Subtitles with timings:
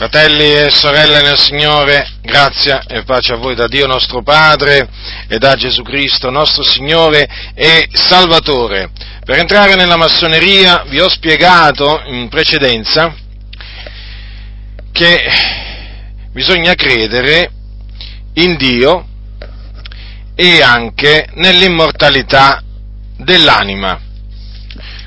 [0.00, 4.88] Fratelli e sorelle nel Signore, grazia e pace a voi da Dio nostro Padre
[5.28, 8.92] e da Gesù Cristo nostro Signore e Salvatore.
[9.22, 13.14] Per entrare nella massoneria vi ho spiegato in precedenza
[14.90, 15.18] che
[16.32, 17.50] bisogna credere
[18.36, 19.06] in Dio
[20.34, 22.62] e anche nell'immortalità
[23.18, 24.00] dell'anima.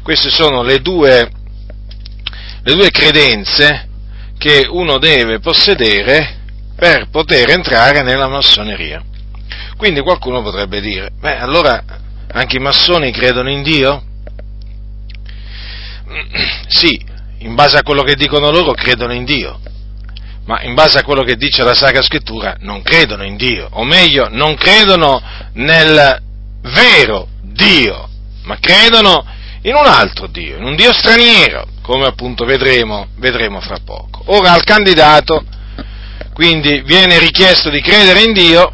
[0.04, 1.32] Queste sono le due,
[2.62, 3.88] le due credenze
[4.44, 6.42] che uno deve possedere
[6.76, 9.02] per poter entrare nella massoneria.
[9.78, 11.82] Quindi qualcuno potrebbe dire, beh, allora
[12.30, 14.04] anche i massoni credono in Dio?
[16.68, 17.00] Sì,
[17.40, 19.60] in base a quello che dicono loro credono in Dio,
[20.46, 23.86] ma in base a quello che dice la Sacra Scrittura non credono in Dio, o
[23.86, 25.22] meglio, non credono
[25.54, 26.22] nel
[26.62, 28.10] vero Dio,
[28.44, 29.26] ma credono
[29.62, 34.24] in un altro Dio, in un Dio straniero, come appunto vedremo, vedremo fra poco.
[34.28, 35.44] Ora al candidato
[36.34, 38.74] quindi viene richiesto di credere in Dio,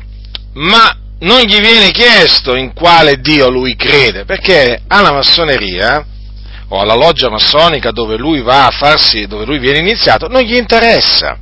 [0.53, 6.05] ma non gli viene chiesto in quale Dio lui crede, perché alla massoneria
[6.69, 10.55] o alla loggia massonica dove lui va a farsi, dove lui viene iniziato, non gli
[10.55, 11.37] interessa.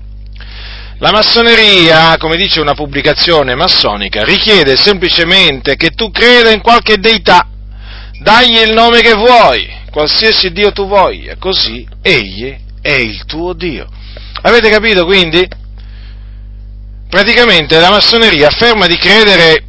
[1.00, 7.48] La massoneria, come dice una pubblicazione massonica, richiede semplicemente che tu creda in qualche deità,
[8.20, 13.88] dagli il nome che vuoi, qualsiasi Dio tu voglia, così egli è il tuo Dio.
[14.44, 15.44] Avete capito quindi?
[17.10, 19.64] Praticamente la massoneria afferma di credere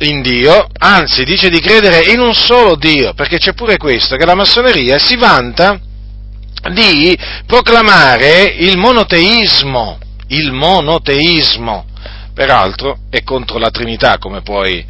[0.00, 4.24] in Dio, anzi dice di credere in un solo Dio, perché c'è pure questo, che
[4.24, 5.78] la massoneria si vanta
[6.72, 7.16] di
[7.46, 11.86] proclamare il monoteismo, il monoteismo,
[12.34, 14.84] peraltro è contro la Trinità, come poi,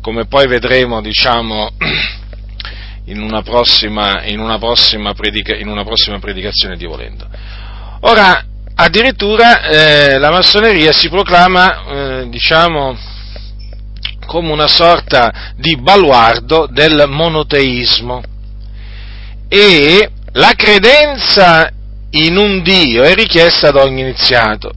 [0.00, 1.72] come poi vedremo, diciamo,
[3.06, 7.26] in una prossima, in una prossima, predica, in una prossima predicazione di volendo.
[8.00, 12.96] Ora, addirittura eh, la massoneria si proclama, eh, diciamo,
[14.26, 18.22] come una sorta di baluardo del monoteismo
[19.48, 21.70] e la credenza
[22.10, 24.72] in un Dio è richiesta ad ogni iniziato,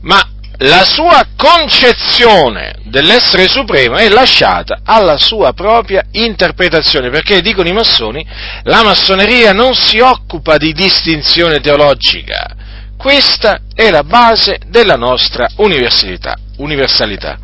[0.00, 0.20] ma
[0.62, 8.24] la sua concezione dell'essere supremo è lasciata alla sua propria interpretazione, perché dicono i massoni,
[8.64, 12.54] la massoneria non si occupa di distinzione teologica,
[12.96, 16.36] questa è la base della nostra universalità.
[16.58, 17.38] universalità.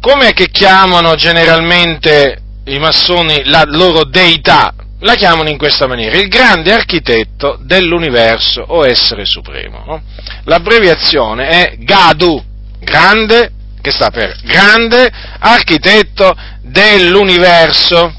[0.00, 4.74] Com'è che chiamano generalmente i massoni la loro deità?
[5.04, 9.84] La chiamano in questa maniera, il grande architetto dell'universo o essere supremo.
[9.86, 10.02] No?
[10.44, 12.42] L'abbreviazione è GADU,
[12.80, 18.14] grande, che sta per grande architetto dell'universo.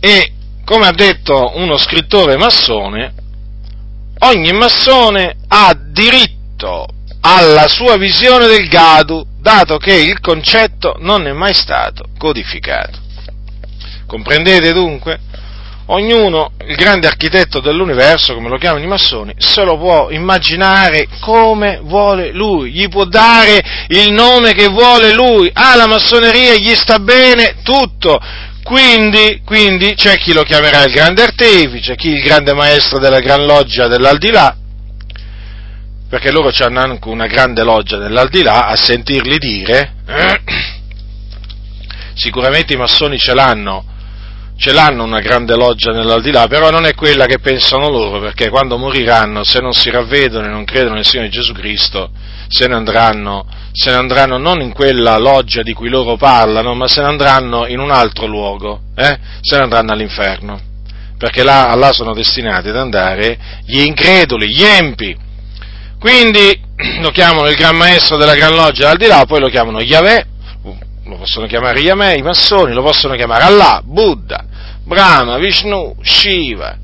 [0.00, 0.32] E
[0.64, 3.12] come ha detto uno scrittore massone,
[4.20, 6.86] ogni massone ha diritto
[7.20, 13.03] alla sua visione del Gadu, dato che il concetto non è mai stato codificato.
[14.06, 15.18] Comprendete dunque?
[15.86, 21.80] Ognuno, il grande architetto dell'universo, come lo chiamano i massoni, se lo può immaginare come
[21.82, 26.98] vuole lui, gli può dare il nome che vuole lui, alla ah, massoneria gli sta
[27.00, 28.18] bene tutto.
[28.62, 33.44] Quindi, quindi c'è chi lo chiamerà il grande artefice, chi il grande maestro della gran
[33.44, 34.56] loggia dell'aldilà,
[36.08, 40.40] perché loro hanno anche una grande loggia dell'aldilà, a sentirli dire, eh,
[42.14, 43.84] sicuramente i massoni ce l'hanno,
[44.56, 48.78] ce l'hanno una grande loggia nell'aldilà, però non è quella che pensano loro, perché quando
[48.78, 52.10] moriranno, se non si ravvedono e non credono nel Signore Gesù Cristo,
[52.48, 56.86] se ne andranno, se ne andranno non in quella loggia di cui loro parlano, ma
[56.86, 59.18] se ne andranno in un altro luogo, eh?
[59.40, 60.60] se ne andranno all'inferno,
[61.18, 65.16] perché là, là sono destinati ad andare gli increduli, gli empi.
[65.98, 66.60] Quindi
[67.00, 70.26] lo chiamano il Gran Maestro della Gran Loggia dell'aldilà, poi lo chiamano Yahweh,
[71.04, 74.44] lo possono chiamare Yameh, i massoni, lo possono chiamare Allah, Buddha,
[74.84, 76.78] Brahma, Vishnu, Shiva.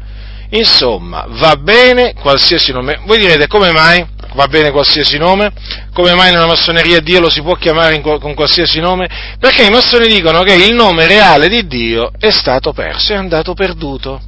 [0.51, 3.01] Insomma, va bene qualsiasi nome.
[3.05, 4.05] Voi direte come mai
[4.35, 5.53] va bene qualsiasi nome?
[5.93, 9.09] Come mai nella massoneria Dio lo si può chiamare con qualsiasi nome?
[9.39, 13.55] Perché i massoni dicono che il nome reale di Dio è stato perso, è andato
[13.55, 14.21] perduto.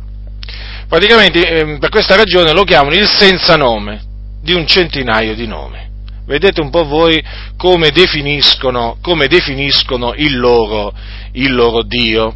[0.89, 4.03] Praticamente eh, per questa ragione lo chiamano il senza nome
[4.43, 5.91] di un centinaio di nomi.
[6.25, 7.23] Vedete un po' voi
[7.57, 10.93] come definiscono, come definiscono il, loro,
[11.33, 12.35] il loro Dio.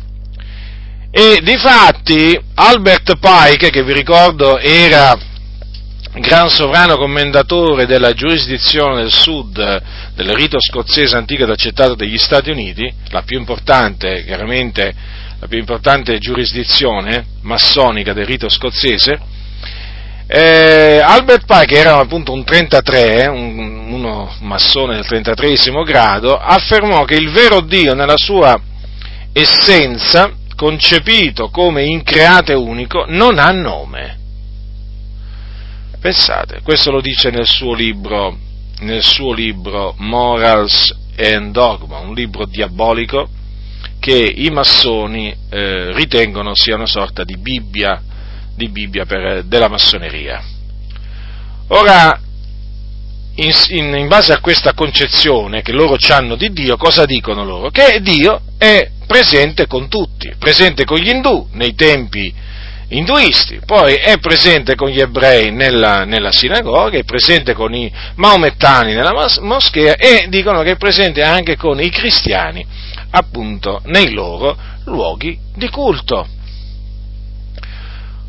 [1.10, 5.16] E difatti Albert Pike, che vi ricordo era
[6.18, 9.82] gran sovrano commendatore della giurisdizione del sud
[10.14, 14.94] del rito scozzese antico ed accettato dagli Stati Uniti, la più importante, chiaramente,
[15.38, 19.20] la più importante giurisdizione massonica del rito scozzese,
[20.28, 27.14] eh, Albert Pike era appunto un 33, un, uno massone del 33 grado, affermò che
[27.14, 28.60] il vero Dio nella sua
[29.32, 34.18] essenza, concepito come increato e unico, non ha nome.
[36.00, 38.36] Pensate, questo lo dice nel suo libro,
[38.80, 43.28] nel suo libro Morals and Dogma, un libro diabolico
[44.00, 48.00] che i massoni eh, ritengono sia una sorta di Bibbia,
[48.56, 50.42] di Bibbia per, della massoneria.
[51.68, 52.20] Ora,
[53.36, 57.70] in, in, in, base a questa concezione che loro hanno di Dio, cosa dicono loro?
[57.70, 62.34] Che Dio è presente con tutti, presente con gli indù nei tempi
[62.88, 68.94] induisti, poi è presente con gli ebrei nella, nella sinagoga, è presente con i maomettani
[68.94, 72.64] nella moschea e dicono che è presente anche con i cristiani,
[73.10, 76.28] appunto, nei loro luoghi di culto.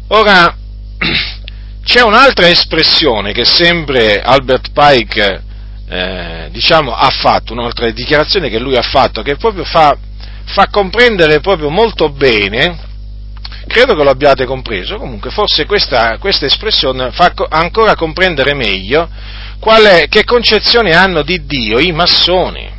[0.10, 0.56] Ora,
[1.84, 5.44] c'è un'altra espressione che sempre Albert Pike
[5.90, 9.98] eh, diciamo, ha fatto, un'altra dichiarazione che lui ha fatto, che proprio fa,
[10.46, 12.86] fa comprendere proprio molto bene
[13.68, 19.10] credo che lo abbiate compreso, comunque forse questa, questa espressione fa ancora comprendere meglio
[19.60, 22.77] è, che concezione hanno di Dio i massoni.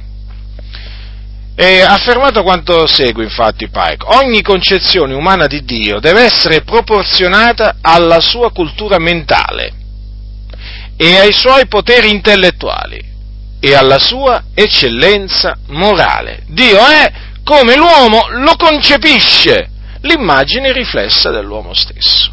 [1.61, 8.21] E affermato quanto segue infatti Pike, ogni concezione umana di Dio deve essere proporzionata alla
[8.21, 9.73] sua cultura mentale
[10.97, 13.05] e ai suoi poteri intellettuali
[13.59, 16.45] e alla sua eccellenza morale.
[16.47, 17.13] Dio è
[17.43, 19.69] come l'uomo lo concepisce
[20.03, 22.33] l'immagine riflessa dell'uomo stesso.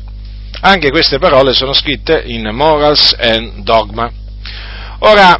[0.60, 4.07] Anche queste parole sono scritte in Morals and Dogma.
[5.00, 5.36] Ora,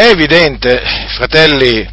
[0.00, 0.82] è evidente,
[1.14, 1.86] fratelli,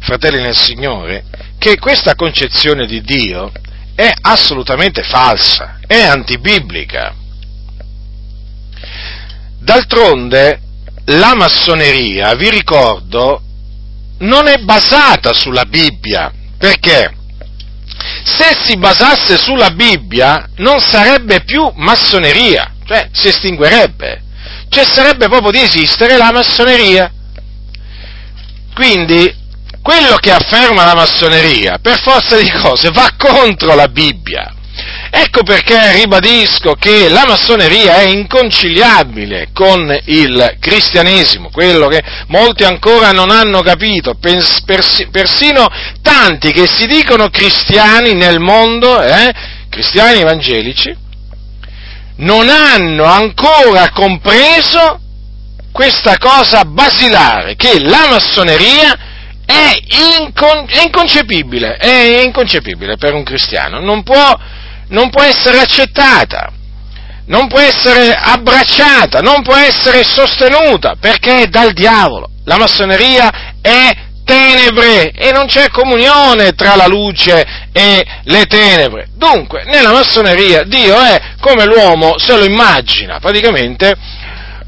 [0.00, 1.24] fratelli nel Signore,
[1.58, 3.50] che questa concezione di Dio
[3.94, 7.14] è assolutamente falsa, è antibiblica.
[9.60, 10.60] D'altronde,
[11.06, 13.40] la massoneria, vi ricordo,
[14.18, 17.14] non è basata sulla Bibbia, perché
[18.24, 24.22] se si basasse sulla Bibbia non sarebbe più massoneria, cioè si estinguerebbe,
[24.68, 27.10] cesserebbe proprio di esistere la massoneria.
[28.78, 29.34] Quindi
[29.82, 34.54] quello che afferma la massoneria, per forza di cose, va contro la Bibbia.
[35.10, 43.10] Ecco perché ribadisco che la massoneria è inconciliabile con il cristianesimo, quello che molti ancora
[43.10, 45.66] non hanno capito, persino
[46.00, 49.34] tanti che si dicono cristiani nel mondo, eh,
[49.68, 50.96] cristiani evangelici,
[52.18, 55.00] non hanno ancora compreso
[55.78, 58.98] questa cosa basilare, che la massoneria
[59.46, 59.78] è,
[60.18, 64.36] incon- è inconcepibile, è inconcepibile per un cristiano, non può
[64.88, 66.50] non può essere accettata,
[67.26, 72.28] non può essere abbracciata, non può essere sostenuta, perché è dal diavolo.
[72.44, 79.10] La massoneria è tenebre e non c'è comunione tra la luce e le tenebre.
[79.14, 83.94] Dunque, nella massoneria Dio è come l'uomo se lo immagina, praticamente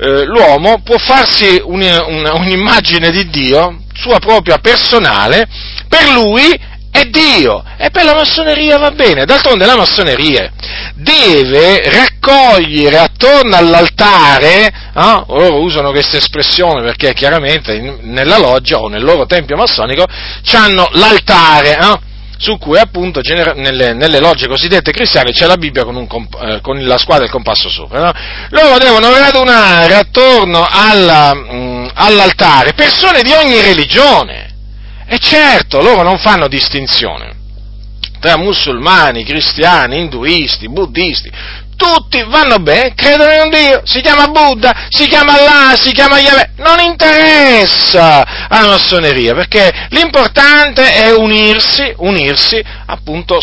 [0.01, 5.47] eh, l'uomo può farsi un, un, un'immagine di Dio, sua propria personale,
[5.89, 9.27] per lui è Dio e per la massoneria va bene.
[9.27, 10.51] D'altronde la massoneria
[10.95, 18.89] deve raccogliere attorno all'altare, eh, loro usano questa espressione perché chiaramente in, nella loggia o
[18.89, 20.07] nel loro tempio massonico
[20.53, 21.77] hanno l'altare.
[21.79, 22.09] Eh,
[22.41, 26.83] su cui appunto nelle, nelle, logge cosiddette cristiane c'è la Bibbia con, comp- eh, con
[26.87, 28.01] la squadra e il compasso sopra.
[28.01, 28.13] No?
[28.49, 34.55] Loro devono radunare attorno alla, mh, mm, all'altare persone di ogni religione,
[35.07, 37.37] e certo, loro non fanno distinzione
[38.21, 41.31] tra musulmani, cristiani, induisti, buddisti,
[41.81, 46.19] tutti vanno bene, credono in un Dio, si chiama Buddha, si chiama Allah, si chiama
[46.19, 53.41] Yahweh, non interessa alla massoneria, perché l'importante è unirsi, unirsi appunto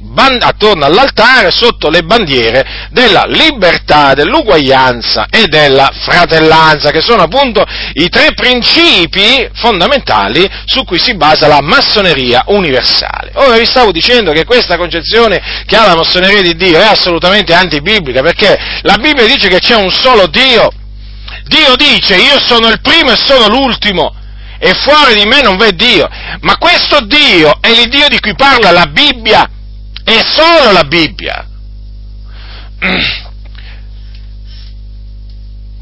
[0.00, 7.62] band- attorno all'altare, sotto le bandiere della libertà, dell'uguaglianza e della fratellanza, che sono appunto
[7.94, 13.32] i tre principi fondamentali su cui si basa la massoneria universale.
[13.34, 17.41] Ora vi stavo dicendo che questa concezione che ha la massoneria di Dio è assolutamente
[17.42, 20.70] assolutamente antibiblica, perché la Bibbia dice che c'è un solo Dio.
[21.44, 24.14] Dio dice io sono il primo e sono l'ultimo
[24.58, 26.08] e fuori di me non v'è Dio.
[26.40, 29.50] Ma questo Dio è il Dio di cui parla la Bibbia
[30.04, 31.46] e solo la Bibbia.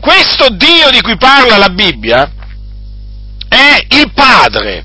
[0.00, 2.32] Questo Dio di cui parla la Bibbia
[3.48, 4.82] è il Padre,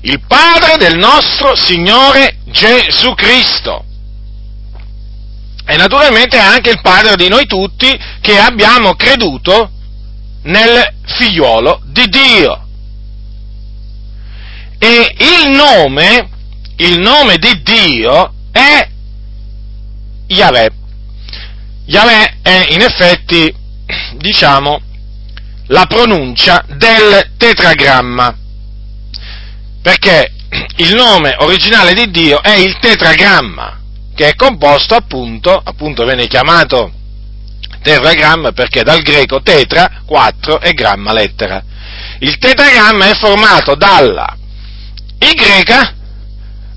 [0.00, 3.85] il Padre del nostro Signore Gesù Cristo.
[5.66, 9.70] E naturalmente è anche il Padre di noi tutti che abbiamo creduto
[10.42, 12.66] nel figliuolo di Dio.
[14.78, 16.28] E il nome,
[16.76, 18.88] il nome di Dio è
[20.28, 20.70] Yahweh.
[21.86, 23.54] Yahweh è in effetti,
[24.16, 24.80] diciamo,
[25.68, 28.36] la pronuncia del tetragramma,
[29.82, 30.32] perché
[30.76, 33.80] il nome originale di Dio è il tetragramma,
[34.16, 36.90] che è composto appunto, appunto venne chiamato
[37.82, 41.62] tetragramma perché dal greco tetra, quattro e gramma lettera.
[42.18, 44.36] Il tetragramma è formato dalla
[45.18, 45.34] Y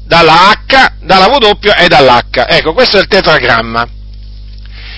[0.04, 2.46] dalla H, dalla W e dall'H.
[2.48, 3.88] Ecco, questo è il tetragramma,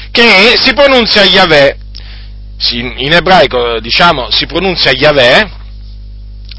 [0.10, 1.78] che si pronuncia Yahweh,
[2.72, 5.52] in ebraico diciamo si pronuncia Yahweh,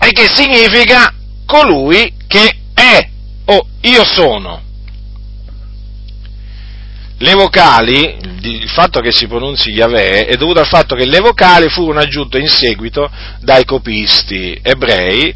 [0.01, 1.13] e che significa
[1.47, 3.09] colui che è
[3.47, 4.71] o io sono.
[7.23, 11.69] Le vocali, il fatto che si pronunzi Yahweh è dovuto al fatto che le vocali
[11.69, 15.33] furono aggiunte in seguito dai copisti ebrei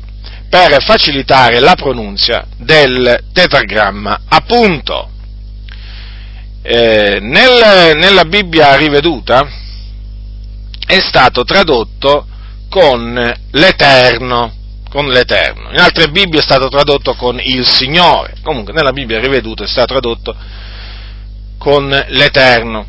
[0.51, 4.23] per facilitare la pronunzia del tetragramma.
[4.27, 5.11] Appunto,
[6.63, 9.47] eh, nel, nella Bibbia riveduta
[10.85, 12.27] è stato tradotto
[12.69, 14.53] con l'Eterno,
[14.91, 15.71] con l'Eterno.
[15.71, 18.35] In altre Bibbie è stato tradotto con il Signore.
[18.43, 20.65] Comunque nella Bibbia riveduta è stato tradotto
[21.67, 22.87] con l'Eterno.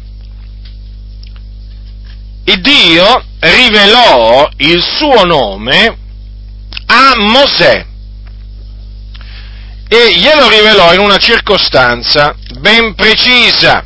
[2.44, 5.98] Il Dio rivelò il suo nome
[6.86, 7.86] a Mosè
[9.88, 13.84] e glielo rivelò in una circostanza ben precisa,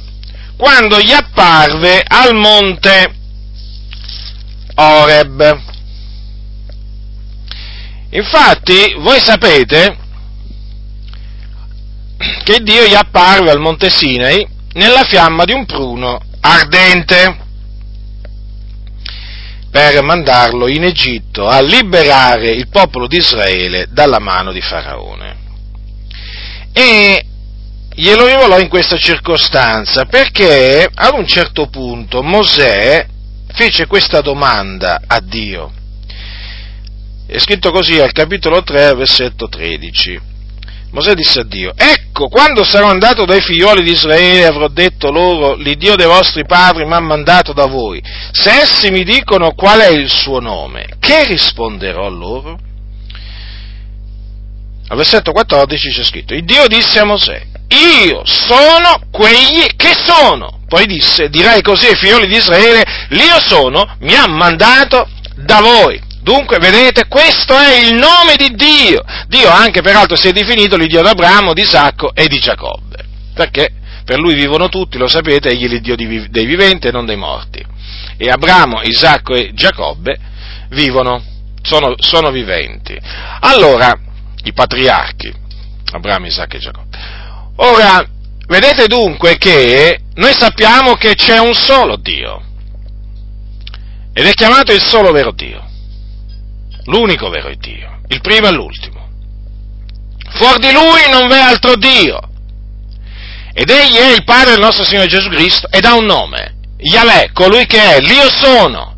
[0.58, 3.16] quando gli apparve al monte
[4.76, 5.62] Oreb.
[8.10, 9.98] Infatti, voi sapete
[12.44, 17.38] che Dio gli apparve al monte Sinai nella fiamma di un pruno ardente
[19.70, 25.38] per mandarlo in Egitto a liberare il popolo di Israele dalla mano di Faraone.
[26.74, 27.26] E
[27.94, 33.06] glielo rivolò in questa circostanza perché ad un certo punto Mosè
[33.54, 35.72] fece questa domanda a Dio.
[37.26, 40.31] È scritto così al capitolo 3, versetto 13.
[40.92, 45.56] Mosè disse a Dio, ecco, quando sarò andato dai figlioli di Israele avrò detto loro,
[45.56, 48.04] l'Iddio dei vostri padri mi ha mandato da voi.
[48.32, 52.60] Se essi mi dicono qual è il suo nome, che risponderò loro?
[54.90, 60.60] Al versetto 14 c'è scritto, il Dio disse a Mosè, io sono quegli che sono.
[60.68, 66.10] Poi disse, dirai così ai figlioli di Israele, l'io sono, mi ha mandato da voi.
[66.22, 69.04] Dunque, vedete, questo è il nome di Dio.
[69.28, 73.06] Dio anche peraltro si è definito l'Iddio di Abramo, di Isacco e di Giacobbe.
[73.34, 73.74] Perché
[74.06, 77.66] per lui vivono tutti, lo sapete, egli è l'Iddio dei viventi e non dei morti.
[78.18, 80.20] E Abramo, Isacco e Giacobbe
[80.70, 81.24] vivono,
[81.64, 82.96] sono, sono viventi.
[83.40, 83.92] Allora,
[84.44, 85.34] i patriarchi,
[85.92, 86.98] Abramo, Isacco e Giacobbe.
[87.56, 88.06] Ora,
[88.46, 92.44] vedete dunque che noi sappiamo che c'è un solo Dio.
[94.14, 95.70] Ed è chiamato il solo vero Dio
[96.86, 99.10] l'unico vero Dio, il primo e l'ultimo.
[100.34, 102.20] Fuori di lui non v'è altro Dio.
[103.54, 107.32] Ed egli è il Padre del nostro Signore Gesù Cristo ed ha un nome, Yahweh,
[107.34, 108.92] colui che è, l'Io sono.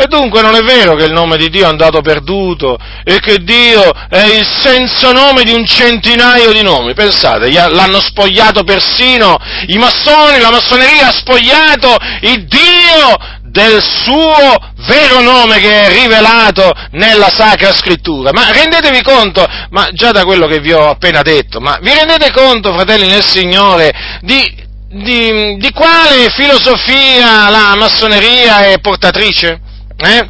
[0.00, 3.38] E dunque non è vero che il nome di Dio è andato perduto e che
[3.38, 6.94] Dio è il senza nome di un centinaio di nomi.
[6.94, 15.20] Pensate, l'hanno spogliato persino i massoni, la massoneria ha spogliato il Dio del suo vero
[15.20, 18.30] nome che è rivelato nella Sacra Scrittura.
[18.32, 22.30] Ma rendetevi conto, ma già da quello che vi ho appena detto, ma vi rendete
[22.32, 29.60] conto, fratelli nel Signore, di, di, di quale filosofia la massoneria è portatrice?
[29.96, 30.28] Eh?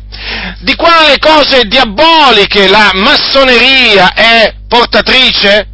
[0.60, 5.68] Di quale cose diaboliche la massoneria è portatrice?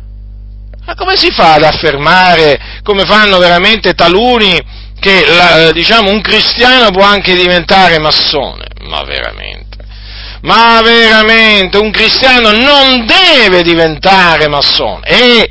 [0.85, 4.61] Ma come si fa ad affermare, come fanno veramente taluni,
[5.05, 9.77] che la, diciamo, un cristiano può anche diventare massone, ma veramente,
[10.41, 15.07] ma veramente un cristiano non deve diventare massone.
[15.07, 15.51] E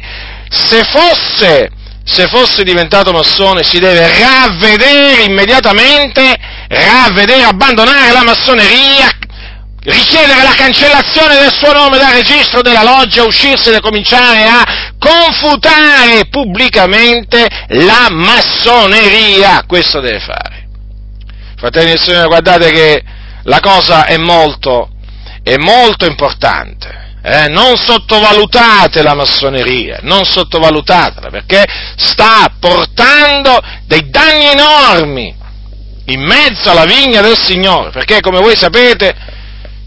[0.50, 1.70] se fosse,
[2.04, 6.36] se fosse diventato massone si deve ravvedere immediatamente,
[6.68, 9.08] ravvedere, abbandonare la massoneria,
[9.84, 16.28] richiedere la cancellazione del suo nome dal registro della loggia, uscirsene e cominciare a confutare
[16.30, 19.64] pubblicamente la massoneria.
[19.68, 20.68] Questo deve fare.
[21.58, 23.04] Fratelli e Signore, guardate che
[23.44, 24.90] la cosa è molto,
[25.44, 27.02] è molto importante.
[27.26, 31.64] eh, non sottovalutate la massoneria, non sottovalutatela, perché
[31.96, 35.34] sta portando dei danni enormi
[36.08, 39.16] in mezzo alla vigna del Signore, perché come voi sapete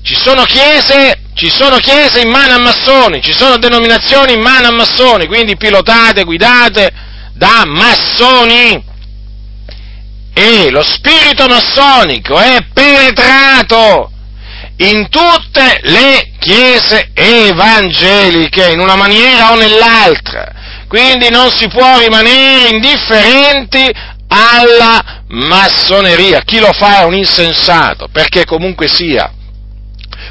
[0.06, 4.68] ci sono chiese, ci sono chiese in mano a massoni, ci sono denominazioni in mano
[4.68, 6.92] a massoni, quindi pilotate, guidate
[7.32, 8.84] da massoni.
[10.32, 14.12] E lo spirito massonico è penetrato
[14.76, 20.52] in tutte le chiese evangeliche, in una maniera o nell'altra.
[20.86, 23.90] Quindi non si può rimanere indifferenti
[24.28, 26.42] alla massoneria.
[26.42, 29.32] Chi lo fa è un insensato, perché comunque sia,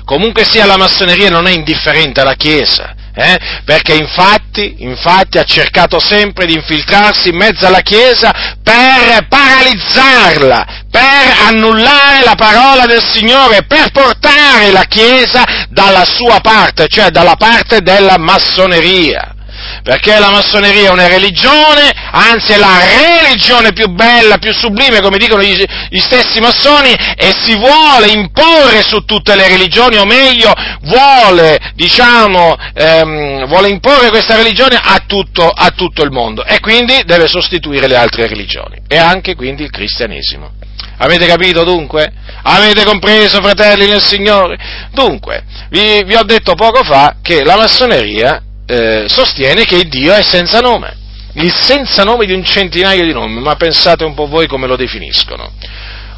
[0.06, 2.94] comunque sia la massoneria non è indifferente alla Chiesa.
[3.18, 3.40] Eh?
[3.64, 11.48] Perché infatti, infatti ha cercato sempre di infiltrarsi in mezzo alla Chiesa per paralizzarla, per
[11.48, 17.82] annullare la parola del Signore, per portare la Chiesa dalla sua parte, cioè dalla parte
[17.82, 19.35] della massoneria
[19.84, 22.80] perché la massoneria è una religione, anzi è la
[23.22, 28.82] religione più bella, più sublime, come dicono gli, gli stessi massoni, e si vuole imporre
[28.82, 35.48] su tutte le religioni, o meglio, vuole, diciamo, ehm, vuole imporre questa religione a tutto,
[35.48, 39.72] a tutto il mondo, e quindi deve sostituire le altre religioni, e anche quindi il
[39.72, 40.52] cristianesimo.
[40.98, 42.10] Avete capito dunque?
[42.44, 44.58] Avete compreso, fratelli nel Signore?
[44.94, 50.24] Dunque, vi, vi ho detto poco fa che la massoneria eh, sostiene che Dio è
[50.24, 50.98] senza nome,
[51.34, 54.76] il senza nome di un centinaio di nomi, ma pensate un po' voi come lo
[54.76, 55.54] definiscono.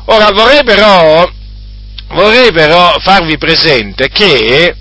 [0.06, 1.30] Ora vorrei però,
[2.10, 4.76] vorrei però farvi presente che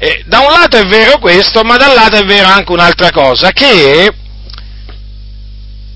[0.00, 4.12] eh, da un lato è vero questo, ma dall'altro è vero anche un'altra cosa, che,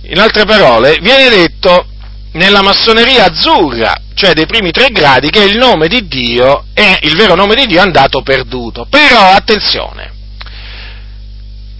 [0.02, 1.86] in altre parole, viene detto
[2.32, 7.16] nella massoneria azzurra, cioè dei primi tre gradi, che il nome di Dio è, il
[7.16, 8.86] vero nome di Dio è andato perduto.
[8.88, 10.11] Però, attenzione,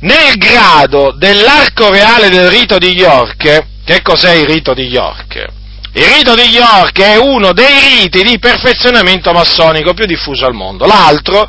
[0.02, 5.46] nel grado dell'arco reale del rito di York, che cos'è il rito di York?
[5.94, 10.86] Il rito di York è uno dei riti di perfezionamento massonico più diffuso al mondo.
[10.86, 11.48] L'altro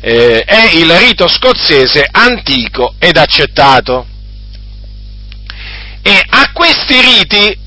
[0.00, 4.06] eh, è il rito scozzese antico ed accettato.
[6.02, 7.58] E a questi riti,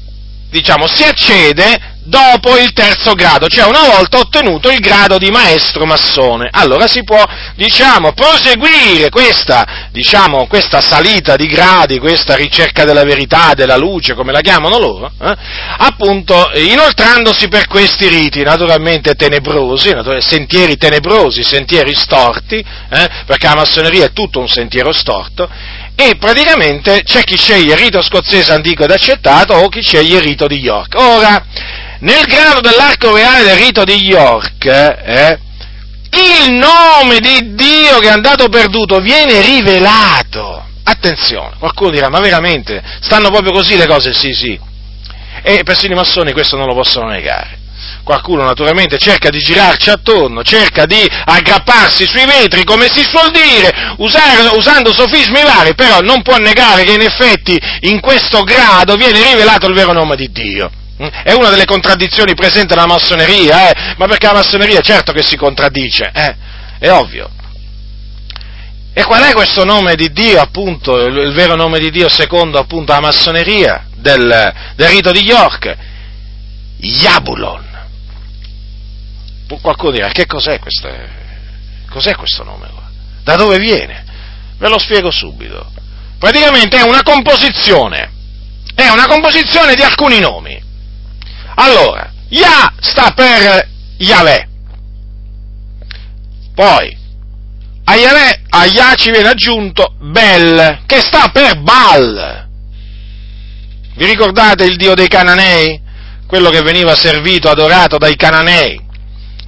[0.49, 5.85] diciamo, si accede dopo il terzo grado, cioè una volta ottenuto il grado di maestro
[5.85, 6.49] massone.
[6.51, 7.21] Allora si può,
[7.55, 14.31] diciamo, proseguire questa, diciamo, questa salita di gradi, questa ricerca della verità, della luce, come
[14.31, 15.35] la chiamano loro, eh?
[15.79, 23.09] appunto inoltrandosi per questi riti, naturalmente tenebrosi, sentieri tenebrosi, sentieri storti, eh?
[23.25, 25.49] perché la massoneria è tutto un sentiero storto,
[25.99, 30.23] e praticamente c'è chi sceglie il rito scozzese antico ed accettato o chi sceglie il
[30.23, 30.93] rito di York.
[30.95, 31.43] Ora,
[31.99, 35.39] nel grado dell'arco reale del rito di York, eh,
[36.11, 40.65] il nome di Dio che è andato perduto viene rivelato.
[40.83, 44.13] Attenzione, qualcuno dirà, ma veramente stanno proprio così le cose?
[44.13, 44.59] Sì, sì.
[45.43, 47.65] E persino i massoni questo non lo possono negare.
[48.03, 53.95] Qualcuno naturalmente cerca di girarci attorno, cerca di aggrapparsi sui vetri, come si suol dire,
[53.97, 59.21] usare, usando sofismi vari, però non può negare che in effetti in questo grado viene
[59.21, 60.71] rivelato il vero nome di Dio.
[60.97, 63.95] È una delle contraddizioni presenti nella massoneria, eh?
[63.97, 66.35] ma perché la massoneria certo che si contraddice, eh?
[66.79, 67.29] è ovvio.
[68.93, 72.93] E qual è questo nome di Dio, appunto, il, vero nome di Dio secondo appunto
[72.93, 75.77] la massoneria del, del rito di York?
[76.77, 77.65] Yabulon.
[79.61, 81.09] Qualcuno dirà, che cos'è, queste,
[81.89, 82.67] cos'è questo nome?
[83.23, 84.03] Da dove viene?
[84.57, 85.71] Ve lo spiego subito.
[86.17, 88.11] Praticamente è una composizione,
[88.73, 90.59] è una composizione di alcuni nomi.
[91.59, 93.67] Allora, Ya sta per
[93.97, 94.47] Yahweh.
[96.53, 96.97] Poi,
[97.85, 102.47] a Yahweh, a Yah ci viene aggiunto Bel, che sta per Baal.
[103.95, 105.81] Vi ricordate il dio dei Cananei?
[106.27, 108.79] Quello che veniva servito, adorato dai Cananei,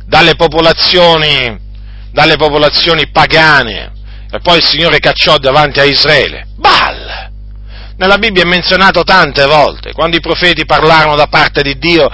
[0.06, 1.60] dalle popolazioni,
[2.12, 3.92] dalle popolazioni pagane,
[4.32, 6.48] e poi il Signore cacciò davanti a Israele.
[6.56, 7.29] Baal!
[8.00, 12.10] Nella Bibbia è menzionato tante volte, quando i profeti parlarono da parte di Dio,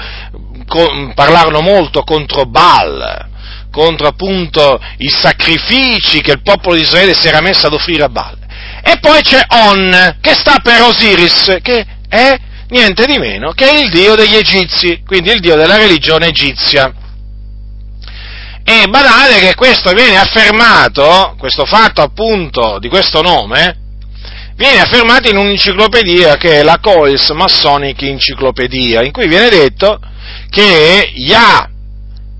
[1.13, 3.29] parlarono molto contro Baal,
[3.69, 8.09] contro appunto i sacrifici che il popolo di Israele si era messo ad offrire a
[8.09, 8.37] Baal.
[8.81, 12.35] E poi c'è On, che sta per Osiris, che è
[12.69, 16.91] niente di meno che il dio degli egizi, quindi il dio della religione egizia.
[18.63, 23.84] E badate che questo viene affermato, questo fatto appunto di questo nome,
[24.55, 29.99] viene affermato in un'enciclopedia che è la Coils Masonic Encyclopedia, in cui viene detto
[30.49, 31.69] che Yah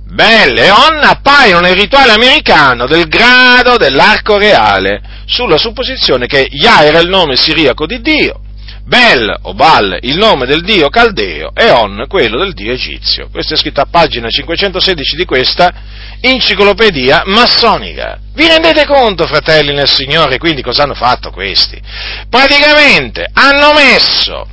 [0.08, 6.86] Bell e On appaiono nel rituale americano del grado dell'arco reale, sulla supposizione che Yah
[6.86, 8.40] era il nome siriaco di Dio,
[8.86, 13.30] Bel o Baal il nome del dio caldeo e On quello del dio egizio.
[13.32, 15.74] Questo è scritto a pagina 516 di questa
[16.22, 18.20] enciclopedia massonica.
[18.34, 21.82] Vi rendete conto, fratelli nel Signore, quindi cosa hanno fatto questi?
[22.30, 24.48] Praticamente hanno messo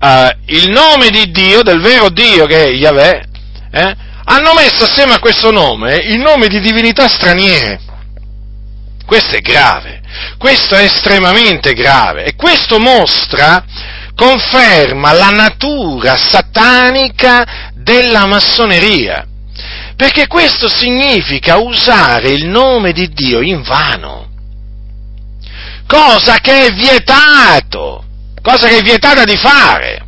[0.00, 3.24] uh, il nome di Dio, del vero Dio che è Yahweh,
[3.70, 7.80] eh, hanno messo assieme a questo nome il nome di divinità straniere.
[9.06, 10.02] Questo è grave.
[10.38, 13.64] Questo è estremamente grave e questo mostra,
[14.14, 19.26] conferma la natura satanica della massoneria,
[19.96, 24.28] perché questo significa usare il nome di Dio in vano,
[25.86, 28.04] cosa che è vietato,
[28.42, 30.06] cosa che è vietata di fare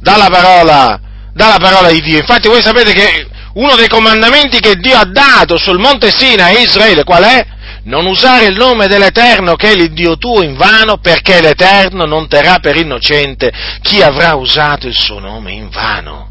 [0.00, 1.00] dalla parola,
[1.32, 2.18] dalla parola di Dio.
[2.18, 6.50] Infatti voi sapete che uno dei comandamenti che Dio ha dato sul monte Sina a
[6.50, 7.46] Israele qual è?
[7.84, 12.58] Non usare il nome dell'Eterno che è l'Iddio tuo in vano, perché l'Eterno non terrà
[12.58, 16.28] per innocente chi avrà usato il suo nome in vano.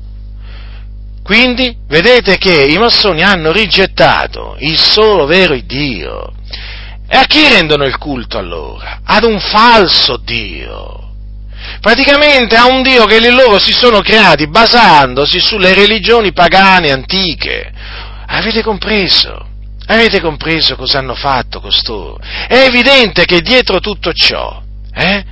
[1.23, 6.33] Quindi vedete che i massoni hanno rigettato il solo vero Dio.
[7.07, 9.01] E a chi rendono il culto allora?
[9.03, 11.11] Ad un falso Dio.
[11.81, 17.71] Praticamente a un Dio che loro si sono creati basandosi sulle religioni pagane antiche.
[18.25, 19.48] Avete compreso?
[19.91, 22.19] Avete compreso cosa hanno fatto costoro?
[22.19, 24.61] È evidente che dietro tutto ciò
[24.93, 25.23] eh,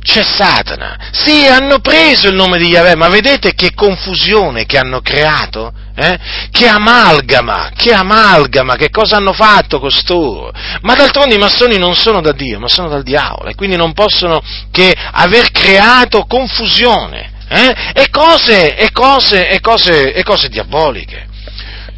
[0.00, 1.10] c'è Satana.
[1.10, 5.72] Sì, hanno preso il nome di Yahweh, ma vedete che confusione che hanno creato?
[5.96, 6.18] Eh?
[6.52, 10.52] Che amalgama, che amalgama, che cosa hanno fatto costoro?
[10.82, 13.92] Ma d'altronde i massoni non sono da Dio, ma sono dal diavolo e quindi non
[13.92, 17.74] possono che aver creato confusione eh?
[17.92, 21.26] e, cose, e, cose, e, cose, e cose diaboliche.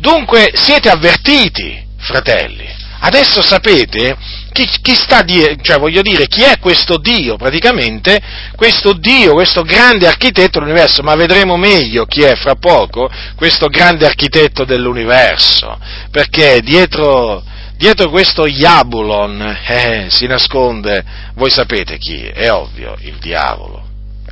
[0.02, 2.68] Dunque siete avvertiti, fratelli.
[3.04, 4.16] Adesso sapete
[4.50, 8.20] chi, chi sta dietro, cioè voglio dire, chi è questo Dio praticamente,
[8.56, 14.04] questo Dio, questo grande architetto dell'universo, ma vedremo meglio chi è fra poco questo grande
[14.04, 15.78] architetto dell'universo,
[16.10, 17.44] perché dietro,
[17.76, 23.86] dietro questo Iabulon eh, si nasconde, voi sapete chi, è ovvio, il diavolo,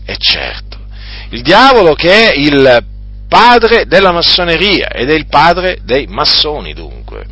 [0.05, 0.79] è certo.
[1.29, 2.99] Il diavolo che è il
[3.31, 7.25] padre della massoneria ed è il padre dei massoni dunque.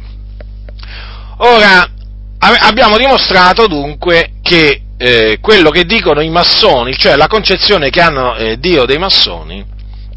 [1.39, 1.91] Ora,
[2.39, 8.37] abbiamo dimostrato dunque che eh, quello che dicono i massoni, cioè la concezione che hanno
[8.37, 9.65] eh, Dio dei massoni,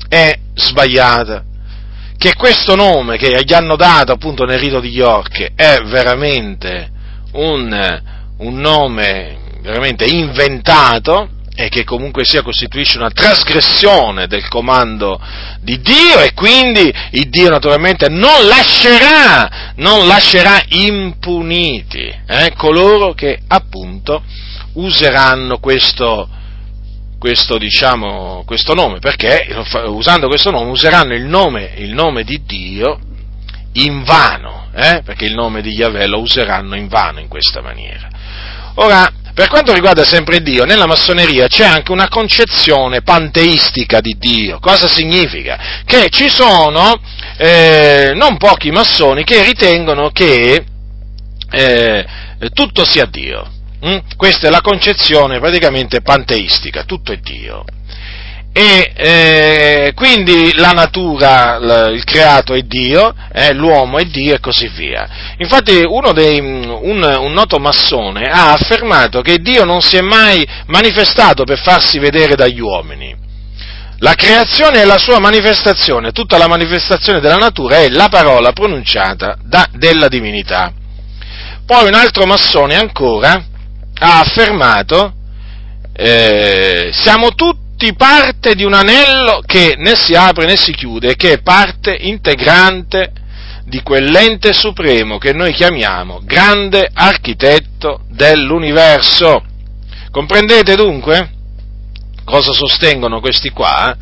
[0.08, 1.44] è sbagliata,
[2.16, 6.92] che questo nome che gli hanno dato appunto nel rito di York è veramente
[7.34, 8.02] un,
[8.38, 11.30] un nome veramente inventato,
[11.66, 15.22] e che comunque sia costituisce una trasgressione del comando
[15.62, 23.40] di Dio e quindi il Dio naturalmente non lascerà, non lascerà impuniti eh, coloro che
[23.48, 24.24] appunto
[24.74, 26.28] useranno questo,
[27.20, 29.48] questo, diciamo, questo nome, perché
[29.86, 33.00] usando questo nome useranno il nome, il nome di Dio
[33.74, 38.10] in vano, eh, perché il nome di Yahweh lo useranno in vano in questa maniera.
[38.76, 44.60] Ora, per quanto riguarda sempre Dio, nella massoneria c'è anche una concezione panteistica di Dio.
[44.60, 45.82] Cosa significa?
[45.86, 47.00] Che ci sono
[47.38, 50.66] eh, non pochi massoni che ritengono che
[51.50, 52.06] eh,
[52.54, 53.50] tutto sia Dio.
[53.86, 53.98] Mm?
[54.16, 57.66] Questa è la concezione praticamente panteistica, tutto è Dio
[58.54, 64.68] e eh, quindi la natura, il creato è Dio, eh, l'uomo è Dio e così
[64.68, 65.08] via.
[65.38, 65.82] Infatti
[66.14, 71.62] dei, un, un, noto massone ha affermato che Dio non si è mai manifestato per
[71.62, 73.16] farsi vedere dagli uomini.
[74.00, 79.38] La creazione è la sua manifestazione, tutta la manifestazione della natura è la parola pronunciata
[79.44, 80.74] da, della divinità.
[81.66, 83.46] Poi un altro massone ancora
[84.00, 85.14] ha affermato
[85.94, 91.16] eh, siamo tutti tutti parte di un anello che né si apre né si chiude,
[91.16, 93.12] che è parte integrante
[93.66, 99.44] di quell'ente supremo che noi chiamiamo grande architetto dell'universo.
[100.12, 101.32] Comprendete dunque
[102.24, 103.98] cosa sostengono questi qua?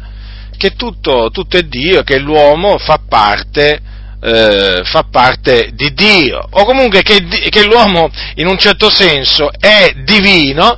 [0.58, 3.80] Che tutto, tutto è Dio, che l'uomo fa parte,
[4.22, 9.94] eh, fa parte di Dio, o comunque che, che l'uomo in un certo senso è
[10.04, 10.78] divino,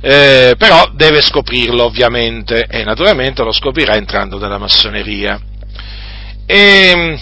[0.00, 5.40] eh, però deve scoprirlo ovviamente e naturalmente lo scoprirà entrando nella massoneria.
[6.46, 7.18] E,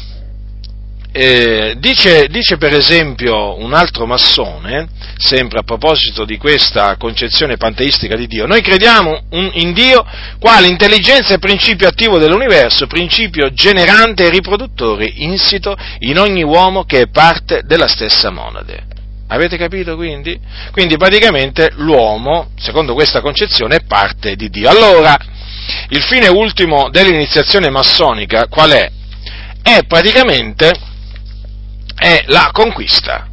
[1.11, 8.15] eh, dice, dice, per esempio un altro massone, sempre a proposito di questa concezione panteistica
[8.15, 10.07] di Dio, noi crediamo un, in Dio
[10.39, 17.01] quale intelligenza e principio attivo dell'universo, principio generante e riproduttore insito in ogni uomo che
[17.01, 18.88] è parte della stessa monade.
[19.29, 20.39] Avete capito quindi?
[20.73, 24.71] Quindi praticamente l'uomo, secondo questa concezione, è parte di Dio.
[24.71, 25.17] Allora,
[25.91, 28.91] il fine ultimo dell'iniziazione massonica qual è?
[29.63, 30.73] È praticamente
[31.95, 33.27] è la conquista.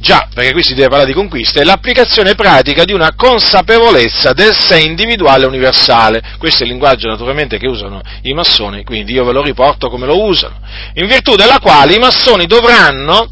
[0.00, 4.54] Già, perché qui si deve parlare di conquista, è l'applicazione pratica di una consapevolezza del
[4.54, 6.22] sé individuale universale.
[6.38, 10.04] Questo è il linguaggio naturalmente che usano i massoni, quindi io ve lo riporto come
[10.04, 10.60] lo usano,
[10.94, 13.30] in virtù della quale i massoni dovranno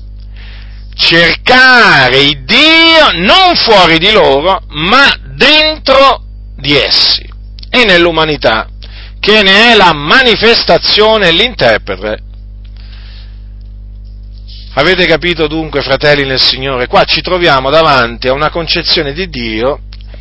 [0.94, 6.24] cercare il Dio non fuori di loro, ma dentro
[6.56, 7.28] di essi.
[7.70, 8.68] E nell'umanità,
[9.18, 12.22] che ne è la manifestazione e l'interprete.
[14.74, 16.86] Avete capito dunque, fratelli nel Signore?
[16.86, 19.80] Qua ci troviamo davanti a una concezione di Dio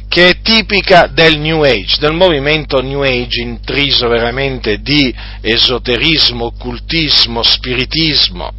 [0.10, 7.41] che è tipica del New Age, del movimento New Age intriso veramente di esoterismo, occultismo,
[7.41, 8.51] spiritismo,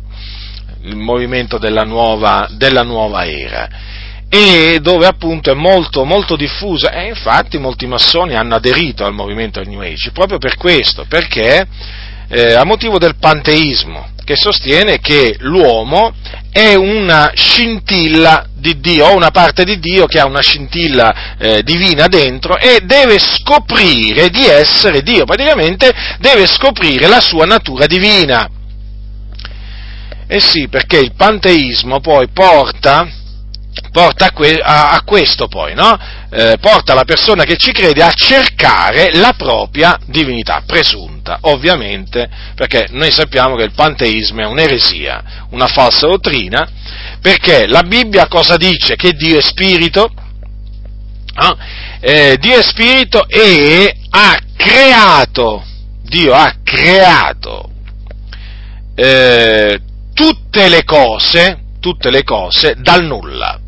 [0.83, 3.69] il movimento della nuova, della nuova era
[4.35, 9.63] e dove appunto è molto, molto diffusa e infatti molti massoni hanno aderito al movimento
[9.63, 11.67] New Age proprio per questo, perché
[12.29, 16.15] eh, a motivo del panteismo, che sostiene che l'uomo
[16.51, 21.63] è una scintilla di Dio, o una parte di Dio che ha una scintilla eh,
[21.63, 28.49] divina dentro e deve scoprire di essere Dio, praticamente deve scoprire la sua natura divina.
[30.35, 33.07] Eh sì, perché il panteismo poi porta,
[33.91, 35.95] porta a, que- a, a, questo poi, no?
[36.31, 42.87] eh, porta la persona che ci crede a cercare la propria divinità presunta, ovviamente, perché
[42.93, 46.67] noi sappiamo che il panteismo è un'eresia, una falsa dottrina,
[47.21, 48.97] perché la Bibbia cosa dice?
[48.97, 50.15] Che Dio è spirito,
[51.35, 51.57] ah,
[52.01, 55.63] eh, Dio è spirito e ha creato,
[56.01, 57.69] Dio ha creato
[58.95, 59.79] eh,
[60.13, 63.59] tutte le cose, tutte le cose dal nulla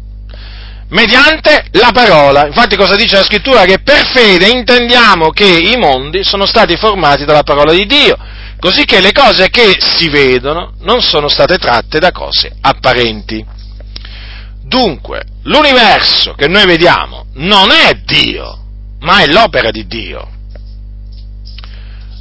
[0.94, 2.46] mediante la parola.
[2.46, 3.64] Infatti cosa dice la scrittura?
[3.64, 8.16] Che per fede intendiamo che i mondi sono stati formati dalla parola di Dio,
[8.58, 13.44] così che le cose che si vedono non sono state tratte da cose apparenti.
[14.62, 18.58] Dunque, l'universo che noi vediamo non è Dio,
[19.00, 20.28] ma è l'opera di Dio.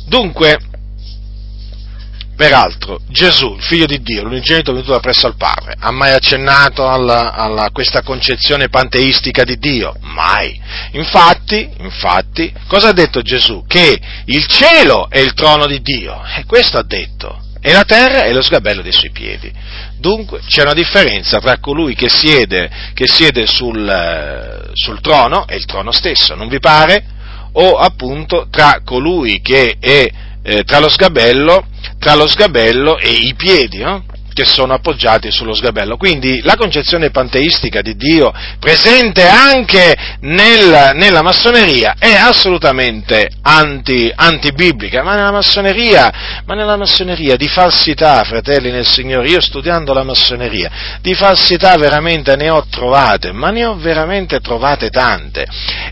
[0.08, 0.58] Dunque,
[2.36, 6.88] Peraltro, Gesù, il figlio di Dio, l'unigenito venuto da presso al Padre, ha mai accennato
[6.88, 9.96] a questa concezione panteistica di Dio?
[10.02, 10.60] Mai.
[10.94, 13.64] Infatti, infatti, cosa ha detto Gesù?
[13.68, 16.24] Che il cielo è il trono di Dio.
[16.36, 17.40] E questo ha detto.
[17.62, 19.52] E la terra è lo sgabello dei suoi piedi.
[19.98, 25.66] Dunque c'è una differenza tra colui che siede, che siede sul, sul trono e il
[25.66, 27.06] trono stesso, non vi pare?
[27.54, 30.10] O appunto tra colui che è
[30.44, 31.68] eh, tra lo sgabello
[32.04, 34.04] tra lo sgabello e i piedi, no?
[34.34, 35.96] Che sono appoggiati sullo sgabello.
[35.96, 45.04] Quindi la concezione panteistica di Dio presente anche nel, nella massoneria è assolutamente anti, antibiblica,
[45.04, 50.98] ma nella, massoneria, ma nella massoneria di falsità, fratelli nel Signore, io studiando la massoneria,
[51.02, 55.46] di falsità veramente ne ho trovate, ma ne ho veramente trovate tante.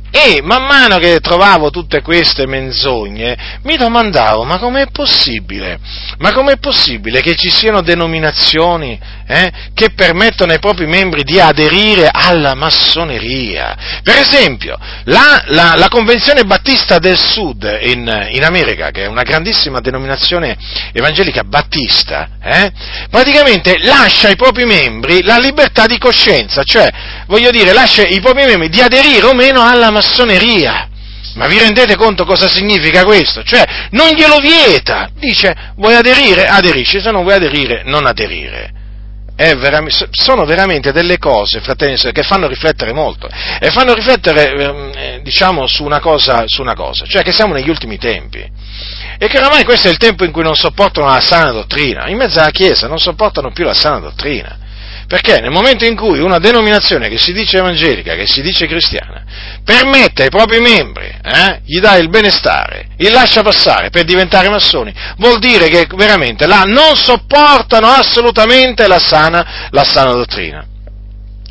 [0.10, 5.80] E man mano che trovavo tutte queste menzogne, mi domandavo, ma com'è possibile?
[6.18, 11.40] Ma com'è possibile che ci siano denominazioni denominazioni eh, che permettono ai propri membri di
[11.40, 14.02] aderire alla massoneria.
[14.04, 19.24] Per esempio, la, la, la Convenzione Battista del Sud in, in, America, che è una
[19.24, 20.58] grandissima denominazione
[20.94, 22.72] evangelica battista, eh,
[23.10, 26.90] praticamente lascia ai propri membri la libertà di coscienza, cioè,
[27.28, 30.90] voglio dire, lascia ai propri membri di aderire o meno alla massoneria.
[31.36, 33.44] Ma vi rendete conto cosa significa questo?
[33.44, 36.48] Cioè, non glielo vieta, dice, vuoi aderire?
[36.48, 38.80] Aderisci, se non vuoi aderire, non aderire.
[39.36, 43.28] Veramente, sono veramente delle cose, fratelli, che fanno riflettere molto,
[43.60, 47.54] e fanno riflettere, ehm, eh, diciamo, su una, cosa, su una cosa, cioè che siamo
[47.54, 48.48] negli ultimi tempi,
[49.18, 52.18] e che oramai questo è il tempo in cui non sopportano la sana dottrina, in
[52.18, 54.60] mezzo alla Chiesa non sopportano più la sana dottrina.
[55.08, 59.11] Perché nel momento in cui una denominazione che si dice evangelica, che si dice cristiana,
[59.72, 64.94] permette ai propri membri, eh, gli dà il benestare, li lascia passare per diventare massoni,
[65.18, 70.66] vuol dire che veramente là non sopportano assolutamente la sana, la sana dottrina.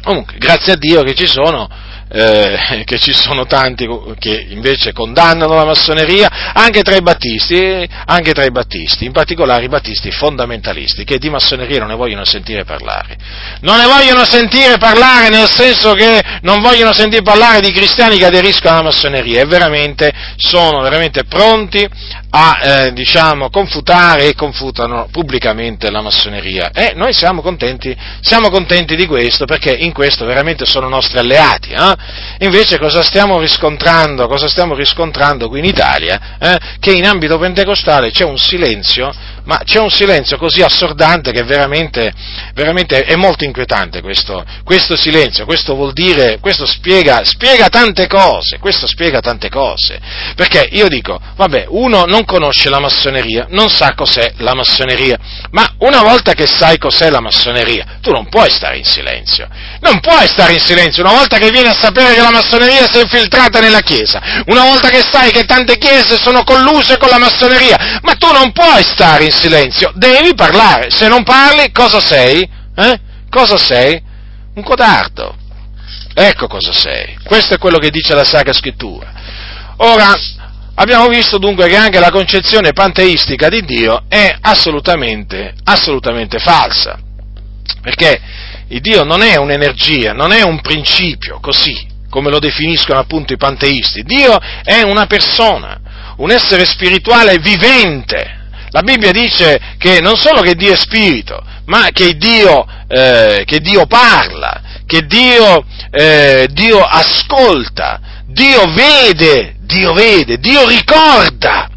[0.02, 1.66] Comunque, grazie a Dio che ci sono
[2.12, 3.86] eh, che ci sono tanti
[4.18, 9.64] che invece condannano la massoneria, anche tra i battisti, anche tra i battisti, in particolare
[9.64, 13.16] i battisti fondamentalisti, che di massoneria non ne vogliono sentire parlare.
[13.60, 18.26] Non ne vogliono sentire parlare nel senso che non vogliono sentire parlare di cristiani che
[18.26, 21.86] aderiscono alla massoneria e veramente sono veramente pronti
[22.30, 26.70] a eh, diciamo, confutare e confutano pubblicamente la massoneria.
[26.72, 31.70] E noi siamo contenti, siamo contenti di questo perché in questo veramente sono nostri alleati.
[31.70, 31.94] Eh?
[32.38, 34.26] Invece cosa stiamo riscontrando?
[34.26, 36.36] Cosa stiamo riscontrando qui in Italia?
[36.38, 36.58] Eh?
[36.78, 39.12] Che in ambito pentecostale c'è un silenzio
[39.50, 42.12] ma c'è un silenzio così assordante che veramente,
[42.54, 48.60] veramente è molto inquietante questo, questo, silenzio, questo vuol dire, questo spiega, spiega tante cose,
[48.60, 49.98] questo spiega tante cose,
[50.36, 55.18] perché io dico, vabbè, uno non conosce la massoneria, non sa cos'è la massoneria,
[55.50, 59.48] ma una volta che sai cos'è la massoneria, tu non puoi stare in silenzio,
[59.80, 62.98] non puoi stare in silenzio, una volta che vieni a sapere che la massoneria si
[62.98, 67.18] è infiltrata nella Chiesa, una volta che sai che tante chiese sono colluse con la
[67.18, 71.98] massoneria, ma tu non puoi stare in in silenzio, devi parlare, se non parli cosa
[71.98, 72.48] sei?
[72.76, 73.00] Eh?
[73.28, 74.00] Cosa sei?
[74.54, 75.36] Un codardo.
[76.14, 77.18] Ecco cosa sei.
[77.24, 79.12] Questo è quello che dice la Sacra Scrittura.
[79.78, 80.12] Ora,
[80.74, 86.98] abbiamo visto dunque che anche la concezione panteistica di Dio è assolutamente, assolutamente falsa.
[87.80, 88.20] Perché
[88.68, 93.38] il Dio non è un'energia, non è un principio, così come lo definiscono appunto i
[93.38, 94.02] panteisti.
[94.02, 95.80] Dio è una persona,
[96.16, 98.39] un essere spirituale vivente,
[98.70, 103.60] la Bibbia dice che non solo che Dio è spirito, ma che Dio, eh, che
[103.60, 111.68] Dio parla, che Dio, eh, Dio ascolta, Dio vede, Dio vede, Dio ricorda.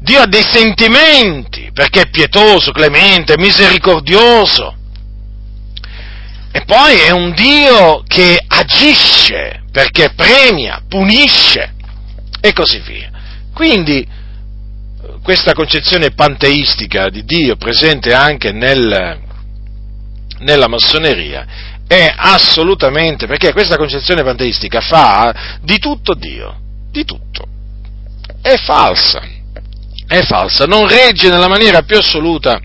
[0.00, 4.74] Dio ha dei sentimenti perché è pietoso, clemente, misericordioso.
[6.52, 11.74] E poi è un Dio che agisce perché premia, punisce
[12.40, 13.10] e così via.
[13.52, 14.06] Quindi
[15.26, 19.18] questa concezione panteistica di Dio presente anche nel,
[20.38, 21.44] nella massoneria
[21.88, 26.56] è assolutamente, perché questa concezione panteistica fa di tutto Dio,
[26.92, 27.44] di tutto.
[28.40, 29.20] È falsa,
[30.06, 32.60] è falsa, non regge nella maniera più assoluta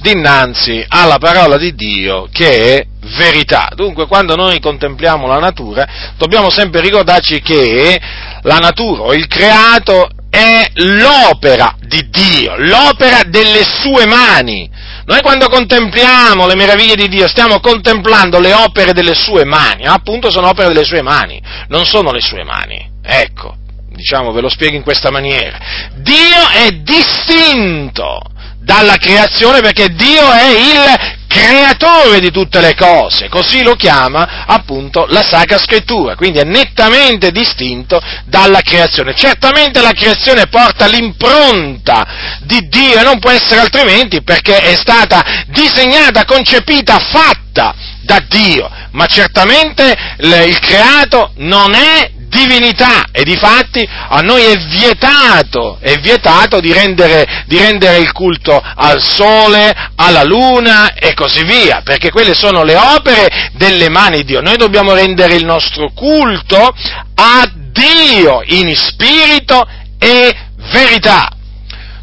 [0.00, 2.86] dinanzi alla parola di Dio che è
[3.18, 3.68] verità.
[3.74, 8.00] Dunque, quando noi contempliamo la natura, dobbiamo sempre ricordarci che
[8.40, 14.68] la natura o il creato è l'opera di Dio, l'opera delle sue mani.
[15.04, 20.32] Noi quando contempliamo le meraviglie di Dio stiamo contemplando le opere delle sue mani, appunto
[20.32, 22.90] sono opere delle sue mani, non sono le sue mani.
[23.00, 23.54] Ecco,
[23.90, 25.56] diciamo, ve lo spiego in questa maniera.
[25.98, 28.20] Dio è distinto
[28.64, 35.04] dalla creazione perché Dio è il creatore di tutte le cose, così lo chiama appunto
[35.08, 39.14] la Sacra Scrittura, quindi è nettamente distinto dalla creazione.
[39.14, 45.44] Certamente la creazione porta l'impronta di Dio e non può essere altrimenti perché è stata
[45.48, 47.74] disegnata, concepita, fatta
[48.04, 54.56] da Dio, ma certamente il creato non è divinità e di fatti a noi è
[54.56, 61.44] vietato, è vietato di rendere, di rendere il culto al sole, alla luna e così
[61.44, 64.40] via, perché quelle sono le opere delle mani di Dio.
[64.40, 66.74] Noi dobbiamo rendere il nostro culto
[67.14, 69.66] a Dio in spirito
[69.98, 70.34] e
[70.72, 71.28] verità.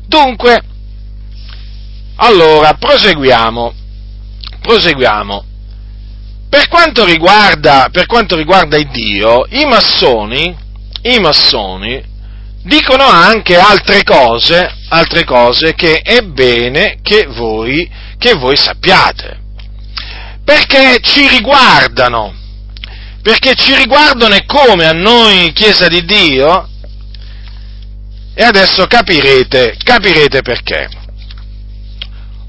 [0.07, 0.61] Dunque,
[2.15, 3.73] allora, proseguiamo,
[4.61, 5.45] proseguiamo.
[6.51, 10.53] Per quanto riguarda, per quanto riguarda il Dio, i massoni,
[11.03, 12.03] i massoni
[12.63, 19.39] dicono anche altre cose, altre cose che è bene che voi, che voi sappiate.
[20.43, 22.35] Perché ci riguardano,
[23.21, 26.67] perché ci riguardano e come a noi Chiesa di Dio,
[28.33, 30.89] e adesso capirete, capirete perché.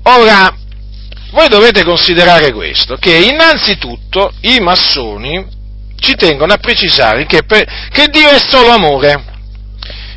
[0.03, 0.57] Ora,
[1.33, 5.45] voi dovete considerare questo, che innanzitutto i massoni
[5.97, 9.31] ci tengono a precisare che, per, che Dio è solo amore.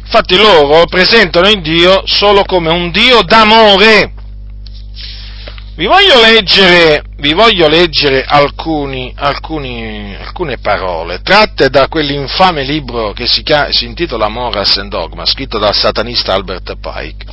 [0.02, 4.12] Infatti loro presentano il Dio solo come un Dio d'amore.
[5.76, 13.26] Vi voglio leggere, vi voglio leggere alcuni, alcuni, alcune parole tratte da quell'infame libro che
[13.28, 17.26] si, chiama, si intitola Moras and Dogma, scritto dal satanista Albert Pike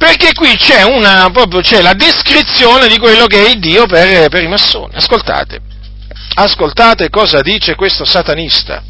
[0.00, 4.30] perché qui c'è, una, proprio, c'è la descrizione di quello che è il Dio per,
[4.30, 4.94] per i massoni.
[4.94, 5.60] Ascoltate,
[6.36, 8.82] ascoltate cosa dice questo satanista.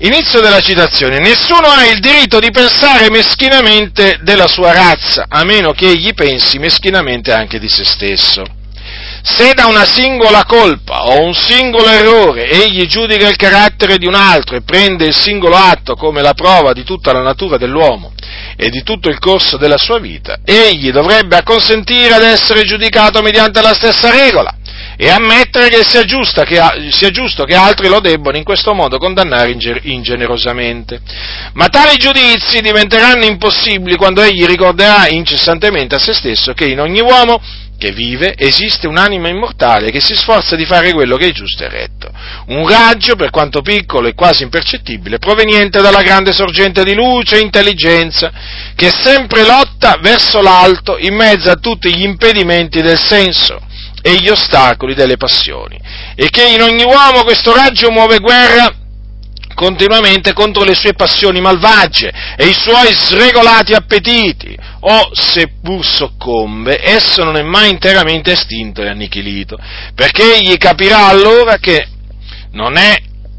[0.00, 1.20] Inizio della citazione.
[1.20, 6.58] Nessuno ha il diritto di pensare meschinamente della sua razza, a meno che egli pensi
[6.58, 8.44] meschinamente anche di se stesso.
[9.28, 14.14] Se da una singola colpa o un singolo errore egli giudica il carattere di un
[14.14, 18.12] altro e prende il singolo atto come la prova di tutta la natura dell'uomo
[18.56, 23.60] e di tutto il corso della sua vita, egli dovrebbe acconsentire ad essere giudicato mediante
[23.60, 24.56] la stessa regola
[24.96, 26.04] e ammettere che sia,
[26.44, 31.00] che sia, giusto che altri lo debbano in questo modo condannare ingenerosamente.
[31.54, 37.00] Ma tali giudizi diventeranno impossibili quando egli ricorderà incessantemente a se stesso che in ogni
[37.00, 37.40] uomo
[37.78, 41.68] che vive esiste un'anima immortale che si sforza di fare quello che è giusto e
[41.68, 42.10] retto.
[42.46, 47.40] Un raggio, per quanto piccolo e quasi impercettibile, proveniente dalla grande sorgente di luce e
[47.40, 48.32] intelligenza,
[48.74, 53.60] che sempre lotta verso l'alto in mezzo a tutti gli impedimenti del senso
[54.02, 55.78] e gli ostacoli delle passioni,
[56.14, 58.72] e che in ogni uomo questo raggio muove guerra
[59.56, 67.24] continuamente contro le sue passioni malvagie e i suoi sregolati appetiti, o seppur soccombe, esso
[67.24, 69.58] non è mai interamente estinto e annichilito,
[69.94, 71.88] perché egli capirà allora che
[72.52, 72.96] non è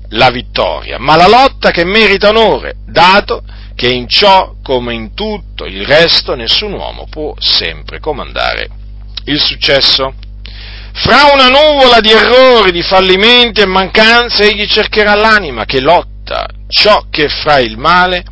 [0.10, 3.44] la vittoria, ma la lotta che merita onore, dato
[3.76, 8.68] che in ciò, come in tutto il resto, nessun uomo può sempre comandare
[9.26, 10.14] il successo.
[11.00, 17.06] Fra una nuvola di errori, di fallimenti e mancanze, egli cercherà l'anima che lotta ciò
[17.10, 18.24] che fra il male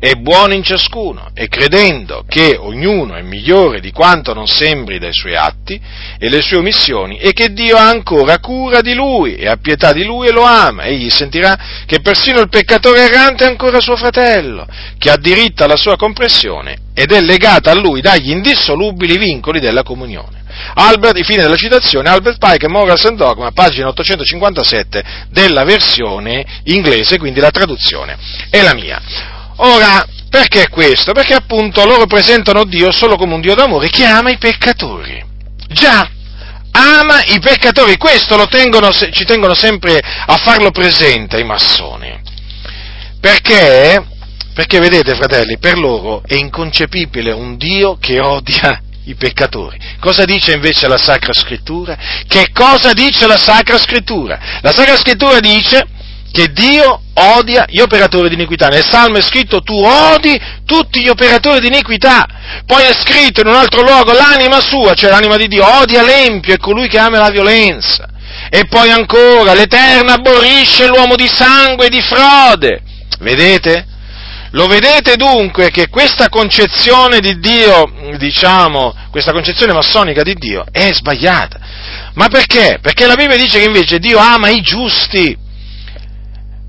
[0.00, 5.12] è buono in ciascuno e credendo che ognuno è migliore di quanto non sembri dai
[5.12, 5.80] suoi atti
[6.18, 9.92] e le sue omissioni e che Dio ha ancora cura di lui e ha pietà
[9.92, 13.96] di lui e lo ama, egli sentirà che persino il peccatore errante è ancora suo
[13.96, 14.66] fratello,
[14.98, 19.82] che ha diritto alla sua compressione ed è legata a lui dagli indissolubili vincoli della
[19.82, 20.36] comunione.
[20.74, 27.40] Albert, fine della citazione, Albert Pike, Morals and Dogma, pagina 857 della versione inglese, quindi
[27.40, 28.16] la traduzione
[28.50, 29.36] è la mia.
[29.60, 31.12] Ora, perché questo?
[31.12, 35.24] Perché appunto loro presentano Dio solo come un Dio d'amore che ama i peccatori.
[35.68, 36.08] Già,
[36.72, 42.20] ama i peccatori, questo tengono, ci tengono sempre a farlo presente i massoni.
[43.20, 44.04] Perché?
[44.54, 49.78] Perché vedete, fratelli, per loro è inconcepibile un Dio che odia i peccatori.
[49.98, 51.96] Cosa dice invece la Sacra Scrittura?
[52.26, 54.38] Che cosa dice la Sacra Scrittura?
[54.60, 55.86] La Sacra Scrittura dice
[56.30, 58.68] che Dio odia gli operatori di iniquità.
[58.68, 62.26] Nel Salmo è scritto tu odi tutti gli operatori di iniquità.
[62.66, 66.54] Poi è scritto in un altro luogo l'anima sua, cioè l'anima di Dio, odia l'empio
[66.54, 68.08] e colui che ama la violenza.
[68.50, 72.82] E poi ancora l'Eterno aborrisce l'uomo di sangue e di frode.
[73.20, 73.86] Vedete?
[74.52, 80.90] Lo vedete dunque che questa concezione di Dio, diciamo, questa concezione massonica di Dio è
[80.92, 81.58] sbagliata.
[82.14, 82.78] Ma perché?
[82.80, 85.36] Perché la Bibbia dice che invece Dio ama i giusti.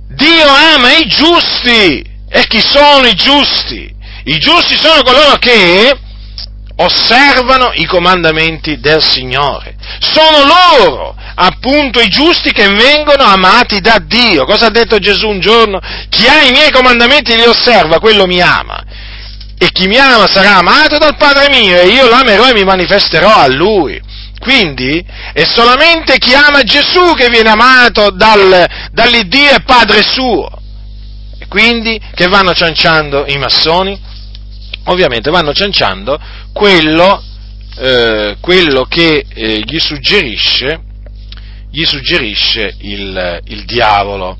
[0.10, 2.04] Dio ama i giusti.
[2.32, 3.92] E chi sono i giusti?
[4.26, 5.98] I giusti sono coloro che
[6.78, 9.76] osservano i comandamenti del Signore.
[10.00, 14.46] Sono loro, appunto, i giusti che vengono amati da Dio.
[14.46, 15.80] Cosa ha detto Gesù un giorno?
[16.10, 18.84] Chi ha i miei comandamenti li osserva, quello mi ama.
[19.58, 23.34] E chi mi ama sarà amato dal Padre mio e io l'amerò e mi manifesterò
[23.36, 24.00] a lui.
[24.40, 30.50] Quindi è solamente chi ama Gesù che viene amato dal, dall'Iddio e Padre suo.
[31.38, 34.00] E quindi che vanno cianciando i massoni?
[34.86, 36.20] Ovviamente vanno cianciando
[36.54, 37.22] quello,
[37.78, 40.82] eh, quello che eh, gli suggerisce,
[41.70, 44.38] gli suggerisce il, il diavolo.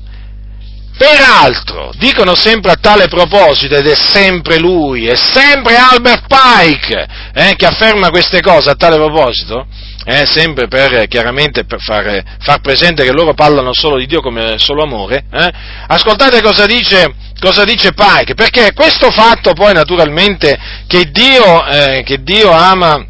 [0.96, 7.54] Peraltro, dicono sempre a tale proposito, ed è sempre lui, è sempre Albert Pike eh,
[7.56, 9.66] che afferma queste cose a tale proposito,
[10.04, 14.54] eh, sempre per, chiaramente per far, far, presente che loro parlano solo di Dio come
[14.58, 15.50] solo amore, eh.
[15.88, 22.22] ascoltate cosa dice, cosa dice Pike, perché questo fatto poi naturalmente che Dio, eh, che
[22.22, 23.04] Dio, ama,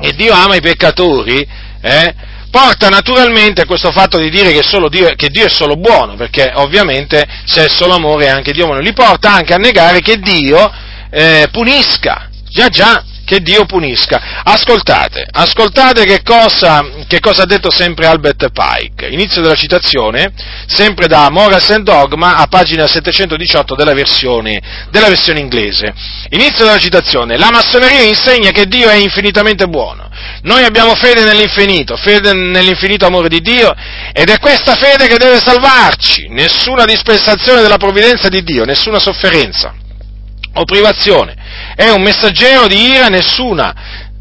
[0.00, 1.46] che Dio ama, i peccatori,
[1.80, 2.14] eh,
[2.50, 6.50] porta naturalmente a questo fatto di dire che, Dio, che, Dio, è solo buono, perché
[6.54, 10.68] ovviamente se è solo amore anche Dio buono, li porta anche a negare che Dio
[11.10, 14.40] eh, punisca, già già, che Dio punisca.
[14.42, 19.06] Ascoltate, ascoltate che cosa, che cosa, ha detto sempre Albert Pike.
[19.08, 20.32] Inizio della citazione,
[20.66, 25.92] sempre da Morals and Dogma, a pagina 718 della versione, della versione inglese.
[26.30, 27.36] Inizio della citazione.
[27.36, 30.08] La massoneria insegna che Dio è infinitamente buono.
[30.42, 33.74] Noi abbiamo fede nell'infinito, fede nell'infinito amore di Dio,
[34.14, 36.28] ed è questa fede che deve salvarci.
[36.30, 39.74] Nessuna dispensazione della provvidenza di Dio, nessuna sofferenza
[40.54, 41.37] o privazione.
[41.78, 43.72] È un messaggero di ira, nessuna,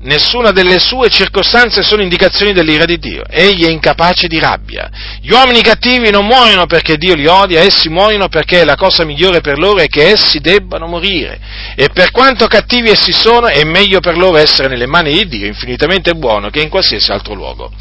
[0.02, 3.24] nessuna delle sue circostanze sono indicazioni dell'ira di Dio.
[3.28, 4.88] Egli è incapace di rabbia.
[5.20, 9.42] Gli uomini cattivi non muoiono perché Dio li odia, essi muoiono perché la cosa migliore
[9.42, 11.40] per loro è che essi debbano morire.
[11.76, 15.48] E per quanto cattivi essi sono, è meglio per loro essere nelle mani di Dio,
[15.48, 17.72] infinitamente buono, che in qualsiasi altro luogo.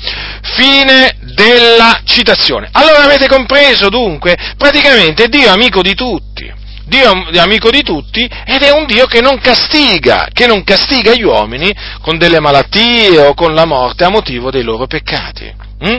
[0.54, 2.70] Fine della citazione.
[2.72, 4.38] Allora avete compreso dunque?
[4.56, 6.64] Praticamente Dio è amico di tutti.
[6.87, 11.14] Dio è amico di tutti ed è un Dio che non castiga, che non castiga
[11.14, 15.53] gli uomini con delle malattie o con la morte a motivo dei loro peccati.
[15.80, 15.99] Hm?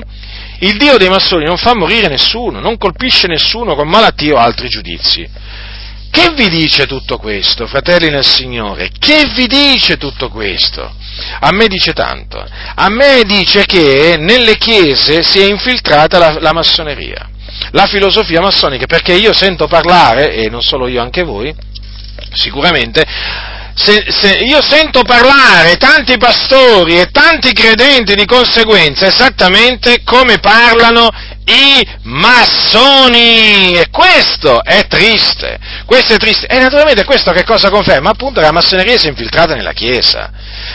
[0.60, 4.70] Il Dio dei massoni non fa morire nessuno, non colpisce nessuno con malattie o altri
[4.70, 5.30] giudizi.
[6.10, 8.90] Che vi dice tutto questo, fratelli nel Signore?
[8.98, 10.90] Che vi dice tutto questo?
[11.42, 12.44] A me dice tanto.
[12.76, 17.30] A me dice che nelle chiese si è infiltrata la, la massoneria
[17.72, 21.53] la filosofia massonica, perché io sento parlare, e non solo io, anche voi,
[22.34, 23.03] sicuramente,
[23.74, 31.09] se, se io sento parlare tanti pastori e tanti credenti di conseguenza esattamente come parlano
[31.50, 38.10] i massoni e questo è triste, questo è triste e naturalmente questo che cosa conferma?
[38.10, 40.30] Appunto che la massoneria si è infiltrata nella Chiesa.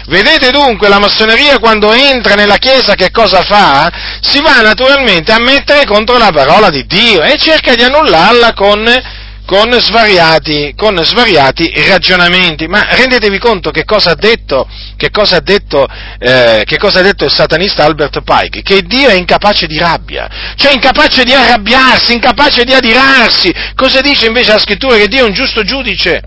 [0.07, 3.91] Vedete dunque la massoneria quando entra nella Chiesa che cosa fa?
[4.21, 9.21] Si va naturalmente a mettere contro la parola di Dio e cerca di annullarla con
[9.53, 12.67] con svariati, con svariati, ragionamenti.
[12.69, 14.67] Ma rendetevi conto che cosa ha detto,
[15.11, 15.87] cosa ha detto,
[16.19, 18.63] eh, cosa ha detto il satanista Albert Pike?
[18.63, 23.53] Che Dio è incapace di rabbia, cioè incapace di arrabbiarsi, incapace di adirarsi.
[23.75, 24.97] Cosa dice invece la scrittura?
[24.97, 26.23] Che Dio è un giusto giudice.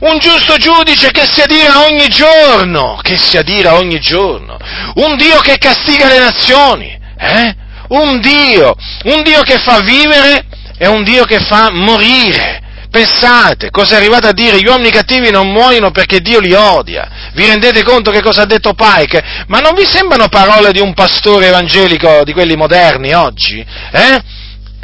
[0.00, 4.56] Un giusto giudice che si adira ogni giorno, che si adira ogni giorno.
[4.94, 6.98] Un Dio che castiga le nazioni.
[7.18, 7.54] Eh?
[7.88, 10.46] Un Dio, un Dio che fa vivere
[10.78, 12.62] è un Dio che fa morire.
[12.90, 14.58] Pensate, cosa è arrivato a dire?
[14.58, 17.30] Gli uomini cattivi non muoiono perché Dio li odia.
[17.34, 19.44] Vi rendete conto che cosa ha detto Pike?
[19.48, 23.58] Ma non vi sembrano parole di un pastore evangelico di quelli moderni oggi?
[23.90, 24.22] Eh?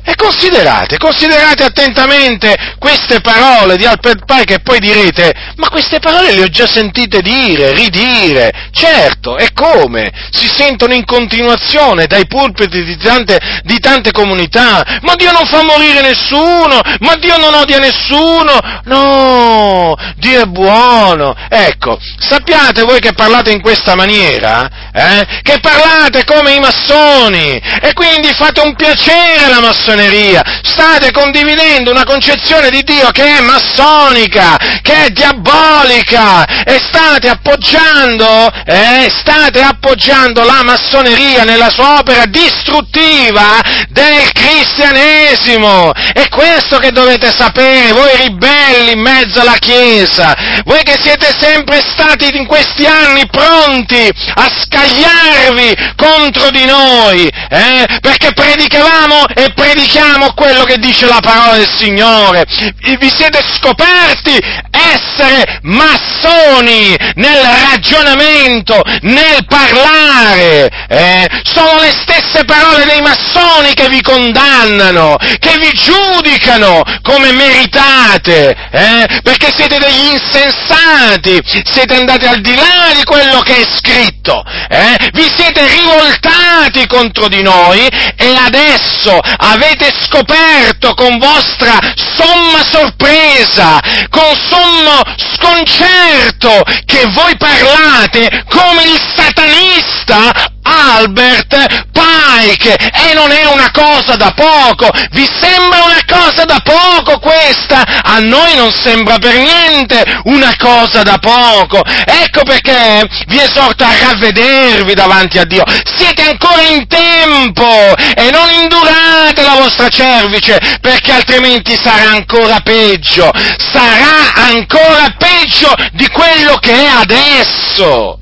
[0.04, 6.32] E considerate, considerate attentamente queste parole di Alfred Pike e poi direte, ma queste parole
[6.32, 10.10] le ho già sentite dire, ridire, certo, e come?
[10.32, 15.62] Si sentono in continuazione dai pulpiti di tante, di tante comunità, ma Dio non fa
[15.62, 21.36] morire nessuno, ma Dio non odia nessuno, no, Dio è buono.
[21.48, 27.92] Ecco, sappiate voi che parlate in questa maniera, eh, che parlate come i massoni, e
[27.92, 33.40] quindi fate un piacere alla massoneria, massoneria, state condividendo una concezione di Dio che è
[33.40, 36.44] massonica, che è diabolica.
[36.64, 45.92] E state appoggiando, eh, state appoggiando la massoneria nella sua opera distruttiva del cristianesimo.
[45.92, 50.34] È questo che dovete sapere, voi ribelli in mezzo alla Chiesa,
[50.64, 57.86] voi che siete sempre stati in questi anni pronti a scagliarvi contro di noi, eh,
[58.00, 62.44] perché predicavamo e predicavamo predichiamo quello che dice la parola del Signore.
[62.46, 64.38] Vi siete scoperti
[64.70, 70.70] essere massoni nel ragionamento, nel parlare.
[70.88, 71.28] Eh?
[71.42, 79.20] Sono le stesse parole dei massoni che vi condannano, che vi giudicano come meritate, eh?
[79.22, 85.10] perché siete degli insensati, siete andati al di là di quello che è scritto, eh?
[85.12, 93.80] vi siete rivoltati contro di noi e adesso avete avete scoperto con vostra somma sorpresa,
[94.10, 95.00] con sommo
[95.34, 100.30] sconcerto, che voi parlate come il satanista
[100.62, 102.74] Albert Pike.
[102.74, 108.02] E non è una cosa da poco, vi sembra una cosa da poco questa?
[108.02, 113.90] A noi non sembra per niente una cosa da poco, ecco perché vi esorto a
[113.98, 115.64] ravvedervi davanti a Dio,
[115.96, 123.30] siete ancora in tempo e non indurate la vostra cervice perché altrimenti sarà ancora peggio,
[123.72, 128.21] sarà ancora peggio di quello che è adesso.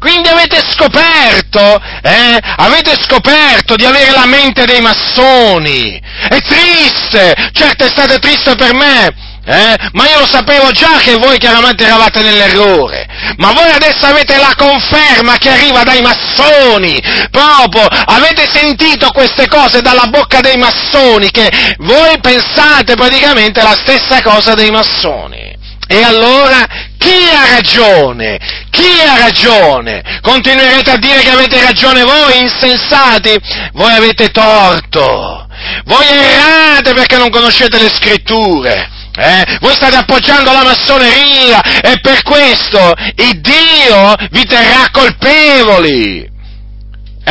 [0.00, 2.38] Quindi avete scoperto, eh?
[2.56, 6.00] Avete scoperto di avere la mente dei massoni.
[6.26, 9.76] È triste, certo è stato triste per me, eh?
[9.92, 13.06] Ma io lo sapevo già che voi chiaramente eravate nell'errore.
[13.36, 16.98] Ma voi adesso avete la conferma che arriva dai massoni.
[17.30, 24.22] Proprio avete sentito queste cose dalla bocca dei massoni, che voi pensate praticamente la stessa
[24.22, 25.58] cosa dei massoni.
[25.86, 26.64] E allora
[27.00, 28.38] chi ha ragione?
[28.70, 30.02] Chi ha ragione?
[30.20, 33.34] Continuerete a dire che avete ragione voi, insensati?
[33.72, 35.48] Voi avete torto.
[35.86, 38.86] Voi errate perché non conoscete le scritture.
[39.16, 39.58] Eh?
[39.60, 46.28] Voi state appoggiando la massoneria e per questo il Dio vi terrà colpevoli.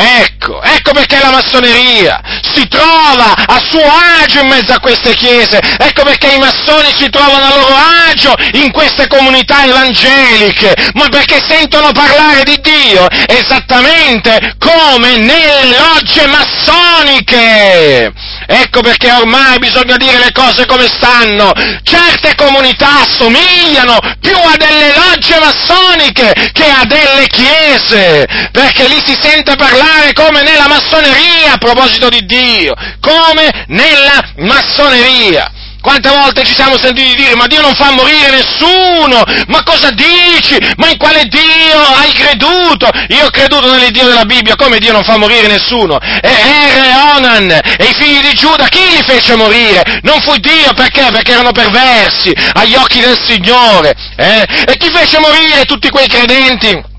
[0.00, 2.22] Ecco, ecco perché la massoneria
[2.54, 3.84] si trova a suo
[4.22, 7.74] agio in mezzo a queste chiese, ecco perché i massoni si trovano a loro
[8.08, 16.26] agio in queste comunità evangeliche, ma perché sentono parlare di Dio esattamente come nelle logge
[16.26, 18.12] massoniche.
[18.52, 21.52] Ecco perché ormai bisogna dire le cose come stanno.
[21.84, 29.16] Certe comunità somigliano più a delle logge massoniche che a delle chiese, perché lì si
[29.20, 35.59] sente parlare come nella massoneria a proposito di Dio, come nella massoneria.
[35.80, 40.58] Quante volte ci siamo sentiti dire, ma Dio non fa morire nessuno, ma cosa dici?
[40.76, 42.88] Ma in quale Dio hai creduto?
[43.08, 45.98] Io ho creduto nell'Iddio della Bibbia, come Dio non fa morire nessuno?
[45.98, 50.00] E Ere, Onan e i figli di Giuda, chi li fece morire?
[50.02, 51.10] Non fu Dio, perché?
[51.10, 53.94] Perché erano perversi agli occhi del Signore.
[54.16, 54.46] Eh?
[54.66, 56.89] E chi fece morire tutti quei credenti?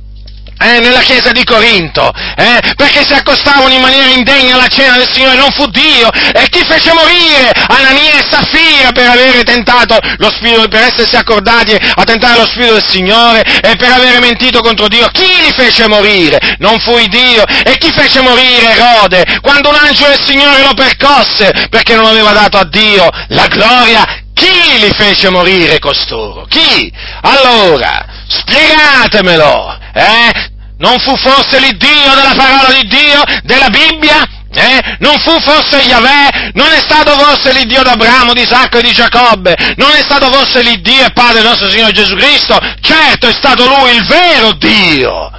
[0.61, 5.09] Eh, nella chiesa di Corinto, eh, perché si accostavano in maniera indegna alla cena del
[5.11, 10.31] Signore, non fu Dio, e chi fece morire Anania e Saffira per avere tentato lo
[10.31, 14.87] spirito, per essersi accordati a tentare lo spirito del Signore e per avere mentito contro
[14.87, 16.39] Dio, chi li fece morire?
[16.59, 21.51] Non fu Dio, e chi fece morire Erode quando un angelo del Signore lo percosse
[21.69, 24.05] perché non aveva dato a Dio la gloria?
[24.33, 26.45] Chi li fece morire costoro?
[26.49, 26.91] Chi?
[27.21, 30.50] Allora, spiegatemelo, eh?
[30.81, 34.27] Non fu forse l'Iddio della parola di Dio, della Bibbia?
[34.51, 34.97] Eh?
[34.97, 36.51] Non fu forse Yahweh?
[36.55, 39.55] Non è stato forse l'Iddio d'Abramo, di Isacco e di Giacobbe?
[39.77, 42.59] Non è stato forse l'Iddio e Padre nostro Signore Gesù Cristo?
[42.81, 45.31] Certo, è stato Lui il vero Dio!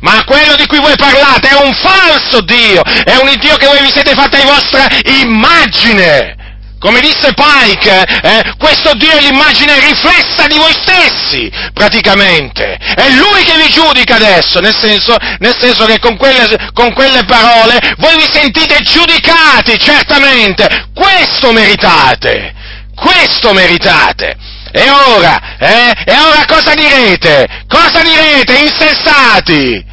[0.00, 3.80] Ma quello di cui voi parlate è un falso Dio, è un Dio che voi
[3.80, 4.86] vi siete fatti a vostra
[5.22, 6.37] immagine!
[6.78, 12.76] Come disse Pike, eh, questo Dio è l'immagine riflessa di voi stessi, praticamente.
[12.76, 17.24] È Lui che vi giudica adesso, nel senso, nel senso che con quelle, con quelle
[17.24, 20.90] parole voi vi sentite giudicati, certamente.
[20.94, 22.54] Questo meritate,
[22.94, 24.36] questo meritate.
[24.70, 27.64] E ora, eh, e ora cosa direte?
[27.66, 29.84] Cosa direte, insensati?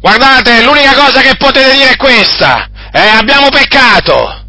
[0.00, 2.66] Guardate, l'unica cosa che potete dire è questa.
[2.92, 4.43] Eh, abbiamo peccato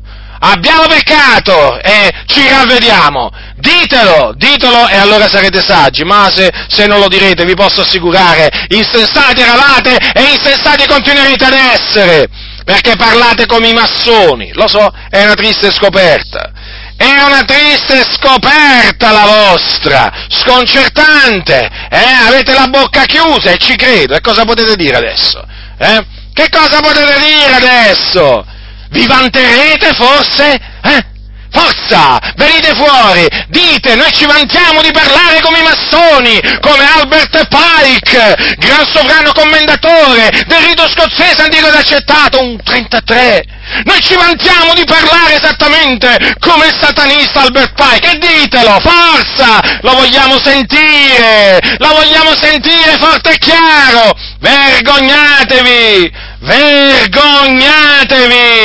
[0.52, 3.32] abbiamo peccato e ci ravvediamo.
[3.58, 8.50] Ditelo, ditelo e allora sarete saggi, ma se, se, non lo direte vi posso assicurare,
[8.70, 12.28] insensati eravate e insensati continuerete ad essere,
[12.64, 16.52] perché parlate come i massoni, lo so, è una triste scoperta.
[16.98, 22.28] È una triste scoperta la vostra, sconcertante, eh?
[22.28, 25.46] avete la bocca chiusa e ci credo, e cosa potete dire adesso?
[25.78, 26.06] Eh?
[26.34, 28.46] Che cosa potete dire adesso?
[28.90, 30.60] Vi vanterete forse?
[30.84, 31.14] Eh?
[31.56, 32.20] Forza!
[32.36, 33.26] Venite fuori!
[33.48, 40.44] Dite, noi ci vantiamo di parlare come i massoni, come Albert Pike, gran sovrano commendatore
[40.48, 43.44] del rito scozzese antico ed accettato, un 33.
[43.86, 49.62] Noi ci vantiamo di parlare esattamente come il satanista Albert Pike, e ditelo, forza!
[49.82, 51.60] Lo vogliamo sentire!
[51.78, 54.14] Lo vogliamo sentire forte e chiaro!
[54.40, 56.12] Vergognatevi!
[56.40, 57.65] Vergognatevi!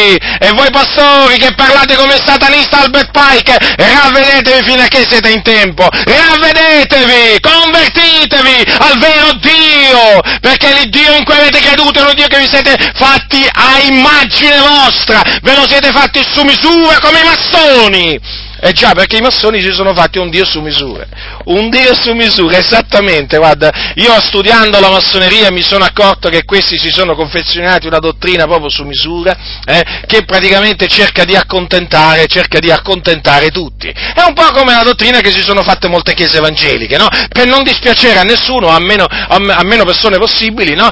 [0.00, 5.28] me E voi pastori che parlate come satanista Albert Pike, ravvedetevi fino a che siete
[5.28, 5.86] in tempo!
[5.86, 7.40] Ravvedetevi!
[7.40, 10.38] Convertitevi al vero Dio!
[10.40, 14.58] Perché l'Iddio in cui avete creduto è un Dio che vi siete fatti a immagine
[14.60, 15.20] vostra!
[15.42, 18.48] Ve lo siete fatti su misura come i massoni!
[18.62, 21.06] Eh già, perché i massoni si sono fatti un Dio su misura.
[21.44, 26.78] Un Dio su misura, esattamente, guarda, io studiando la massoneria mi sono accorto che questi
[26.78, 29.34] si sono confezionati una dottrina proprio su misura,
[29.64, 33.88] eh, che praticamente cerca di accontentare, cerca di accontentare tutti.
[33.88, 37.08] È un po' come la dottrina che si sono fatte molte chiese evangeliche, no?
[37.28, 40.88] Per non dispiacere a nessuno, a meno, a meno persone possibili, no?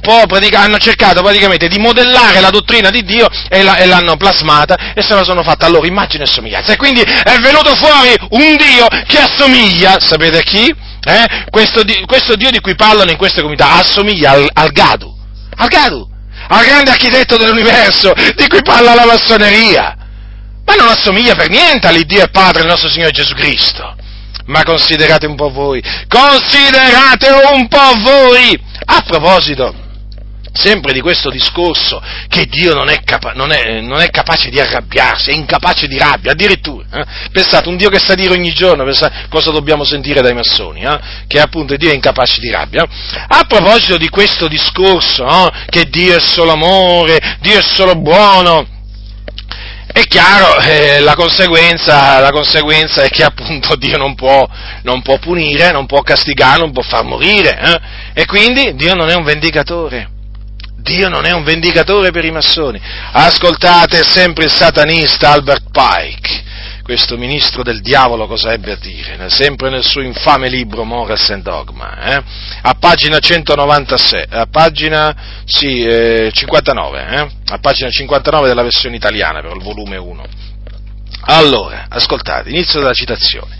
[0.00, 4.92] Po', hanno cercato praticamente di modellare la dottrina di Dio e, la, e l'hanno plasmata
[4.94, 8.56] e se la sono fatta a loro immagine e somiglianza quindi è venuto fuori un
[8.56, 10.74] Dio che assomiglia, sapete a chi?
[11.02, 11.44] Eh?
[11.48, 15.14] Questo, questo, Dio di cui parlano in queste comunità assomiglia al, al Gadu,
[15.56, 16.09] al Gadu,
[16.50, 19.96] al grande architetto dell'universo di cui parla la massoneria.
[20.64, 23.96] Ma non assomiglia per niente all'Iddio e Padre del nostro Signore Gesù Cristo.
[24.46, 28.60] Ma considerate un po' voi, considerate un po' voi.
[28.84, 29.74] A proposito,
[30.52, 34.58] sempre di questo discorso che Dio non è, capa- non, è, non è, capace di
[34.58, 36.86] arrabbiarsi, è incapace di rabbia, addirittura.
[36.92, 37.04] Eh?
[37.30, 40.82] Pensate, un Dio che sta a dire ogni giorno, pensate, cosa dobbiamo sentire dai massoni,
[40.82, 40.98] eh?
[41.26, 42.84] che appunto Dio è incapace di rabbia.
[43.28, 45.48] A proposito di questo discorso, no?
[45.68, 48.78] che Dio è solo amore, Dio è solo buono,
[49.92, 54.48] è chiaro, eh, la, conseguenza, la, conseguenza, è che appunto Dio non può,
[54.82, 58.20] non può, punire, non può castigare, non può far morire, eh?
[58.20, 60.18] e quindi Dio non è un vendicatore.
[60.80, 62.80] Dio non è un vendicatore per i massoni.
[63.12, 66.42] Ascoltate sempre il satanista Albert Pike,
[66.82, 71.42] questo ministro del diavolo cosa ebbe a dire, sempre nel suo infame libro Morals and
[71.42, 72.22] Dogma, eh?
[72.62, 77.28] a pagina 196, a pagina sì, eh, 59, eh?
[77.46, 80.24] a pagina 59 della versione italiana, però il volume 1.
[81.22, 83.58] Allora, ascoltate, inizio della citazione.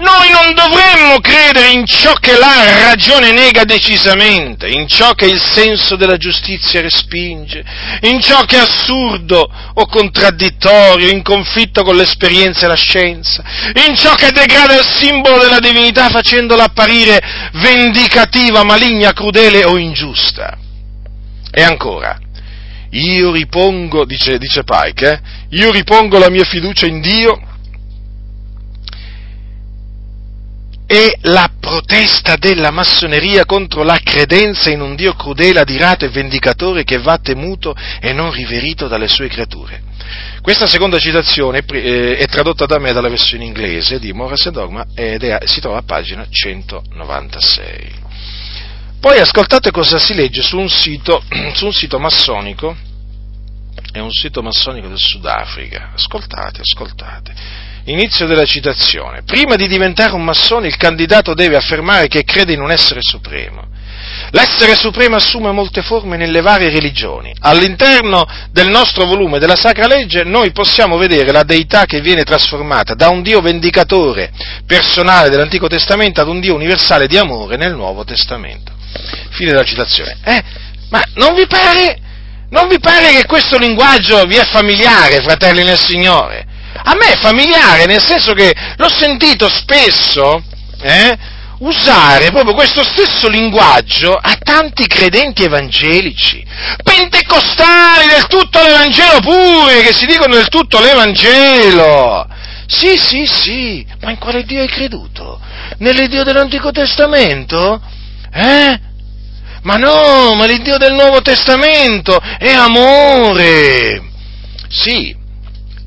[0.00, 5.38] Noi non dovremmo credere in ciò che la ragione nega decisamente, in ciò che il
[5.38, 7.62] senso della giustizia respinge,
[8.02, 13.44] in ciò che è assurdo o contraddittorio, in conflitto con l'esperienza e la scienza,
[13.86, 17.20] in ciò che degrada il simbolo della divinità facendola apparire
[17.52, 20.56] vendicativa, maligna, crudele o ingiusta.
[21.50, 22.18] E ancora,
[22.92, 25.20] io ripongo, dice, dice Pike, eh,
[25.50, 27.48] io ripongo la mia fiducia in Dio
[30.90, 36.82] è la protesta della massoneria contro la credenza in un Dio crudele, adirato e vendicatore
[36.82, 39.80] che va temuto e non riverito dalle sue creature.
[40.42, 44.84] Questa seconda citazione eh, è tradotta da me dalla versione inglese di Morris e Dogma
[44.92, 47.92] ed è, si trova a pagina 196.
[48.98, 51.22] Poi ascoltate cosa si legge su un sito,
[51.54, 52.76] su un sito massonico,
[53.92, 59.22] è un sito massonico del Sudafrica, ascoltate, ascoltate Inizio della citazione.
[59.24, 63.68] Prima di diventare un massone il candidato deve affermare che crede in un essere supremo.
[64.32, 67.34] L'essere supremo assume molte forme nelle varie religioni.
[67.40, 72.94] All'interno del nostro volume della Sacra Legge noi possiamo vedere la deità che viene trasformata
[72.94, 74.30] da un Dio vendicatore
[74.66, 78.72] personale dell'Antico Testamento ad un Dio universale di amore nel Nuovo Testamento.
[79.30, 80.16] Fine della citazione.
[80.24, 80.42] Eh,
[80.90, 81.98] ma non vi pare,
[82.50, 86.46] non vi pare che questo linguaggio vi è familiare, fratelli nel Signore?
[86.84, 90.42] A me è familiare, nel senso che l'ho sentito spesso
[90.80, 91.18] eh,
[91.60, 96.44] usare proprio questo stesso linguaggio a tanti credenti evangelici,
[96.82, 102.26] pentecostali del tutto l'Evangelo pure, che si dicono del tutto l'Evangelo.
[102.66, 105.40] Sì, sì, sì, ma in quale Dio hai creduto?
[105.78, 107.82] Nell'Iddio dell'Antico Testamento?
[108.32, 108.80] Eh?
[109.62, 114.02] Ma no, ma l'Iddio del Nuovo Testamento è amore.
[114.68, 115.14] Sì,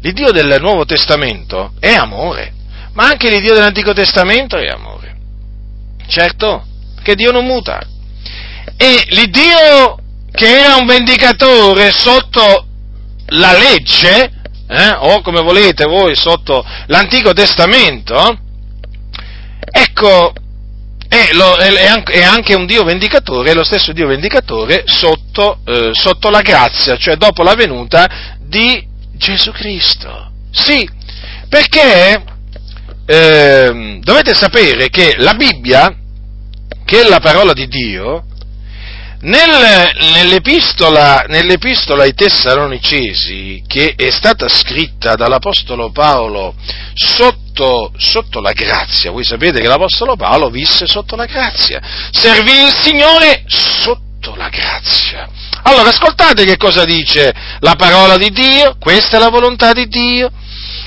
[0.03, 2.51] L'Iddio del Nuovo Testamento è amore,
[2.91, 5.15] ma anche l'Iddio dell'Antico Testamento è amore.
[6.07, 6.65] Certo,
[7.01, 7.79] che Dio non muta.
[8.75, 9.97] E l'Iddio
[10.29, 12.67] che era un vendicatore sotto
[13.27, 14.29] la legge,
[14.67, 18.37] eh, o come volete voi sotto l'Antico Testamento,
[19.71, 20.33] ecco,
[21.07, 26.29] è, lo, è, anche un Dio vendicatore, è lo stesso Dio vendicatore sotto, eh, sotto
[26.29, 30.31] la grazia, cioè dopo la venuta di Gesù Cristo.
[30.51, 30.87] Sì,
[31.49, 32.23] perché
[33.05, 35.95] eh, dovete sapere che la Bibbia,
[36.85, 38.25] che è la parola di Dio,
[39.21, 46.55] nel, nell'epistola, nell'epistola, ai Tessalonicesi, che è stata scritta dall'Apostolo Paolo
[46.93, 52.73] sotto, sotto, la grazia, voi sapete che l'Apostolo Paolo visse sotto la grazia, servì il
[52.81, 55.27] Signore sotto la grazia.
[55.63, 60.31] Allora, ascoltate che cosa dice la parola di Dio, questa è la volontà di Dio,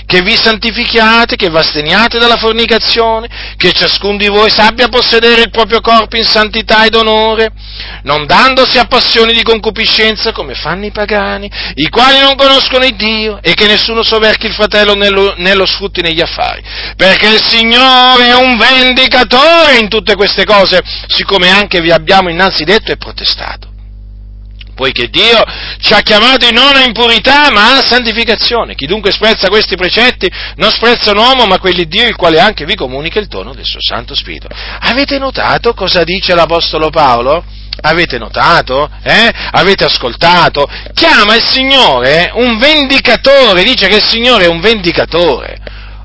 [0.06, 5.50] che vi santifichiate, che vi asteniate dalla fornicazione, che ciascuno di voi sappia possedere il
[5.50, 7.50] proprio corpo in santità ed onore,
[8.04, 12.94] non dandosi a passioni di concupiscenza come fanno i pagani, i quali non conoscono il
[12.94, 16.62] Dio, e che nessuno soverchi il fratello nello, nello sfrutti negli affari,
[16.96, 22.62] perché il Signore è un vendicatore in tutte queste cose, siccome anche vi abbiamo innanzi
[22.64, 23.74] detto e protestato
[24.76, 25.42] poiché Dio
[25.80, 28.74] ci ha chiamati non a impurità ma alla santificazione.
[28.74, 32.38] Chi dunque sprezza questi precetti non sprezza un uomo ma quelli di Dio il quale
[32.38, 34.48] anche vi comunica il tono del suo Santo Spirito.
[34.80, 37.42] Avete notato cosa dice l'Apostolo Paolo?
[37.80, 38.88] Avete notato?
[39.02, 39.30] Eh?
[39.52, 40.68] Avete ascoltato?
[40.94, 45.56] Chiama il Signore un vendicatore, dice che il Signore è un vendicatore.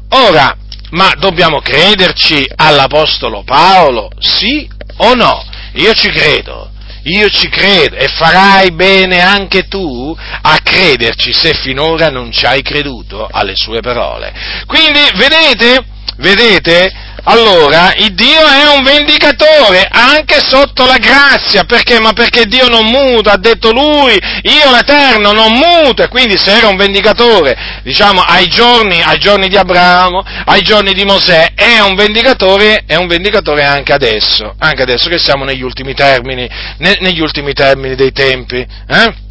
[0.09, 0.55] Ora,
[0.91, 4.09] ma dobbiamo crederci all'Apostolo Paolo?
[4.19, 4.67] Sì
[4.97, 5.43] o no?
[5.73, 6.69] Io ci credo.
[7.03, 12.61] Io ci credo e farai bene anche tu a crederci se finora non ci hai
[12.61, 14.31] creduto alle sue parole.
[14.67, 15.83] Quindi, vedete,
[16.17, 16.93] vedete,
[17.23, 21.99] allora il Dio è un vendicatore anche sotto la grazia, perché?
[21.99, 26.57] Ma perché Dio non muta, ha detto lui, io l'Eterno non muto, e quindi se
[26.57, 31.79] era un vendicatore, diciamo, ai giorni, ai giorni di Abramo, ai giorni di Mosè, è
[31.79, 36.97] un vendicatore, è un vendicatore anche adesso, anche adesso che siamo negli ultimi termini, ne,
[37.01, 38.65] negli ultimi termini dei tempi.
[38.87, 39.29] Eh?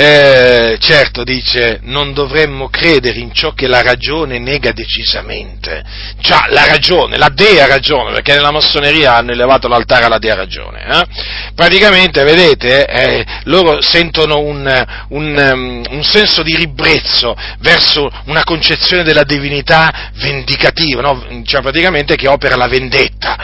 [0.00, 5.82] Eh, certo, dice, non dovremmo credere in ciò che la ragione nega decisamente.
[6.20, 10.84] Già, la ragione, la dea ragione, perché nella massoneria hanno elevato l'altare alla dea ragione.
[10.86, 11.04] Eh?
[11.52, 19.02] Praticamente, vedete, eh, loro sentono un, un, um, un, senso di ribrezzo verso una concezione
[19.02, 21.42] della divinità vendicativa, no?
[21.44, 23.36] cioè praticamente che opera la vendetta.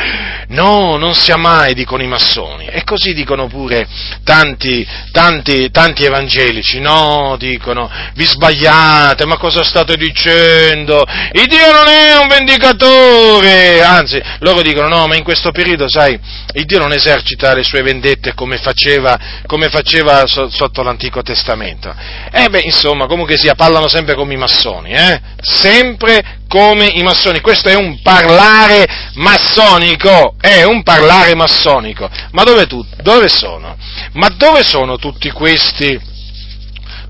[0.50, 2.66] No, non sia mai, dicono i massoni.
[2.66, 3.88] E così dicono pure
[4.22, 11.04] tanti, tanti, tanti evangelici evangelici, no, dicono, vi sbagliate, ma cosa state dicendo?
[11.32, 16.18] Il Dio non è un vendicatore, anzi, loro dicono, no, ma in questo periodo, sai,
[16.52, 21.94] il Dio non esercita le sue vendette come faceva, come faceva so, sotto l'Antico Testamento.
[22.30, 25.20] Eh beh, insomma, comunque sia, parlano sempre come i massoni, eh?
[25.40, 27.40] Sempre come i massoni.
[27.40, 32.08] Questo è un parlare massonico, è un parlare massonico.
[32.30, 33.76] Ma dove, tu, dove sono?
[34.12, 36.12] Ma dove sono tutti questi?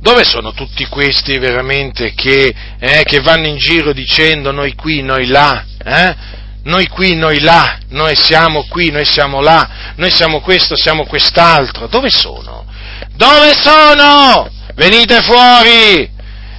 [0.05, 5.27] Dove sono tutti questi veramente che, eh, che vanno in giro dicendo noi qui, noi
[5.29, 5.65] là?
[5.83, 6.15] Eh?
[6.65, 11.87] Noi qui, noi là, noi siamo qui, noi siamo là, noi siamo questo, siamo quest'altro.
[11.87, 12.67] Dove sono?
[13.17, 14.51] Dove sono?
[14.75, 16.14] Venite fuori!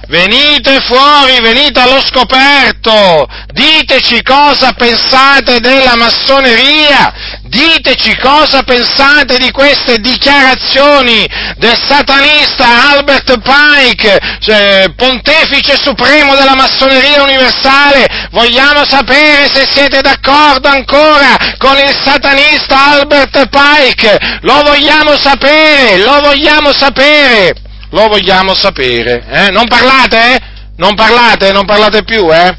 [0.08, 9.98] Venite fuori, venite allo scoperto, diteci cosa pensate della massoneria, diteci cosa pensate di queste
[9.98, 18.28] dichiarazioni del satanista Albert Pike, cioè, pontefice supremo della massoneria universale.
[18.30, 26.20] Vogliamo sapere se siete d'accordo ancora con il satanista Albert Pike, lo vogliamo sapere, lo
[26.20, 27.65] vogliamo sapere.
[27.90, 29.24] Lo vogliamo sapere.
[29.28, 29.50] Eh?
[29.50, 30.34] Non parlate?
[30.34, 30.40] Eh?
[30.76, 31.52] Non parlate?
[31.52, 32.56] Non parlate più, eh?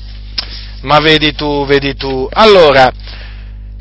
[0.81, 2.27] Ma vedi tu, vedi tu.
[2.31, 2.91] Allora,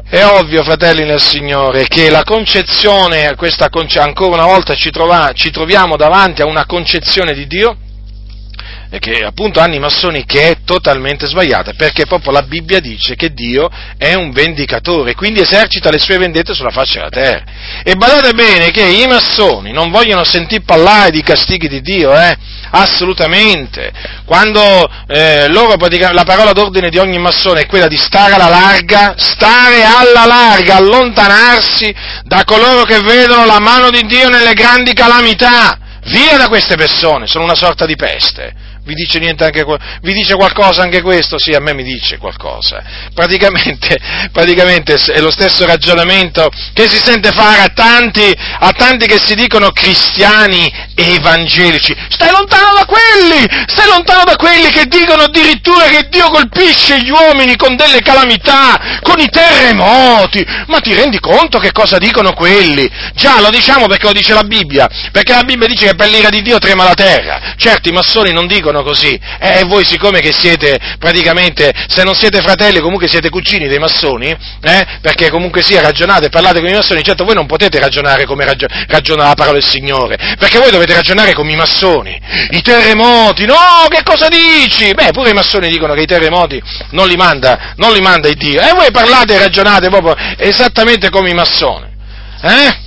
[0.08, 3.68] è ovvio, fratelli nel Signore, che la concezione, questa,
[3.98, 7.76] ancora una volta ci, trova, ci troviamo davanti a una concezione di Dio
[8.98, 13.32] che appunto hanno i massoni che è totalmente sbagliata, perché proprio la Bibbia dice che
[13.32, 17.44] Dio è un vendicatore, quindi esercita le sue vendette sulla faccia della terra.
[17.82, 22.36] E badate bene che i massoni non vogliono sentire parlare di castighi di Dio, eh?
[22.70, 23.92] Assolutamente.
[24.24, 24.60] Quando
[25.06, 29.84] eh, loro la parola d'ordine di ogni massone è quella di stare alla larga, stare
[29.84, 31.94] alla larga, allontanarsi
[32.24, 35.78] da coloro che vedono la mano di Dio nelle grandi calamità.
[36.06, 38.65] Via da queste persone, sono una sorta di peste.
[38.86, 39.64] Vi dice, anche,
[40.00, 41.40] vi dice, qualcosa anche questo?
[41.40, 42.80] Sì, a me mi dice qualcosa.
[43.12, 43.96] Praticamente,
[44.30, 49.34] praticamente, è lo stesso ragionamento che si sente fare a tanti, a tanti che si
[49.34, 51.96] dicono cristiani evangelici.
[52.10, 53.44] Stai lontano da quelli!
[53.66, 59.00] Stai lontano da quelli che dicono addirittura che Dio colpisce gli uomini con delle calamità,
[59.02, 60.46] con i terremoti.
[60.68, 62.88] Ma ti rendi conto che cosa dicono quelli?
[63.14, 64.88] Già, lo diciamo perché lo dice la Bibbia.
[65.10, 67.54] Perché la Bibbia dice che per l'ira di Dio trema la terra.
[67.56, 69.18] Certo, i massoni non dicono dicono così.
[69.38, 73.78] E eh, voi siccome che siete praticamente, se non siete fratelli, comunque siete cugini dei
[73.78, 78.24] massoni, eh, perché comunque sia ragionate parlate con i massoni, certo voi non potete ragionare
[78.24, 82.20] come ragio- ragiona la parola del Signore, perché voi dovete ragionare come i massoni.
[82.50, 84.92] I terremoti, no, che cosa dici?
[84.92, 86.60] Beh, pure i massoni dicono che i terremoti
[86.90, 88.60] non li manda, non li manda il Dio.
[88.60, 91.94] E voi parlate e ragionate proprio esattamente come i massoni.
[92.42, 92.84] Eh?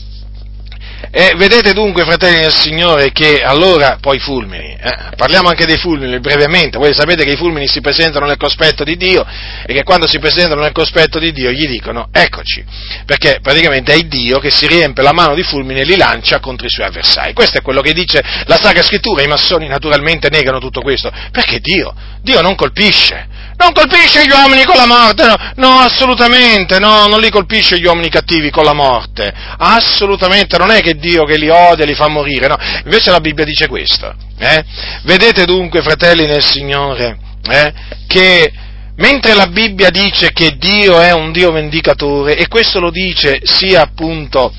[1.12, 5.78] E vedete dunque, fratelli del Signore, che allora, poi i fulmini, eh, parliamo anche dei
[5.78, 9.26] fulmini brevemente, voi sapete che i fulmini si presentano nel cospetto di Dio
[9.66, 12.64] e che quando si presentano nel cospetto di Dio gli dicono eccoci,
[13.05, 16.68] perché praticamente è Dio che si riempie la mano di fulmini e li lancia contro
[16.68, 17.34] i suoi avversari.
[17.34, 21.60] Questo è quello che dice la Sacra Scrittura, i massoni naturalmente negano tutto questo, perché
[21.60, 21.91] Dio,
[22.22, 23.28] Dio non colpisce,
[23.60, 27.86] non colpisce gli uomini con la morte, no, no, assolutamente, no, non li colpisce gli
[27.86, 32.07] uomini cattivi con la morte, assolutamente, non è che Dio che li odia li fa
[32.07, 32.55] morire, no,
[32.86, 34.64] invece la Bibbia dice questo, eh?
[35.03, 37.18] vedete dunque, fratelli nel Signore,
[37.49, 37.74] eh,
[38.07, 38.51] che
[38.95, 43.82] mentre la Bibbia dice che Dio è un Dio vendicatore, e questo lo dice sia
[43.82, 44.53] appunto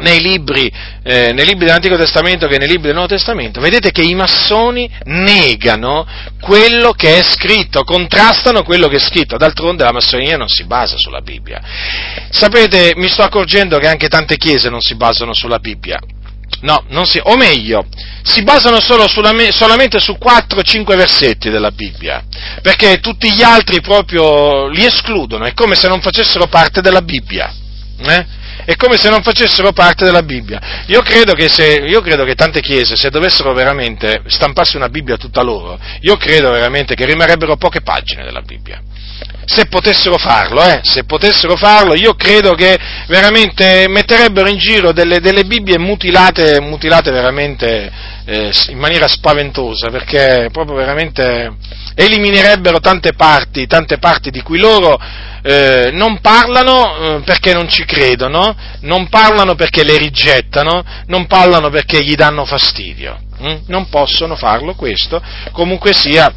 [0.00, 0.70] nei libri,
[1.02, 4.90] eh, nei libri, dell'Antico Testamento che nei libri del Nuovo Testamento, vedete che i massoni
[5.04, 6.06] negano
[6.40, 10.96] quello che è scritto, contrastano quello che è scritto, d'altronde la massoneria non si basa
[10.96, 11.60] sulla Bibbia.
[12.30, 15.98] Sapete, mi sto accorgendo che anche tante chiese non si basano sulla Bibbia.
[16.60, 17.86] No, si, o meglio,
[18.22, 19.06] si basano sulla,
[19.50, 22.24] solamente su 4-5 versetti della Bibbia,
[22.62, 27.52] perché tutti gli altri proprio li escludono, è come se non facessero parte della Bibbia.
[27.98, 28.26] Eh?
[28.66, 30.84] È come se non facessero parte della Bibbia.
[30.86, 35.16] Io credo che, se, io credo che tante chiese, se dovessero veramente stamparsi una Bibbia
[35.16, 38.82] tutta loro, io credo veramente che rimarrebbero poche pagine della Bibbia.
[39.44, 45.20] se potessero farlo, eh, se potessero farlo, io credo che veramente metterebbero in giro delle,
[45.20, 47.90] delle Bibbie mutilate, mutilate veramente
[48.24, 51.54] eh, in maniera spaventosa, perché proprio veramente
[51.96, 55.00] eliminerebbero tante parti, tante parti di cui loro
[55.42, 61.70] eh, non parlano eh, perché non ci credono, non parlano perché le rigettano, non parlano
[61.70, 63.18] perché gli danno fastidio.
[63.38, 63.56] Hm?
[63.68, 65.22] Non possono farlo questo,
[65.52, 66.32] comunque sia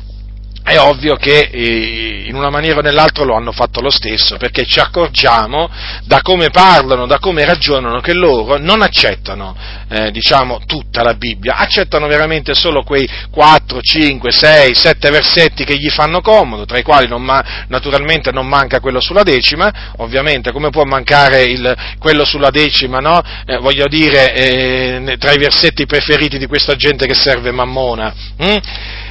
[0.63, 4.65] è ovvio che eh, in una maniera o nell'altra lo hanno fatto lo stesso, perché
[4.65, 5.69] ci accorgiamo
[6.03, 9.55] da come parlano, da come ragionano, che loro non accettano,
[9.89, 15.75] eh, diciamo, tutta la Bibbia, accettano veramente solo quei 4, 5, 6, 7 versetti che
[15.75, 20.51] gli fanno comodo, tra i quali non ma- naturalmente non manca quello sulla decima, ovviamente
[20.51, 23.21] come può mancare il, quello sulla decima, no?
[23.45, 28.13] Eh, voglio dire, eh, tra i versetti preferiti di questa gente che serve Mammona.
[28.37, 28.57] Hm?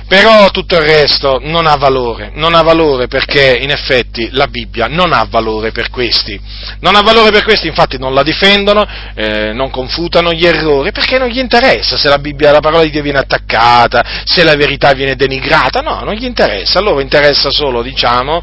[0.08, 4.86] Però tutto il resto non ha valore, non ha valore perché in effetti la Bibbia
[4.86, 6.40] non ha valore per questi.
[6.80, 11.18] Non ha valore per questi, infatti non la difendono, eh, non confutano gli errori, perché
[11.18, 14.94] non gli interessa se la Bibbia, la parola di Dio viene attaccata, se la verità
[14.94, 18.42] viene denigrata, no, non gli interessa, a loro interessa solo, diciamo,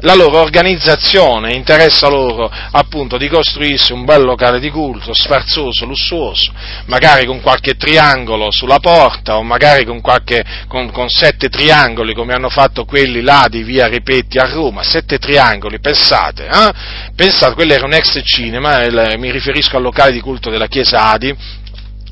[0.00, 6.52] la loro organizzazione, interessa loro appunto di costruirsi un bel locale di culto, sfarzoso, lussuoso,
[6.86, 10.42] magari con qualche triangolo sulla porta o magari con qualche...
[10.66, 14.82] Con, con con sette triangoli come hanno fatto quelli là di via Ripetti a Roma,
[14.82, 16.72] sette triangoli, pensate, eh?
[17.14, 21.10] pensate, quello era un ex cinema, il, mi riferisco al locale di culto della chiesa
[21.10, 21.36] Adi,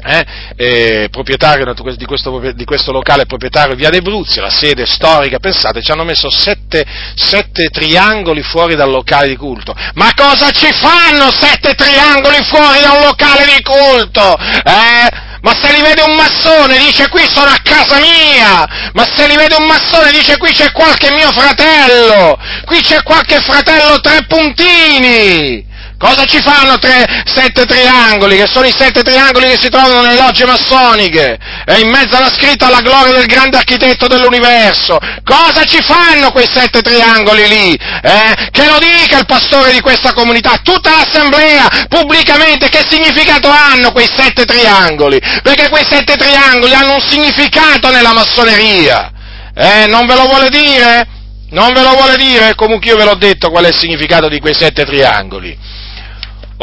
[0.05, 0.27] eh,
[0.57, 5.81] eh, proprietario di questo, di questo, locale, proprietario via dei Bruzzi, la sede storica, pensate,
[5.81, 6.85] ci hanno messo sette,
[7.15, 9.75] sette, triangoli fuori dal locale di culto.
[9.95, 14.37] Ma cosa ci fanno sette triangoli fuori da un locale di culto?
[14.37, 15.31] Eh?
[15.43, 18.65] Ma se li vede un massone dice qui sono a casa mia!
[18.93, 22.39] Ma se li vede un massone dice qui c'è qualche mio fratello!
[22.65, 25.67] Qui c'è qualche fratello tre puntini!
[26.03, 30.19] Cosa ci fanno tre, sette triangoli, che sono i sette triangoli che si trovano nelle
[30.19, 31.39] logge massoniche?
[31.65, 34.99] E in mezzo alla scritta alla gloria del grande architetto dell'universo.
[35.23, 37.75] Cosa ci fanno quei sette triangoli lì?
[38.03, 38.49] Eh?
[38.51, 44.11] Che lo dica il pastore di questa comunità, tutta l'assemblea, pubblicamente, che significato hanno quei
[44.13, 45.21] sette triangoli?
[45.41, 49.13] Perché quei sette triangoli hanno un significato nella massoneria.
[49.55, 49.87] Eh?
[49.87, 51.07] Non ve lo vuole dire?
[51.51, 52.57] Non ve lo vuole dire?
[52.57, 55.71] Comunque io ve l'ho detto qual è il significato di quei sette triangoli.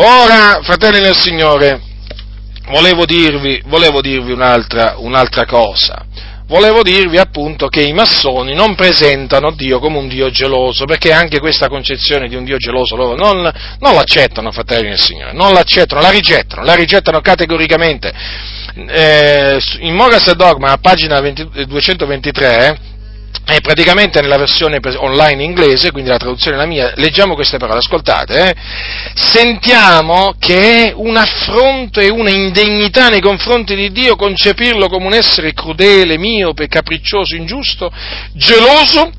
[0.01, 1.81] Ora, fratelli del Signore,
[2.69, 6.05] volevo dirvi, volevo dirvi un'altra, un'altra cosa.
[6.47, 11.39] Volevo dirvi appunto che i massoni non presentano Dio come un Dio geloso, perché anche
[11.39, 13.41] questa concezione di un Dio geloso loro non,
[13.79, 18.13] non l'accettano, fratelli del Signore, non l'accettano, la rigettano, la rigettano categoricamente.
[18.87, 22.79] Eh, in Moras e Dogma, a pagina 20, 223,
[23.45, 27.79] è praticamente nella versione online inglese, quindi la traduzione è la mia, leggiamo queste parole,
[27.79, 28.55] ascoltate, eh?
[29.15, 35.13] sentiamo che è un affronto e una indegnità nei confronti di Dio concepirlo come un
[35.13, 37.91] essere crudele, miope, capriccioso, ingiusto,
[38.33, 39.11] geloso,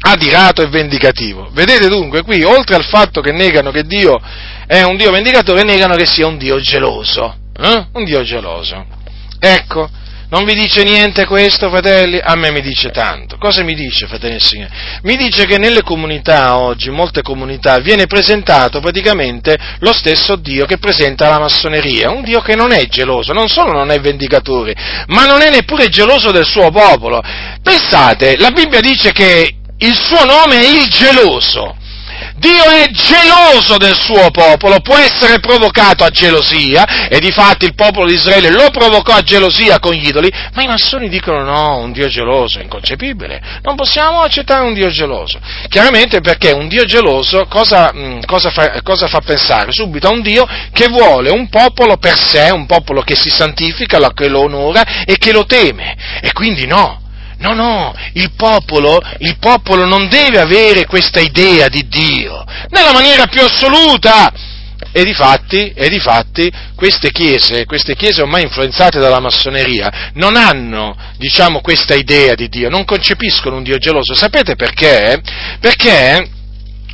[0.00, 1.48] adirato e vendicativo.
[1.52, 4.20] Vedete dunque qui, oltre al fatto che negano che Dio
[4.66, 7.86] è un Dio vendicatore, negano che sia un Dio geloso, eh?
[7.92, 8.84] un Dio geloso.
[9.38, 9.88] Ecco,
[10.28, 12.18] non vi dice niente questo, fratelli?
[12.20, 13.36] A me mi dice tanto.
[13.38, 14.72] Cosa mi dice, fratelli e signori?
[15.02, 20.78] Mi dice che nelle comunità oggi, molte comunità, viene presentato praticamente lo stesso Dio che
[20.78, 24.74] presenta la massoneria, un Dio che non è geloso, non solo non è vendicatore,
[25.06, 27.22] ma non è neppure geloso del suo popolo.
[27.62, 31.76] Pensate, la Bibbia dice che il suo nome è il geloso.
[32.38, 38.06] Dio è geloso del suo popolo, può essere provocato a gelosia, e difatti il popolo
[38.06, 41.92] di Israele lo provocò a gelosia con gli idoli, ma i massoni dicono no, un
[41.92, 45.38] Dio geloso è inconcepibile, non possiamo accettare un Dio geloso.
[45.68, 49.72] Chiaramente perché un Dio geloso cosa, mm, cosa, fa, cosa fa pensare?
[49.72, 54.12] Subito a un Dio che vuole un popolo per sé, un popolo che si santifica,
[54.12, 57.04] che lo onora e che lo teme, e quindi no,
[57.38, 63.26] No, no, il popolo, il popolo non deve avere questa idea di Dio, nella maniera
[63.26, 64.32] più assoluta.
[64.92, 71.60] E difatti, e difatti queste chiese, queste chiese ormai influenzate dalla massoneria, non hanno, diciamo,
[71.60, 74.14] questa idea di Dio, non concepiscono un Dio geloso.
[74.14, 75.20] Sapete perché?
[75.60, 76.30] Perché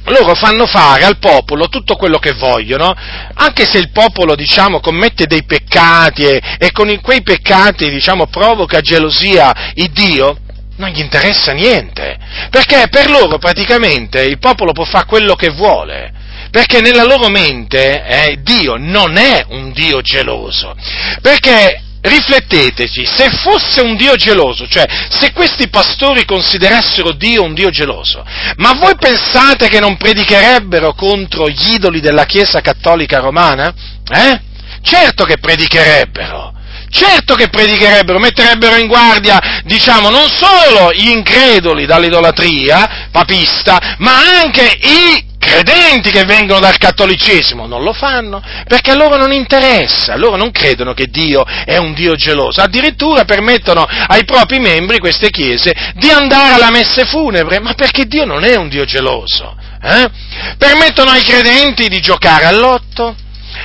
[0.07, 2.93] loro fanno fare al popolo tutto quello che vogliono,
[3.35, 8.81] anche se il popolo, diciamo, commette dei peccati e, e con quei peccati, diciamo, provoca
[8.81, 10.39] gelosia il Dio,
[10.77, 12.19] non gli interessa niente,
[12.51, 16.13] perché per loro praticamente il popolo può fare quello che vuole,
[16.51, 20.75] perché nella loro mente eh, Dio non è un Dio geloso,
[21.21, 27.71] perché rifletteteci, se fosse un Dio geloso, cioè se questi pastori considerassero Dio un Dio
[27.71, 28.25] geloso,
[28.57, 33.73] ma voi pensate che non predicherebbero contro gli idoli della Chiesa cattolica romana?
[34.09, 34.41] Eh?
[34.83, 36.53] Certo che predicherebbero.
[36.93, 44.13] Certo che predicherebbero, metterebbero in guardia, diciamo, non solo gli increduli dall'idolatria papista, ma
[44.43, 50.17] anche i credenti che vengono dal cattolicesimo non lo fanno perché a loro non interessa,
[50.17, 55.31] loro non credono che Dio è un Dio geloso, addirittura permettono ai propri membri, queste
[55.31, 59.57] chiese, di andare alla messe funebre, ma perché Dio non è un Dio geloso.
[59.83, 60.11] Eh?
[60.59, 63.17] Permettono ai credenti di giocare all'otto,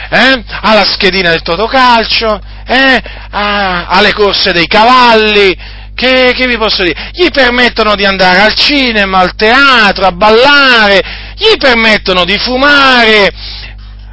[0.09, 0.43] eh?
[0.61, 3.01] alla schedina del totocalcio, eh?
[3.31, 5.55] alle corse dei cavalli,
[5.93, 7.09] che, che, vi posso dire?
[7.11, 11.01] Gli permettono di andare al cinema, al teatro, a ballare,
[11.35, 13.31] gli permettono di fumare,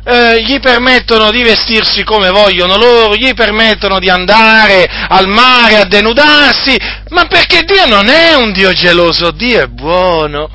[0.04, 5.84] eh, gli permettono di vestirsi come vogliono loro, gli permettono di andare al mare a
[5.84, 6.76] denudarsi,
[7.08, 10.50] ma perché Dio non è un Dio geloso, Dio è buono,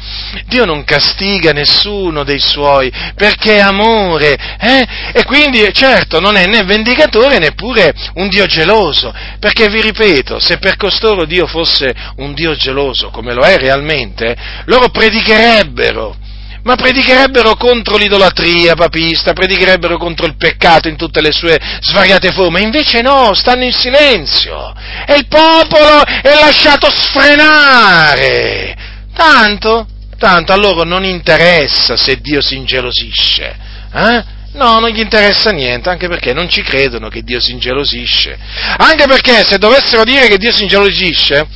[0.46, 4.88] Dio non castiga nessuno dei suoi, perché è amore, eh?
[5.14, 10.58] e quindi certo non è né vendicatore neppure un Dio geloso, perché vi ripeto, se
[10.58, 14.36] per costoro Dio fosse un Dio geloso, come lo è realmente,
[14.66, 16.28] loro predicherebbero
[16.64, 22.62] ma predicherebbero contro l'idolatria papista, predicherebbero contro il peccato in tutte le sue svariate forme,
[22.62, 24.74] invece no, stanno in silenzio
[25.06, 28.76] e il popolo è lasciato sfrenare.
[29.14, 29.88] Tanto,
[30.18, 33.56] tanto a loro non interessa se Dio si ingelosisce,
[33.94, 34.38] eh?
[34.52, 38.38] No, non gli interessa niente, anche perché non ci credono che Dio si ingelosisce.
[38.78, 41.48] Anche perché se dovessero dire che Dio si ingelosisce,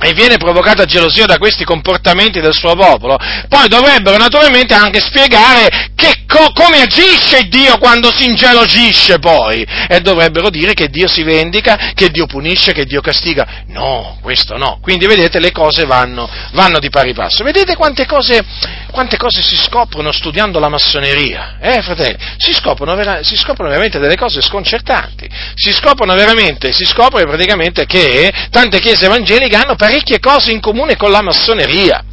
[0.00, 3.16] e viene provocata gelosia da questi comportamenti del suo popolo,
[3.48, 5.88] poi dovrebbero naturalmente anche spiegare
[6.28, 11.92] co- come agisce Dio quando si ingelosisce poi, e dovrebbero dire che Dio si vendica,
[11.94, 13.64] che Dio punisce, che Dio castiga.
[13.68, 14.78] No, questo no.
[14.80, 17.42] Quindi vedete le cose vanno, vanno di pari passo.
[17.42, 18.44] Vedete quante cose,
[18.90, 22.16] quante cose si scoprono studiando la massoneria, eh fratelli?
[22.36, 25.28] Si scoprono, vera- si scoprono veramente delle cose sconcertanti.
[25.54, 30.96] Si scoprono veramente, si scopre praticamente che tante chiese evangeliche hanno parecchie cose in comune
[30.96, 32.04] con la massoneria.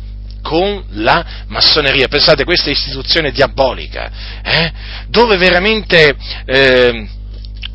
[0.41, 2.07] Con la massoneria.
[2.07, 4.09] Pensate, questa istituzione diabolica,
[4.43, 4.71] eh?
[5.09, 6.15] dove veramente.
[6.45, 7.09] Eh,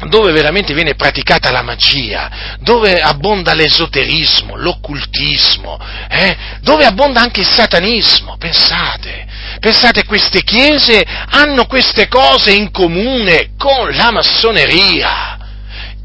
[0.08, 5.78] dove veramente viene praticata la magia, dove abbonda l'esoterismo, l'occultismo,
[6.08, 6.34] eh?
[6.62, 9.26] dove abbonda anche il satanismo, pensate,
[9.60, 15.39] pensate queste chiese hanno queste cose in comune con la massoneria.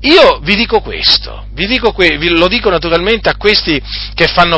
[0.06, 3.82] Io vi dico questo, vi dico que- vi lo dico naturalmente a questi,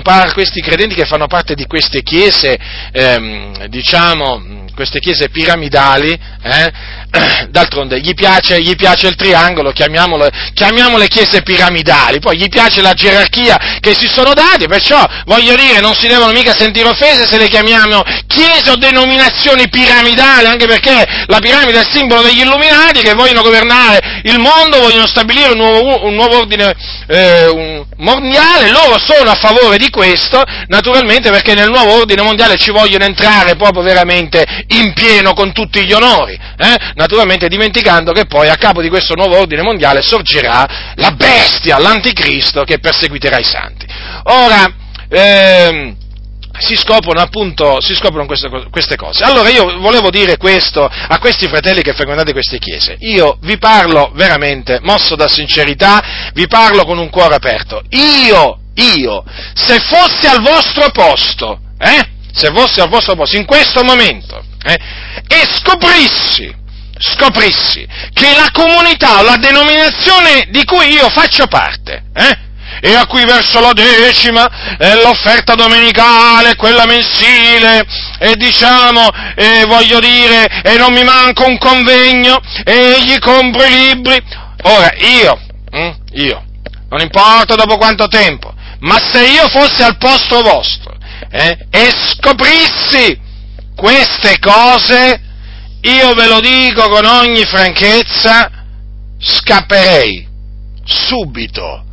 [0.02, 2.60] par- questi credenti che fanno parte di queste chiese,
[2.92, 6.72] ehm, diciamo, queste chiese piramidali, eh?
[7.50, 12.94] d'altronde gli piace, gli piace, il triangolo, chiamiamole, chiamiamole, chiese piramidali, poi gli piace la
[12.94, 17.38] gerarchia che si sono dati, perciò voglio dire non si devono mica sentire offese se
[17.38, 23.02] le chiamiamo chiese o denominazioni piramidali, anche perché la piramide è il simbolo degli illuminati
[23.02, 26.76] che vogliono governare il mondo, vogliono stabilire un nuovo, un nuovo ordine
[27.08, 32.58] eh, un mondiale, loro sono a favore di questo, naturalmente perché nel nuovo ordine mondiale
[32.58, 36.76] ci vogliono entrare proprio veramente in pieno con tutti gli onori, eh?
[37.08, 42.64] Naturalmente dimenticando che poi a capo di questo nuovo ordine mondiale sorgerà la bestia, l'anticristo
[42.64, 43.86] che perseguiterà i santi.
[44.24, 44.70] Ora,
[45.08, 45.96] ehm,
[46.60, 49.24] si scoprono appunto si scoprono queste, queste, cose.
[49.24, 52.98] Allora io volevo dire questo a questi fratelli che frequentate queste chiese.
[53.00, 57.84] Io vi parlo veramente, mosso da sincerità, vi parlo con un cuore aperto.
[57.90, 62.16] Io, io, se fossi al vostro posto, eh?
[62.34, 64.78] Se fossi al vostro posto in questo momento, eh?
[65.28, 66.66] E scoprissi,
[67.00, 72.46] scoprissi che la comunità o la denominazione di cui io faccio parte, eh?
[72.80, 77.86] e a cui verso la decima eh, l'offerta domenicale, quella mensile,
[78.20, 83.70] e diciamo, eh, voglio dire, e non mi manca un convegno, e gli compro i
[83.70, 84.22] libri.
[84.64, 85.40] Ora, io,
[85.72, 86.44] hm, io,
[86.90, 90.96] non importa dopo quanto tempo, ma se io fossi al posto vostro,
[91.32, 93.20] eh, e scoprissi
[93.76, 95.22] queste cose,
[95.90, 98.52] io ve lo dico con ogni franchezza,
[99.20, 100.28] scapperei
[100.84, 101.86] subito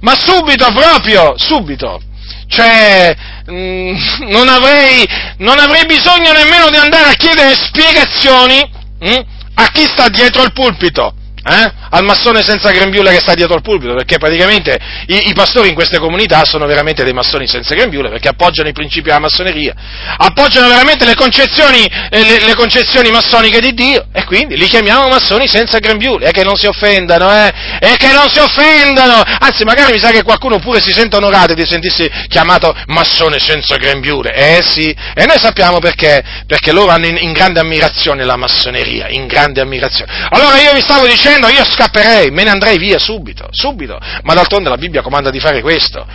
[0.00, 2.00] ma subito proprio, subito.
[2.46, 3.14] Cioè,
[3.46, 3.96] mh, mm,
[4.28, 5.06] non, avrei,
[5.38, 8.68] non, avrei, bisogno nemmeno di andare a chiedere spiegazioni
[8.98, 9.20] mh, mm,
[9.54, 11.14] a chi sta dietro il pulpito.
[11.42, 11.80] Eh?
[11.90, 15.74] al massone senza grembiule che sta dietro al pulpito, perché praticamente i, i, pastori in
[15.74, 19.74] queste comunità sono veramente dei massoni senza grembiule, perché appoggiano i principi della massoneria,
[20.16, 25.08] appoggiano veramente le concezioni, eh, le, le concezioni massoniche di Dio, e quindi li chiamiamo
[25.08, 29.64] massoni senza grembiule, e che non si offendano, eh, e che non si offendano, anzi
[29.64, 34.32] magari mi sa che qualcuno pure si sente onorato di sentirsi chiamato massone senza grembiule,
[34.32, 39.08] eh sì, e noi sappiamo perché, perché loro hanno in, in grande ammirazione la massoneria,
[39.08, 40.28] in grande ammirazione.
[40.30, 44.68] Allora io vi stavo dicendo, io scapperei, me ne andrei via subito, subito, ma d'altronde
[44.68, 46.06] la Bibbia comanda di fare questo.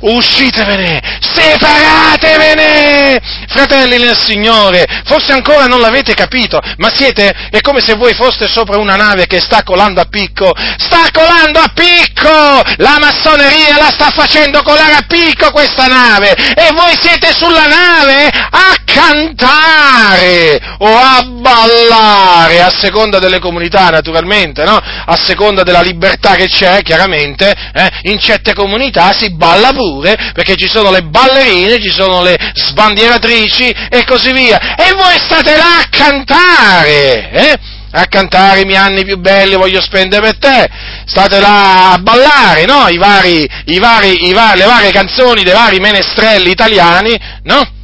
[0.00, 3.18] Uscitevene, separatevene,
[3.48, 8.46] fratelli nel Signore, forse ancora non l'avete capito, ma siete, è come se voi foste
[8.46, 13.90] sopra una nave che sta colando a picco, sta colando a picco, la massoneria la
[13.92, 20.96] sta facendo colare a picco questa nave, e voi siete sulla nave a cantare o
[20.96, 24.76] a ballare, a seconda delle comunità naturalmente, no?
[24.76, 27.90] a seconda della libertà che c'è, chiaramente, eh?
[28.04, 33.68] in certe comunità si balla pure perché ci sono le ballerine, ci sono le sbandieratrici
[33.90, 34.74] e così via.
[34.74, 37.58] E voi state là a cantare, eh?
[37.90, 40.68] a cantare i miei anni più belli voglio spendere per te,
[41.04, 42.88] state là a ballare, no?
[42.88, 47.82] I vari, i vari, i vari, le varie canzoni dei vari menestrelli italiani, no?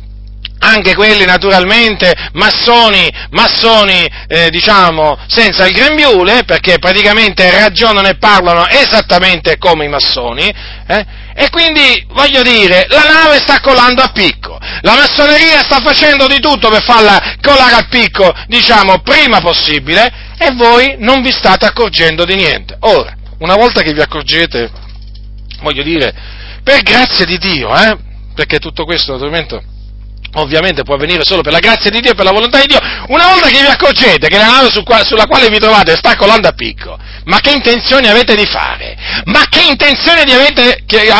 [0.60, 8.66] Anche quelli naturalmente massoni, massoni eh, diciamo senza il grembiule, perché praticamente ragionano e parlano
[8.68, 10.52] esattamente come i massoni,
[10.86, 11.06] eh?
[11.34, 16.40] e quindi voglio dire, la nave sta colando a picco, la massoneria sta facendo di
[16.40, 22.24] tutto per farla colare a picco, diciamo, prima possibile, e voi non vi state accorgendo
[22.24, 22.76] di niente.
[22.80, 24.70] Ora, una volta che vi accorgete,
[25.62, 26.12] voglio dire,
[26.62, 27.96] per grazia di Dio, eh?
[28.34, 29.69] perché tutto questo naturalmente
[30.34, 32.78] ovviamente può avvenire solo per la grazia di Dio e per la volontà di Dio,
[33.08, 36.16] una volta che vi accorgete che la nave su qua, sulla quale vi trovate sta
[36.16, 38.96] colando a picco, ma che intenzioni avete di fare?
[39.24, 41.10] Ma che intenzioni, avete, che,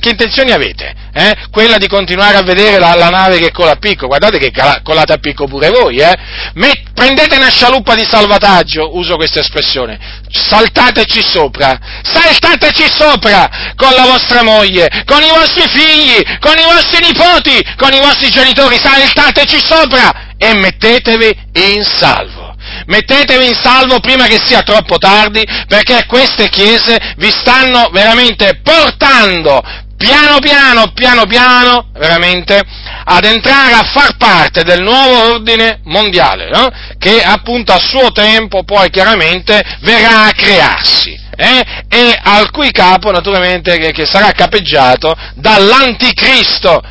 [0.00, 1.06] che intenzioni avete?
[1.18, 1.34] Eh?
[1.50, 4.52] Quella di continuare a vedere la, la, nave che cola a picco, guardate che
[4.84, 6.14] colate a picco pure voi, eh?
[6.54, 9.98] Met, prendete una scialuppa di salvataggio, uso questa espressione,
[10.30, 17.04] saltateci sopra, saltateci sopra con la vostra moglie, con i vostri figli, con i vostri
[17.04, 21.36] nipoti, con i vostri genitori, saltateci sopra e mettetevi
[21.72, 22.54] in salvo.
[22.86, 29.86] Mettetevi in salvo prima che sia troppo tardi, perché queste chiese vi stanno veramente portando
[29.98, 32.62] piano piano, piano piano, veramente,
[33.04, 36.68] ad entrare a far parte del nuovo ordine mondiale, no?
[36.98, 41.26] che appunto a suo tempo poi chiaramente verrà a crearsi.
[41.40, 41.64] Eh?
[41.88, 46.82] e al cui capo naturalmente che, che sarà capeggiato dall'anticristo,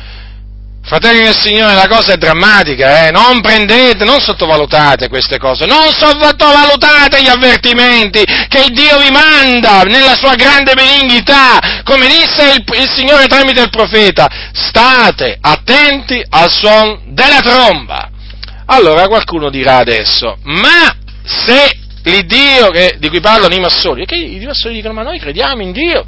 [0.88, 3.10] Fratelli del Signore, la cosa è drammatica, eh?
[3.10, 10.14] non prendete, non sottovalutate queste cose, non sottovalutate gli avvertimenti che Dio vi manda nella
[10.14, 17.02] sua grande benignità, come disse il, il Signore tramite il profeta, state attenti al suono
[17.08, 18.08] della tromba.
[18.64, 21.70] Allora qualcuno dirà adesso, ma se
[22.04, 25.72] l'Iddio che, di cui parlano i massoni, che i massoni dicono ma noi crediamo in
[25.72, 26.06] Dio,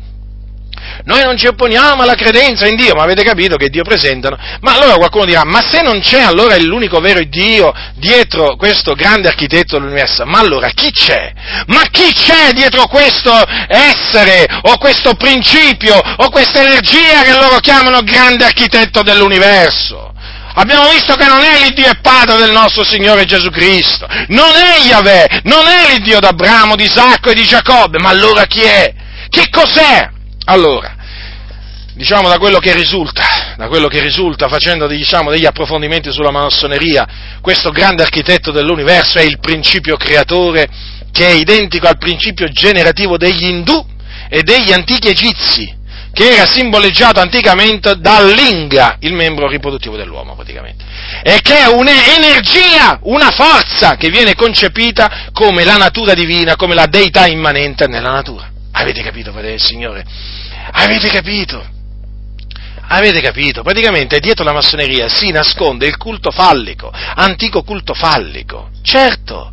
[1.04, 4.36] noi non ci opponiamo alla credenza in Dio, ma avete capito che Dio presentano.
[4.60, 9.28] Ma allora qualcuno dirà, ma se non c'è allora l'unico vero Dio dietro questo grande
[9.28, 11.32] architetto dell'universo, ma allora chi c'è?
[11.66, 13.32] Ma chi c'è dietro questo
[13.68, 20.12] essere, o questo principio, o questa energia che loro chiamano grande architetto dell'universo?
[20.54, 24.80] Abbiamo visto che non è l'Iddio e Padre del nostro Signore Gesù Cristo, non è
[24.84, 28.92] Yahweh, non è l'Iddio d'Abramo, di Isacco e di Giacobbe, ma allora chi è?
[29.28, 30.10] Che cos'è?
[30.46, 30.94] Allora,
[31.94, 37.06] diciamo da quello che risulta, da quello che risulta facendo diciamo, degli approfondimenti sulla massoneria,
[37.40, 40.68] questo grande architetto dell'universo è il principio creatore
[41.12, 43.84] che è identico al principio generativo degli indù
[44.28, 45.78] e degli antichi egizi,
[46.12, 50.84] che era simboleggiato anticamente dall'inga, il membro riproduttivo dell'uomo praticamente,
[51.22, 56.86] e che è un'energia, una forza che viene concepita come la natura divina, come la
[56.86, 58.50] deità immanente nella natura.
[58.80, 60.04] Avete capito, fratello del Signore?
[60.72, 61.62] Avete capito?
[62.88, 63.62] Avete capito?
[63.62, 69.52] Praticamente dietro la massoneria si nasconde il culto fallico, antico culto fallico, certo.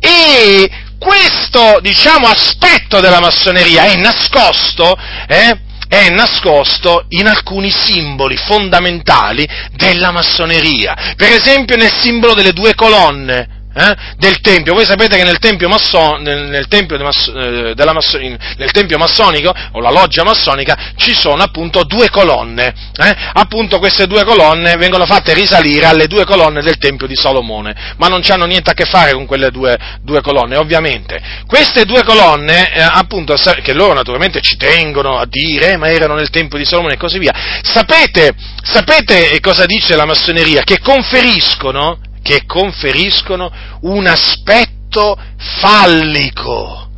[0.00, 0.68] E
[0.98, 4.96] questo, diciamo, aspetto della massoneria è nascosto,
[5.28, 11.12] eh, è nascosto in alcuni simboli fondamentali della massoneria.
[11.16, 14.74] Per esempio nel simbolo delle due colonne, eh, del Tempio.
[14.74, 19.52] Voi sapete che nel Tempio, masso, nel, nel, tempio mas, eh, masso, nel tempio, massonico,
[19.72, 22.72] o la loggia massonica, ci sono appunto due colonne.
[22.96, 23.16] Eh?
[23.32, 28.08] Appunto queste due colonne vengono fatte risalire alle due colonne del Tempio di Salomone, ma
[28.08, 31.20] non hanno niente a che fare con quelle due, due colonne, ovviamente.
[31.46, 36.14] Queste due colonne, eh, appunto, che loro naturalmente ci tengono a dire, eh, ma erano
[36.14, 37.32] nel Tempio di Salomone e così via.
[37.62, 38.32] Sapete,
[38.62, 40.62] sapete cosa dice la massoneria?
[40.62, 43.52] Che conferiscono che conferiscono
[43.82, 46.88] un aspetto fallico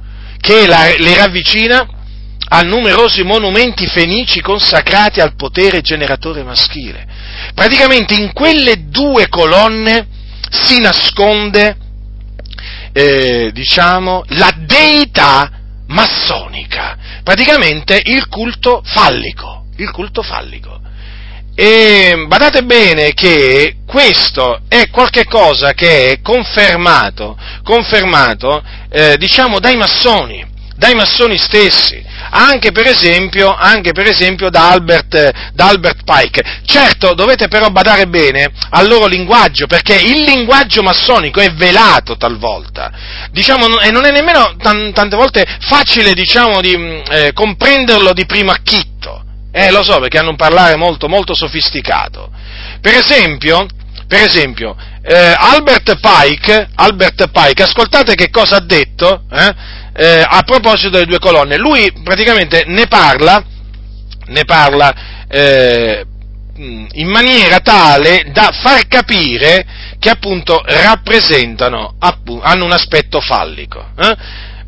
[0.41, 1.85] che la, le ravvicina
[2.49, 7.05] a numerosi monumenti fenici consacrati al potere generatore maschile.
[7.55, 10.07] Praticamente in quelle due colonne
[10.49, 11.77] si nasconde,
[12.93, 15.51] eh, diciamo, la deità
[15.89, 20.81] massonica, praticamente il culto fallico, il culto fallico.
[21.59, 27.35] E badate bene che questo è qualcosa che è confermato,
[27.65, 30.47] confermato eh, diciamo dai massoni,
[30.77, 36.61] dai massoni stessi, anche per esempio, anche per esempio da, Albert, da Albert Pike.
[36.67, 42.93] Certo, dovete però badare bene al loro linguaggio, perché il linguaggio massonico è velato talvolta,
[43.31, 48.51] diciamo, e non è nemmeno tante volte facile, diciamo, di mm, eh, comprenderlo di primo
[48.51, 48.96] acchitto.
[49.59, 52.31] Eh, lo so, perché hanno un parlare molto, molto sofisticato.
[52.79, 53.67] Per esempio,
[54.07, 59.55] per esempio eh, Albert, Pike, Albert Pike, ascoltate che cosa ha detto eh,
[59.95, 61.57] eh, a proposito delle due colonne.
[61.57, 63.43] Lui praticamente ne parla,
[64.27, 64.95] ne parla
[65.27, 66.05] eh,
[66.57, 69.65] in maniera tale da far capire
[69.99, 73.93] che appunto rappresentano, appunto, hanno un aspetto fallico.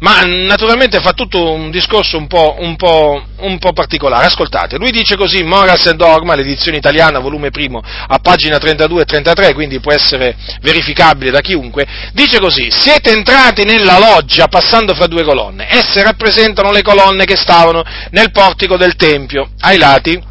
[0.00, 4.26] Ma naturalmente fa tutto un discorso un po', un, po', un po', particolare.
[4.26, 9.04] Ascoltate, lui dice così, Morals and Dogma, l'edizione italiana, volume primo, a pagina 32 e
[9.04, 15.06] 33, quindi può essere verificabile da chiunque, dice così, siete entrati nella loggia passando fra
[15.06, 20.27] due colonne, esse rappresentano le colonne che stavano nel portico del Tempio, ai lati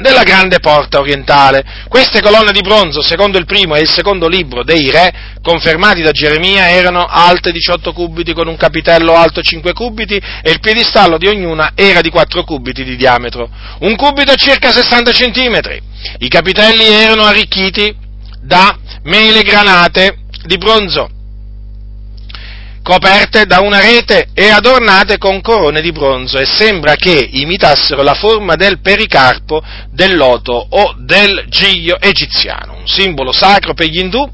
[0.00, 1.64] della grande porta orientale.
[1.88, 5.12] Queste colonne di bronzo, secondo il primo e il secondo libro dei re,
[5.42, 10.60] confermati da Geremia, erano alte 18 cubiti con un capitello alto 5 cubiti e il
[10.60, 13.48] piedistallo di ognuna era di 4 cubiti di diametro.
[13.80, 15.80] Un cubito circa 60 centimetri.
[16.18, 17.94] I capitelli erano arricchiti
[18.40, 21.08] da mele granate di bronzo
[22.82, 28.14] coperte da una rete e adornate con corone di bronzo e sembra che imitassero la
[28.14, 34.28] forma del pericarpo, del loto o del giglio egiziano, un simbolo sacro per gli indù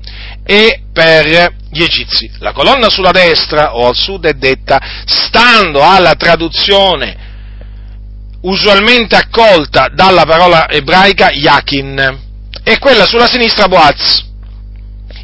[0.44, 2.30] e per gli egizi.
[2.38, 7.26] La colonna sulla destra o al sud è detta, stando alla traduzione
[8.40, 12.26] usualmente accolta dalla parola ebraica Yakin,
[12.62, 14.24] e quella sulla sinistra Boaz.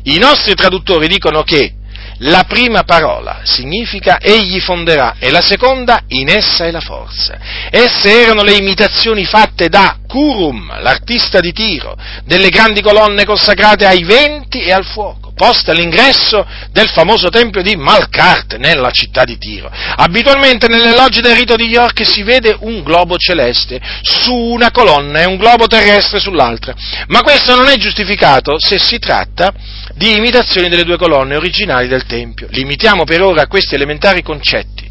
[0.05, 1.74] I nostri traduttori dicono che
[2.19, 7.39] la prima parola significa egli fonderà e la seconda in essa è la forza.
[7.71, 14.05] Esse erano le imitazioni fatte da Kurum, l'artista di Tiro, delle grandi colonne consacrate ai
[14.05, 19.71] venti e al fuoco poste all'ingresso del famoso tempio di Malkart nella città di Tiro.
[19.71, 25.21] Abitualmente nelle logge del rito di York si vede un globo celeste su una colonna
[25.21, 26.75] e un globo terrestre sull'altra,
[27.09, 29.53] ma questo non è giustificato se si tratta
[29.95, 32.47] di imitazioni delle due colonne originali del tempio.
[32.51, 34.91] Limitiamo per ora questi elementari concetti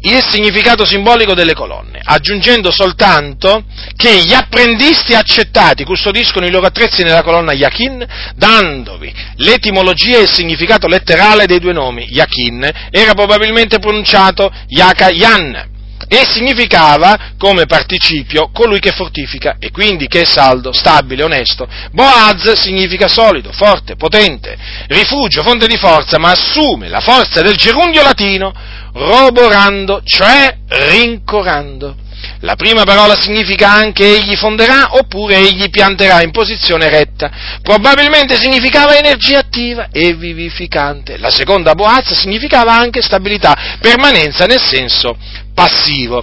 [0.00, 3.64] il significato simbolico delle colonne, aggiungendo soltanto
[3.96, 10.32] che gli apprendisti accettati custodiscono i loro attrezzi nella colonna Yakin, dandovi l'etimologia e il
[10.32, 12.06] significato letterale dei due nomi.
[12.10, 15.74] Yakin era probabilmente pronunciato Yaka Yan
[16.08, 21.66] e significava come participio colui che fortifica e quindi che è saldo, stabile, onesto.
[21.92, 24.56] Boaz significa solido, forte, potente,
[24.88, 28.52] rifugio, fonte di forza, ma assume la forza del gerundio latino
[28.92, 32.04] roborando, cioè rincorando.
[32.40, 37.30] La prima parola significa anche egli fonderà oppure egli pianterà in posizione retta.
[37.62, 41.18] Probabilmente significava energia attiva e vivificante.
[41.18, 45.16] La seconda boazza significava anche stabilità, permanenza nel senso
[45.56, 46.22] passivo.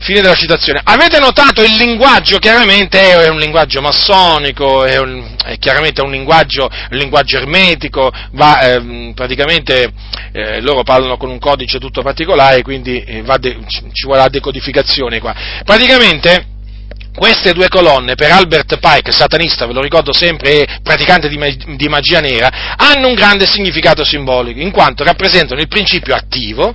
[0.00, 0.80] Fine della citazione.
[0.82, 2.38] Avete notato il linguaggio?
[2.38, 8.60] Chiaramente è un linguaggio massonico, è, un, è chiaramente un linguaggio, un linguaggio ermetico, va,
[8.62, 9.92] eh, praticamente
[10.32, 15.20] eh, loro parlano con un codice tutto particolare, quindi eh, de, ci vuole la decodificazione
[15.20, 15.32] qua.
[15.64, 16.46] Praticamente
[17.14, 21.38] queste due colonne, per Albert Pike, satanista, ve lo ricordo sempre, e praticante di,
[21.76, 26.72] di magia nera, hanno un grande significato simbolico, in quanto rappresentano il principio attivo,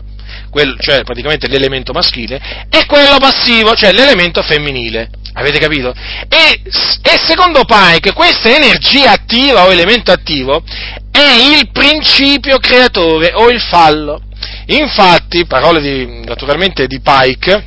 [0.49, 5.09] quel, cioè praticamente l'elemento maschile, e quello passivo, cioè l'elemento femminile.
[5.33, 5.93] Avete capito?
[6.29, 10.63] E, e, secondo Pike questa energia attiva o elemento attivo
[11.11, 14.21] è il principio creatore o il fallo.
[14.67, 17.65] Infatti, parole di, naturalmente di Pike,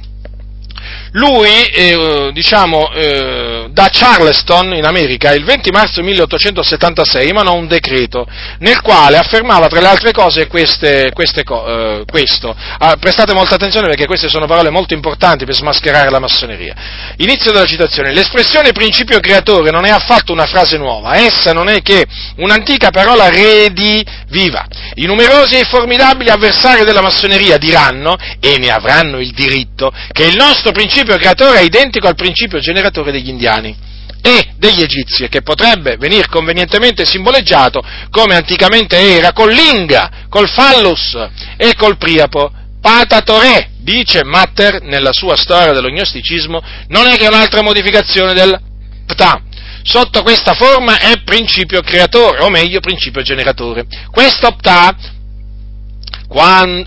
[1.13, 8.27] lui, eh, diciamo, eh, da Charleston, in America, il 20 marzo 1876 emanò un decreto
[8.59, 12.55] nel quale affermava, tra le altre cose, queste, queste, eh, questo.
[12.79, 16.75] Ah, prestate molta attenzione perché queste sono parole molto importanti per smascherare la massoneria.
[17.17, 18.13] Inizio della citazione.
[18.13, 22.07] L'espressione principio creatore non è affatto una frase nuova, essa non è che
[22.37, 24.67] un'antica parola rediviva.
[24.95, 30.37] I numerosi e formidabili avversari della massoneria diranno, e ne avranno il diritto, che il
[30.37, 33.75] nostro principio principio creatore è identico al principio generatore degli indiani
[34.23, 41.17] e degli egizi, che potrebbe venire convenientemente simboleggiato come anticamente era con l'inga, col fallus
[41.57, 42.53] e col priapo.
[42.81, 48.59] Patatore, dice Matter nella sua storia dello gnosticismo, non è che un'altra modificazione del
[49.07, 49.43] pta.
[49.83, 53.87] Sotto questa forma è principio creatore, o meglio principio generatore.
[54.11, 54.95] Questo pta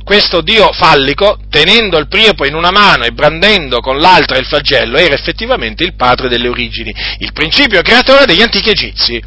[0.04, 4.98] questo dio fallico, tenendo il priepo in una mano e brandendo con l'altra il flagello,
[4.98, 9.22] era effettivamente il padre delle origini, il principio creatore degli antichi egizi.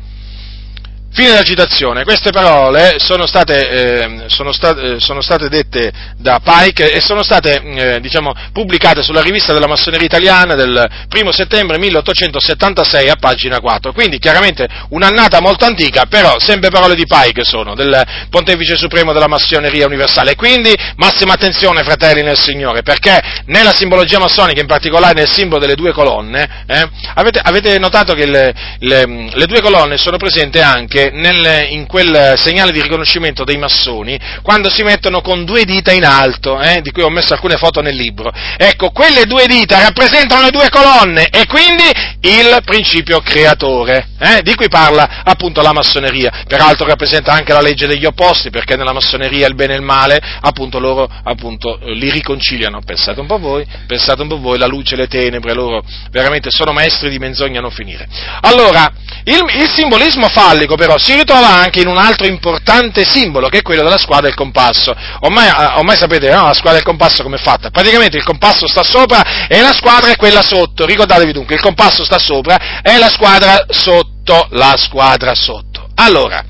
[1.16, 2.04] Fine della citazione.
[2.04, 7.22] Queste parole sono state, eh, sono, sta, eh, sono state, dette da Pike e sono
[7.22, 13.60] state eh, diciamo, pubblicate sulla rivista della massoneria italiana del 1 settembre 1876 a pagina
[13.60, 13.94] 4.
[13.94, 17.98] Quindi chiaramente un'annata molto antica, però sempre parole di Pike sono, del
[18.28, 20.34] Pontefice Supremo della massoneria universale.
[20.34, 25.76] Quindi massima attenzione fratelli nel Signore, perché nella simbologia massonica, in particolare nel simbolo delle
[25.76, 31.04] due colonne, eh, avete, avete, notato che le, le, le due colonne sono presenti anche
[31.12, 36.04] nel, in quel segnale di riconoscimento dei massoni, quando si mettono con due dita in
[36.04, 38.32] alto, eh, di cui ho messo alcune foto nel libro.
[38.56, 41.84] Ecco, quelle due dita rappresentano le due colonne e quindi
[42.20, 46.44] il principio creatore, eh, di cui parla appunto la massoneria.
[46.46, 50.20] Peraltro rappresenta anche la legge degli opposti, perché nella massoneria il bene e il male,
[50.40, 52.80] appunto loro appunto, li riconciliano.
[52.84, 56.50] Pensate un po' voi, pensate un po' voi, la luce e le tenebre, loro veramente
[56.50, 58.08] sono maestri di menzogna a non finire.
[58.40, 58.90] Allora,
[59.28, 63.62] il, il simbolismo fallico però si ritrova anche in un altro importante simbolo, che è
[63.62, 64.94] quello della squadra del compasso.
[65.20, 66.44] Ormai, eh, ormai sapete, no?
[66.44, 67.70] la squadra del compasso come è fatta?
[67.70, 70.86] Praticamente il compasso sta sopra e la squadra è quella sotto.
[70.86, 75.88] Ricordatevi dunque, il compasso sta sopra e la squadra sotto, la squadra sotto.
[75.96, 76.44] Allora,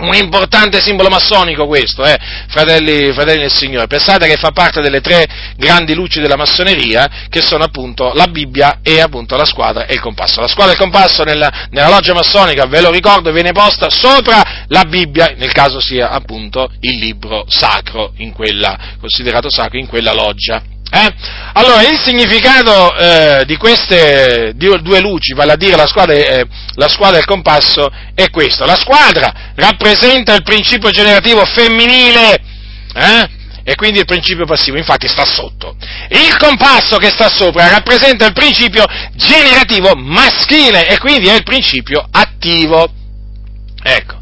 [0.00, 2.16] un importante simbolo massonico questo, eh,
[2.48, 3.86] fratelli, fratelli del Signore.
[3.86, 5.26] Pensate che fa parte delle tre
[5.56, 10.00] grandi luci della massoneria, che sono appunto la Bibbia e appunto la squadra e il
[10.00, 10.40] compasso.
[10.40, 14.64] La squadra e il compasso nella, nella loggia massonica, ve lo ricordo, viene posta sopra
[14.68, 20.12] la Bibbia, nel caso sia appunto il libro sacro, in quella, considerato sacro in quella
[20.12, 20.62] loggia.
[20.90, 21.14] Eh?
[21.52, 26.88] Allora, il significato eh, di queste due luci, vale a dire la squadra, eh, la
[26.88, 28.64] squadra e il compasso, è questo.
[28.64, 32.40] La squadra rappresenta il principio generativo femminile,
[32.94, 33.28] eh?
[33.64, 35.76] e quindi il principio passivo, infatti sta sotto.
[36.08, 38.84] Il compasso che sta sopra rappresenta il principio
[39.14, 42.90] generativo maschile, e quindi è il principio attivo.
[43.82, 44.16] Ecco.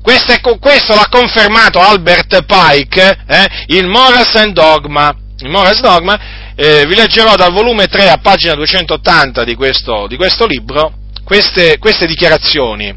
[0.00, 6.18] Questo, è, questo l'ha confermato Albert Pike eh, in Morals and Dogma il Morris Dogma,
[6.54, 10.94] eh, vi leggerò dal volume 3 a pagina 280 di questo, di questo libro
[11.24, 12.94] queste, queste dichiarazioni.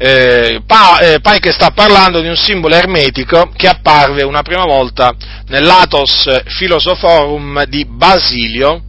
[0.00, 5.12] Eh, pa, eh, Pike sta parlando di un simbolo ermetico che apparve una prima volta
[5.48, 8.82] nell'Athos Philosophorum di Basilio,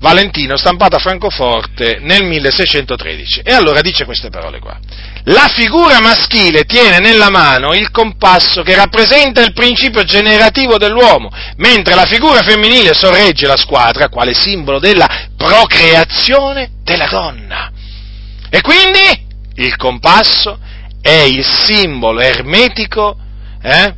[0.00, 3.42] Valentino, stampato a Francoforte nel 1613.
[3.44, 4.78] E allora dice queste parole qua.
[5.24, 11.94] La figura maschile tiene nella mano il compasso che rappresenta il principio generativo dell'uomo, mentre
[11.94, 17.70] la figura femminile sorregge la squadra quale simbolo della procreazione della donna.
[18.48, 20.58] E quindi il compasso
[21.02, 23.16] è il simbolo ermetico
[23.62, 23.94] eh,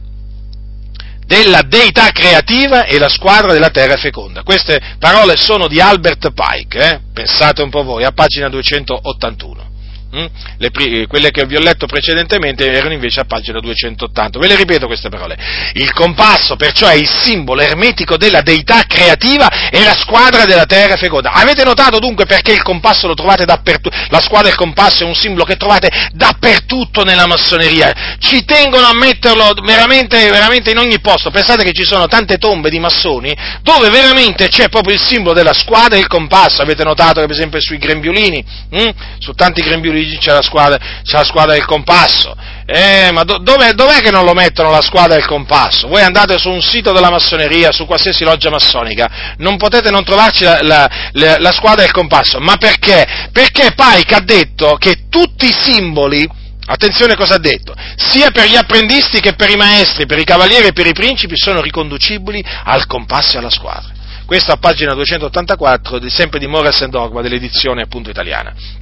[1.27, 4.43] della deità creativa e la squadra della terra feconda.
[4.43, 7.01] Queste parole sono di Albert Pike, eh?
[7.13, 9.72] pensate un po' voi, a pagina 281.
[10.15, 10.27] Mm?
[10.59, 14.39] Le, eh, quelle che vi ho letto precedentemente erano invece a pagina 280.
[14.39, 15.39] Ve le ripeto queste parole.
[15.73, 20.97] Il compasso perciò è il simbolo ermetico della deità creativa e la squadra della terra
[20.97, 21.33] feconda.
[21.33, 23.97] Avete notato dunque perché il compasso lo trovate dappertutto?
[24.11, 28.17] La squadra del compasso è un simbolo che trovate dappertutto nella massoneria.
[28.19, 31.31] Ci tengono a metterlo veramente, veramente in ogni posto.
[31.31, 35.55] Pensate che ci sono tante tombe di massoni dove veramente c'è proprio il simbolo della
[35.55, 36.61] squadra e il compasso.
[36.61, 38.91] Avete notato per esempio sui grembiulini, hm?
[39.19, 42.35] su tanti grembiulini Luigi c'è la squadra, c'è la squadra del compasso.
[42.67, 45.89] Eh, ma do, dov'è, dov'è, che non lo mettono la squadra del compasso?
[45.89, 50.45] Voi andate su un sito della massoneria, su qualsiasi loggia massonica, non potete non trovarci
[50.45, 52.39] la, la, la, la squadra del compasso.
[52.41, 53.29] Ma perché?
[53.33, 56.29] Perché Pike ha detto che tutti i simboli,
[56.67, 60.69] attenzione cosa ha detto, sia per gli apprendisti che per i maestri, per i cavalieri
[60.69, 63.91] e per i principi sono riconducibili al compasso e alla squadra.
[64.25, 68.81] Questo a pagina 284, sempre di Morris and Dogma, dell'edizione appunto italiana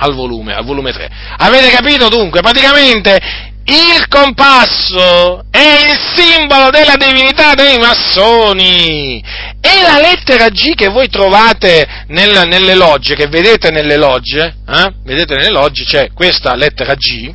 [0.00, 1.10] al volume, al volume 3.
[1.38, 2.40] Avete capito dunque?
[2.40, 3.20] Praticamente
[3.64, 9.22] il compasso è il simbolo della divinità dei massoni.
[9.60, 14.92] E la lettera G che voi trovate nel, nelle logge, che vedete nelle logge, eh?
[15.04, 17.32] vedete nelle logge c'è questa lettera G,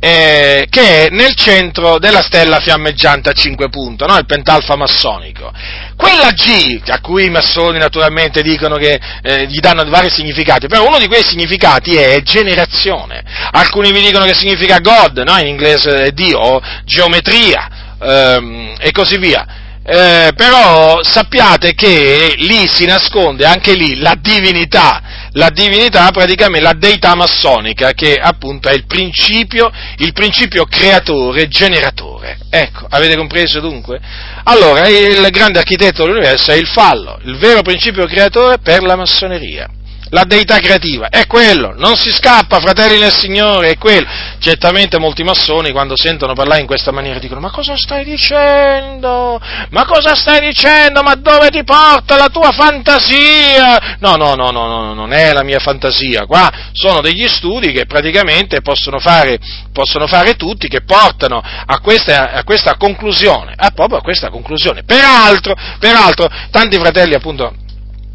[0.00, 4.16] eh, che è nel centro della stella fiammeggiante a 5 punti, no?
[4.16, 5.52] il pentalfa massonico.
[5.94, 10.86] Quella G, a cui i massoni naturalmente dicono che eh, gli danno vari significati, però
[10.86, 13.22] uno di quei significati è generazione.
[13.52, 15.36] Alcuni vi dicono che significa God, no?
[15.38, 19.46] in inglese è Dio, geometria, ehm, e così via.
[19.82, 25.02] Eh, però sappiate che lì si nasconde anche lì la divinità,
[25.32, 32.38] la divinità praticamente la deità massonica che appunto è il principio, il principio creatore, generatore.
[32.50, 34.00] Ecco, avete compreso dunque?
[34.44, 39.70] Allora, il grande architetto dell'universo è il fallo, il vero principio creatore per la massoneria
[40.10, 44.06] la deità creativa, è quello, non si scappa, fratelli nel Signore, è quello.
[44.38, 49.40] Certamente molti massoni quando sentono parlare in questa maniera dicono ma cosa stai dicendo?
[49.70, 51.02] Ma cosa stai dicendo?
[51.02, 53.96] Ma dove ti porta la tua fantasia?
[53.98, 57.86] No, no, no, no, no non è la mia fantasia, qua sono degli studi che
[57.86, 59.38] praticamente possono fare,
[59.72, 64.82] possono fare tutti, che portano a questa, a questa conclusione, a proprio a questa conclusione.
[64.82, 67.54] Peraltro, peraltro, tanti fratelli appunto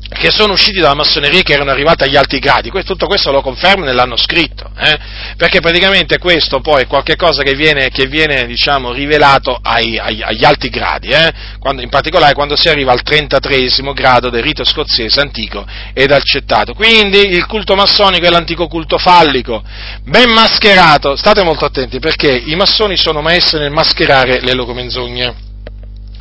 [0.09, 3.41] che sono usciti dalla massoneria e che erano arrivati agli alti gradi, tutto questo lo
[3.41, 4.97] conferma nell'hanno scritto, eh?
[5.35, 10.45] perché praticamente questo poi è qualcosa che viene, che viene diciamo, rivelato ai, ai, agli
[10.45, 11.31] alti gradi, eh?
[11.59, 13.53] quando, in particolare quando si arriva al 33
[13.93, 16.73] grado del rito scozzese antico ed accettato.
[16.73, 19.63] Quindi il culto massonico è l'antico culto fallico,
[20.03, 25.35] ben mascherato, state molto attenti perché i massoni sono maestri nel mascherare le loro menzogne.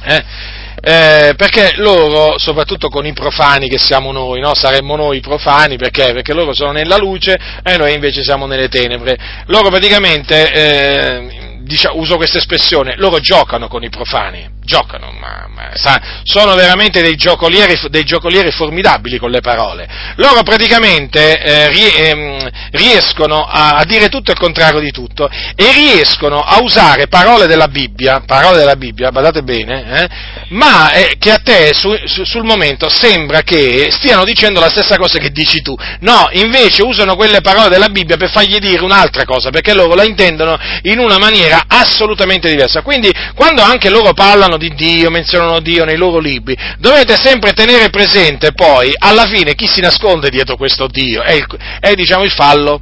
[0.07, 0.63] Eh?
[0.87, 4.55] Eh, perché loro, soprattutto con i profani che siamo noi, no?
[4.55, 6.13] saremmo noi profani, perché?
[6.13, 6.35] perché?
[6.35, 9.17] loro sono nella luce e noi invece siamo nelle tenebre.
[9.47, 15.71] Loro praticamente, eh, diciamo, uso questa espressione, loro giocano con i profani, giocano, ma, ma
[15.75, 19.87] sa, sono veramente dei giocolieri, dei giocolieri, formidabili con le parole.
[20.17, 26.41] Loro praticamente eh, ehm, riescono a, a, dire tutto il contrario di tutto e riescono
[26.41, 30.09] a usare parole della Bibbia, parole della Bibbia, badate bene, eh,
[30.49, 34.97] ma eh, che a te su, su, sul momento sembra che stiano dicendo la stessa
[34.97, 35.75] cosa che dici tu.
[36.01, 40.05] No, invece usano quelle parole della Bibbia per fargli dire un'altra cosa, perché loro la
[40.05, 42.83] intendono in una maniera assolutamente diversa.
[42.83, 47.53] Quindi quando anche loro parlano parlano di Dio, menzionano Dio nei loro libri, dovete sempre
[47.53, 51.47] tenere presente poi, alla fine, chi si nasconde dietro questo Dio, è, il,
[51.81, 52.81] è diciamo il fallo.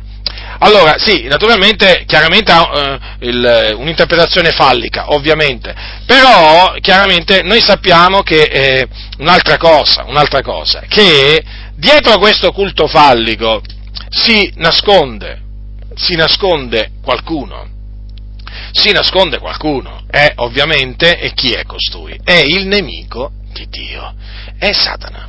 [0.59, 5.75] Allora, sì, naturalmente, chiaramente ha il, un'interpretazione fallica, ovviamente,
[6.07, 8.89] però chiaramente noi sappiamo che eh,
[9.19, 11.43] un'altra cosa, un'altra cosa, che
[11.75, 13.61] dietro a questo culto fallico
[14.09, 15.41] si nasconde,
[15.97, 17.69] si nasconde qualcuno,
[18.71, 22.21] si nasconde qualcuno, è ovviamente, e chi è costui?
[22.23, 24.15] È il nemico di Dio,
[24.59, 25.27] è Satana,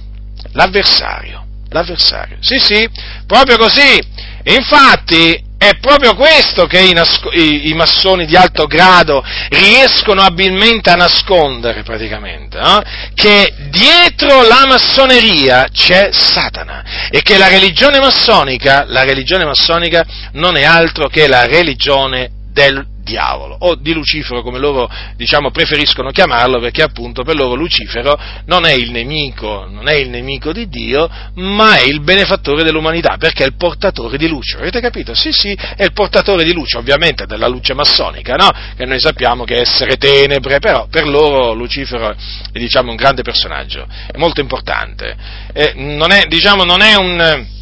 [0.51, 2.35] l'avversario, l'avversario.
[2.41, 2.85] Sì, sì,
[3.25, 3.97] proprio così.
[4.43, 10.89] Infatti è proprio questo che i, nasco- i, i, massoni di alto grado riescono abilmente
[10.89, 12.81] a nascondere praticamente, no?
[13.15, 20.57] che dietro la massoneria c'è Satana e che la religione massonica, la religione massonica non
[20.57, 26.59] è altro che la religione del diavolo o di Lucifero come loro diciamo, preferiscono chiamarlo
[26.59, 31.09] perché appunto per loro Lucifero non è il nemico, non è il nemico di Dio
[31.35, 35.13] ma è il benefattore dell'umanità perché è il portatore di luce, avete capito?
[35.13, 38.49] Sì sì, è il portatore di luce ovviamente della luce massonica, no?
[38.75, 43.21] che noi sappiamo che è essere tenebre, però per loro Lucifero è diciamo, un grande
[43.21, 45.15] personaggio, è molto importante,
[45.53, 47.61] eh, non, è, diciamo, non è un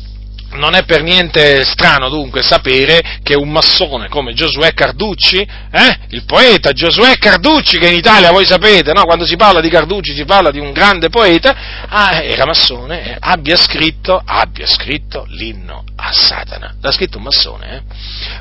[0.54, 6.24] non è per niente strano dunque sapere che un massone come Giosuè Carducci, eh, il
[6.26, 10.26] poeta Giosuè Carducci, che in Italia voi sapete, no, quando si parla di Carducci si
[10.26, 16.12] parla di un grande poeta, ah, era massone, eh, abbia, scritto, abbia scritto l'inno a
[16.12, 16.76] Satana.
[16.82, 17.76] L'ha scritto un massone.
[17.76, 17.82] Eh.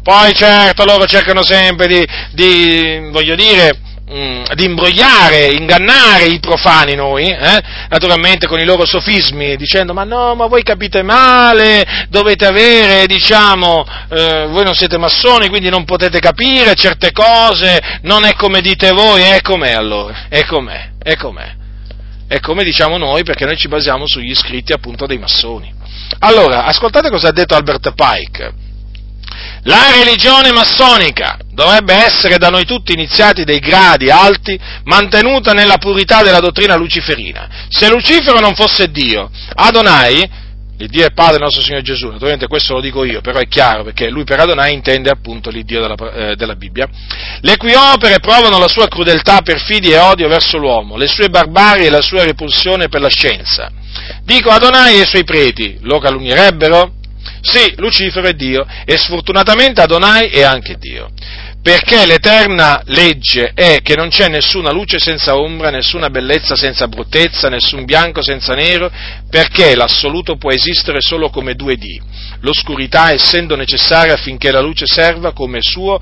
[0.03, 3.79] Poi certo loro cercano sempre di, di voglio dire,
[4.13, 7.63] mm, di imbrogliare, ingannare i profani noi, eh?
[7.89, 13.85] naturalmente con i loro sofismi, dicendo ma no, ma voi capite male, dovete avere, diciamo,
[14.11, 18.91] eh, voi non siete massoni, quindi non potete capire certe cose, non è come dite
[18.93, 21.59] voi, è com'è allora, è com'è, è com'è.
[22.31, 25.75] È come diciamo noi perché noi ci basiamo sugli scritti appunto dei massoni.
[26.21, 28.53] Allora, ascoltate cosa ha detto Albert Pike.
[29.65, 36.23] La religione massonica dovrebbe essere da noi tutti iniziati dei gradi alti, mantenuta nella purità
[36.23, 37.67] della dottrina luciferina.
[37.69, 40.49] Se Lucifero non fosse Dio, Adonai,
[40.79, 43.47] il Dio è Padre del nostro Signore Gesù, naturalmente questo lo dico io, però è
[43.47, 46.89] chiaro perché lui per Adonai intende appunto l'Iddio della, eh, della Bibbia,
[47.41, 51.89] le cui opere provano la sua crudeltà, perfidia e odio verso l'uomo, le sue barbarie
[51.89, 53.71] e la sua repulsione per la scienza.
[54.25, 56.95] Dico Adonai e i suoi preti, lo calunnierebbero?
[57.43, 61.11] Sì, Lucifero è Dio e sfortunatamente Adonai è anche Dio.
[61.63, 67.51] Perché l'eterna legge è che non c'è nessuna luce senza ombra, nessuna bellezza senza bruttezza,
[67.51, 68.91] nessun bianco senza nero,
[69.29, 72.01] perché l'assoluto può esistere solo come due D,
[72.41, 76.01] l'oscurità essendo necessaria affinché la luce serva come suo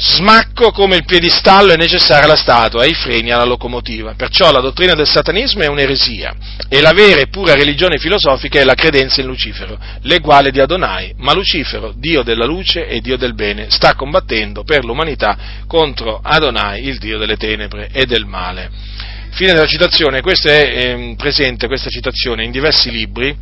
[0.00, 4.14] smacco come il piedistallo è necessaria alla statua, ai freni, alla locomotiva.
[4.16, 6.34] Perciò la dottrina del satanismo è un'eresia
[6.68, 11.14] e la vera e pura religione filosofica è la credenza in Lucifero, l'eguale di Adonai,
[11.18, 15.36] ma Lucifero, Dio della luce e Dio del bene, sta combattendo per l'umanità
[15.66, 18.70] contro Adonai, il Dio delle tenebre e del male.
[19.32, 23.36] Fine della citazione, questa è eh, presente questa citazione in diversi libri,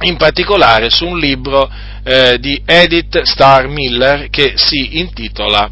[0.00, 1.68] in particolare su un libro
[2.04, 5.70] eh, di Edith Starr Miller che si intitola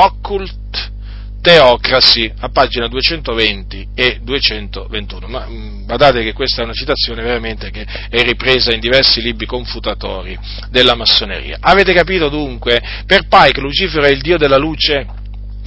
[0.00, 0.92] Occult
[1.40, 5.26] Theocracy a pagina 220 e 221.
[5.26, 9.46] Ma mh, badate che questa è una citazione veramente che è ripresa in diversi libri
[9.46, 10.38] confutatori
[10.70, 11.58] della massoneria.
[11.60, 12.80] Avete capito dunque?
[13.06, 15.06] Per Pike Lucifero è il dio della luce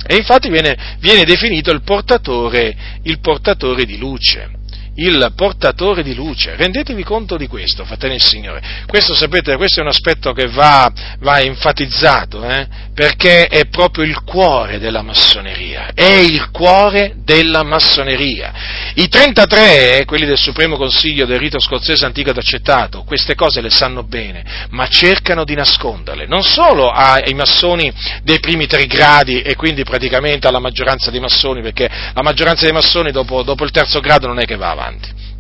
[0.08, 4.60] e infatti viene, viene definito il portatore, il portatore di luce
[4.96, 6.56] il portatore di luce.
[6.56, 8.62] Rendetevi conto di questo, fratelli del Signore.
[8.86, 12.68] Questo, sapete, questo è un aspetto che va, va enfatizzato, eh?
[12.94, 15.92] perché è proprio il cuore della massoneria.
[15.94, 18.54] È il cuore della massoneria.
[18.96, 23.70] I 33, quelli del Supremo Consiglio del rito scozzese antico ed accettato, queste cose le
[23.70, 27.92] sanno bene, ma cercano di nasconderle, non solo ai massoni
[28.24, 32.74] dei primi tre gradi e quindi praticamente alla maggioranza dei massoni, perché la maggioranza dei
[32.74, 35.31] massoni dopo, dopo il terzo grado non è che va avanti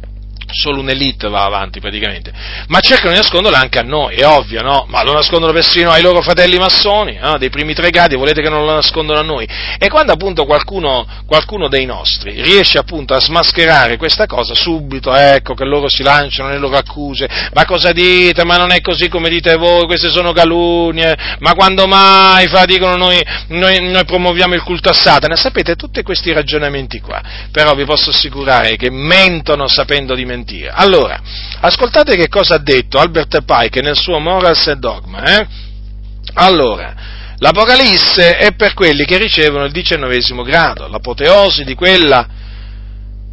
[0.51, 2.31] solo un'elite va avanti praticamente,
[2.67, 4.85] ma cercano di nasconderlo anche a noi, è ovvio, no?
[4.87, 7.37] Ma lo nascondono persino ai loro fratelli massoni, no?
[7.37, 9.47] dei primi tre gradi, volete che non lo nascondano a noi?
[9.77, 15.53] E quando appunto qualcuno, qualcuno dei nostri riesce appunto a smascherare questa cosa, subito ecco
[15.53, 18.43] che loro si lanciano nelle loro accuse, ma cosa dite?
[18.43, 22.95] Ma non è così come dite voi, queste sono calunnie, ma quando mai fa, dicono
[22.95, 27.21] noi, noi, noi promuoviamo il culto a Satana, sapete tutti questi ragionamenti qua,
[27.51, 30.71] però vi posso assicurare che mentono sapendo di mentire mentire.
[30.73, 31.19] Allora,
[31.59, 35.23] ascoltate che cosa ha detto Albert Pike nel suo Morals e Dogma.
[35.23, 35.47] Eh?
[36.33, 36.93] Allora,
[37.37, 42.39] l'Apocalisse è per quelli che ricevono il diciannovesimo grado, l'apoteosi di quella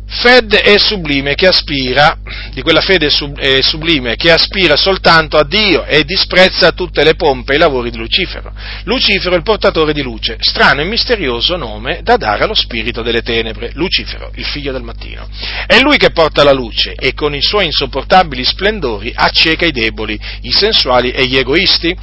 [0.08, 2.18] fede è sublime che aspira,
[2.52, 7.56] di quella fede sublime che aspira soltanto a Dio e disprezza tutte le pompe e
[7.56, 8.52] i lavori di Lucifero.
[8.84, 13.22] Lucifero è il portatore di luce, strano e misterioso nome da dare allo spirito delle
[13.22, 15.28] tenebre, Lucifero, il figlio del mattino.
[15.66, 20.18] È lui che porta la luce e con i suoi insopportabili splendori acceca i deboli,
[20.42, 21.94] i sensuali e gli egoisti.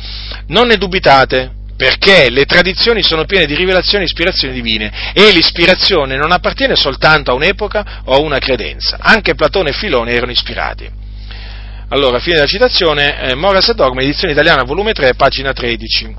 [0.48, 6.16] Non ne dubitate, perché le tradizioni sono piene di rivelazioni e ispirazioni divine e l'ispirazione
[6.16, 10.90] non appartiene soltanto a un'epoca o a una credenza, anche Platone e Filone erano ispirati.
[11.90, 16.16] Allora, fine della citazione, eh, Moras e Dogma, edizione italiana, volume 3, pagina 13.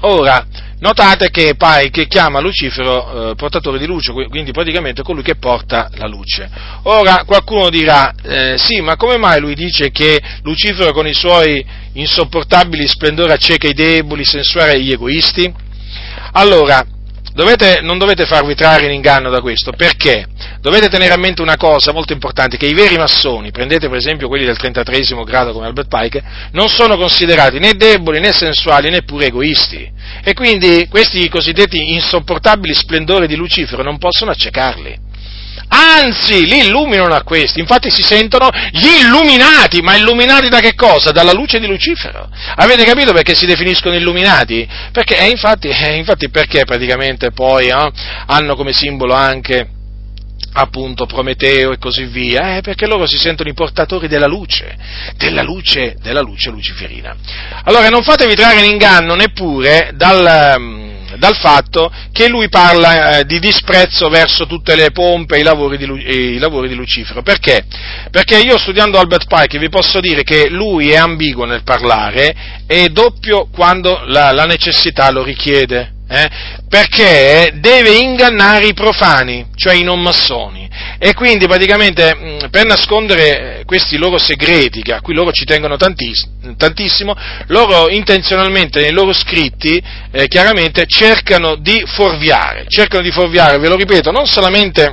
[0.00, 0.44] Ora,
[0.84, 1.56] notate che
[1.90, 6.50] che chiama Lucifero eh, portatore di luce, quindi praticamente colui che porta la luce.
[6.82, 11.64] Ora qualcuno dirà, eh, sì, ma come mai lui dice che Lucifero con i suoi
[11.94, 15.50] insopportabili splendori acceca i deboli, sensuali e gli egoisti?
[16.32, 16.84] Allora,
[17.34, 20.26] dovete, non dovete farvi trarre in inganno da questo, perché?
[20.60, 24.28] Dovete tenere a mente una cosa molto importante, che i veri massoni, prendete per esempio
[24.28, 29.26] quelli del 33 grado come Albert Pike, non sono considerati né deboli, né sensuali, neppure
[29.26, 29.90] egoisti.
[30.22, 35.03] E quindi questi cosiddetti insopportabili splendori di Lucifero non possono accecarli
[35.68, 41.10] anzi li illuminano a questi, infatti si sentono gli illuminati, ma illuminati da che cosa?
[41.12, 42.28] Dalla luce di Lucifero.
[42.56, 44.66] Avete capito perché si definiscono illuminati?
[44.92, 47.92] Perché, eh, infatti, eh, infatti perché praticamente poi eh,
[48.26, 49.68] hanno come simbolo anche
[50.56, 54.76] appunto Prometeo e così via, eh, perché loro si sentono i portatori della luce,
[55.16, 57.16] della luce, della luce luciferina.
[57.64, 63.38] Allora non fatevi trarre in inganno neppure dal, dal fatto che lui parla eh, di
[63.38, 67.22] disprezzo verso tutte le pompe e i lavori, di, i lavori di Lucifero.
[67.22, 67.64] Perché?
[68.10, 72.88] Perché io studiando Albert Pike vi posso dire che lui è ambiguo nel parlare e
[72.88, 75.92] doppio quando la, la necessità lo richiede.
[76.06, 76.30] Eh?
[76.74, 80.68] Perché deve ingannare i profani, cioè i non massoni,
[80.98, 87.14] e quindi praticamente mm, per nascondere questi loro segreti, a cui loro ci tengono tantissimo,
[87.46, 89.80] loro intenzionalmente nei loro scritti
[90.10, 94.92] eh, chiaramente cercano di fuorviare, cercano di fuorviare, ve lo ripeto, non solamente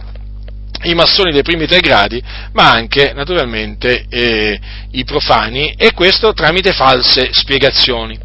[0.84, 2.22] i massoni dei primi tre gradi,
[2.54, 4.60] ma anche naturalmente eh,
[4.92, 8.20] i profani, e questo tramite false spiegazioni.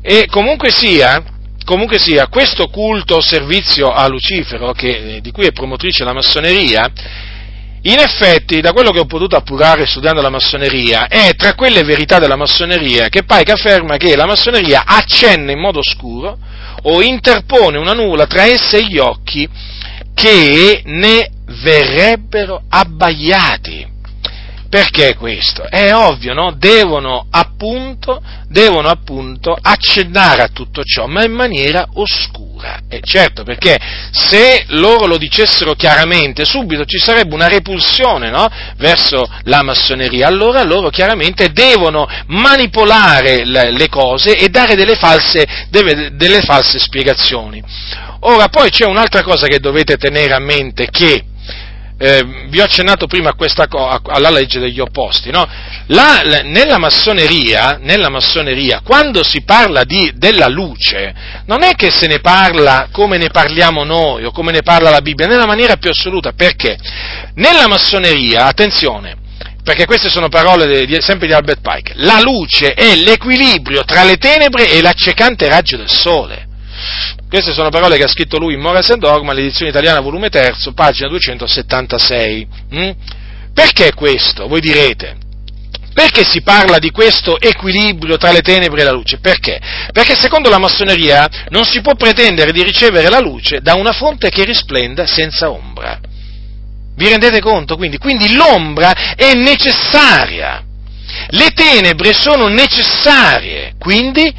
[0.00, 5.46] E comunque sia, comunque sia, questo culto o servizio a Lucifero, che, eh, di cui
[5.46, 6.90] è promotrice la massoneria,
[7.82, 12.18] in effetti, da quello che ho potuto appurare studiando la massoneria, è tra quelle verità
[12.18, 16.36] della massoneria che Pike afferma che la massoneria accenna in modo scuro
[16.82, 19.48] o interpone una nuvola tra esse e gli occhi
[20.14, 21.30] che ne
[21.62, 23.86] verrebbero abbagliati.
[24.70, 25.64] Perché questo?
[25.64, 26.54] È ovvio, no?
[26.56, 32.78] Devono appunto, devono appunto accennare a tutto ciò, ma in maniera oscura.
[32.88, 33.76] E certo, perché
[34.12, 38.48] se loro lo dicessero chiaramente, subito ci sarebbe una repulsione, no?
[38.76, 40.28] Verso la massoneria.
[40.28, 47.60] Allora loro chiaramente devono manipolare le cose e dare delle false, delle false spiegazioni.
[48.20, 51.24] Ora, poi c'è un'altra cosa che dovete tenere a mente, che
[52.02, 55.46] eh, vi ho accennato prima questa, alla legge degli opposti, no?
[55.88, 61.14] La, la, nella, massoneria, nella, massoneria, quando si parla di, della luce,
[61.44, 65.02] non è che se ne parla come ne parliamo noi o come ne parla la
[65.02, 66.78] Bibbia, nella maniera più assoluta, perché?
[67.34, 69.16] Nella massoneria, attenzione,
[69.62, 74.16] perché queste sono parole di, sempre di Albert Pike, la luce è l'equilibrio tra le
[74.16, 76.48] tenebre e l'accecante raggio del sole.
[77.28, 80.54] Queste sono parole che ha scritto lui in Morals and Dogma, l'edizione italiana, volume 3,
[80.74, 82.48] pagina 276.
[82.74, 82.90] Mm?
[83.54, 84.46] Perché questo?
[84.48, 85.16] Voi direte.
[85.92, 89.18] Perché si parla di questo equilibrio tra le tenebre e la luce?
[89.18, 89.60] Perché?
[89.92, 94.30] Perché secondo la massoneria non si può pretendere di ricevere la luce da una fonte
[94.30, 95.98] che risplenda senza ombra.
[96.94, 97.76] Vi rendete conto?
[97.76, 100.64] Quindi, quindi l'ombra è necessaria.
[101.30, 104.32] Le tenebre sono necessarie, quindi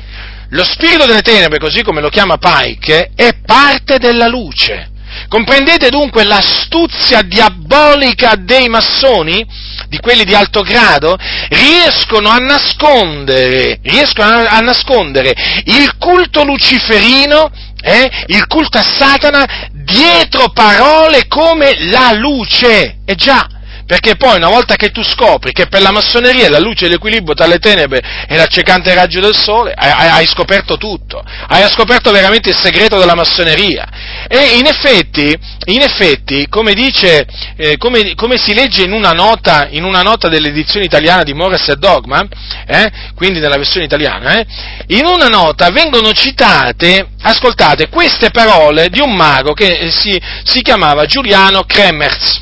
[0.51, 4.89] lo spirito delle tenebre, così come lo chiama Pike, è parte della luce.
[5.27, 9.45] Comprendete dunque l'astuzia diabolica dei massoni,
[9.87, 11.17] di quelli di alto grado?
[11.49, 15.33] Riescono a nascondere, riescono a nascondere
[15.65, 17.49] il culto luciferino,
[17.81, 22.99] eh, il culto a Satana, dietro parole come la luce.
[23.05, 23.45] E già,
[23.91, 27.33] perché poi una volta che tu scopri che per la massoneria la luce e l'equilibrio
[27.33, 32.55] tra le tenebre e l'accecante raggio del sole, hai, scoperto tutto, hai scoperto veramente il
[32.55, 33.85] segreto della massoneria.
[34.29, 37.27] E in effetti, in effetti come, dice,
[37.57, 41.67] eh, come, come, si legge in una, nota, in una nota dell'edizione italiana di Morris
[41.67, 42.25] e Dogma,
[42.65, 44.45] eh, quindi nella versione italiana, eh,
[44.87, 51.03] in una nota vengono citate, ascoltate, queste parole di un mago che si, si chiamava
[51.03, 52.39] Giuliano Kremers.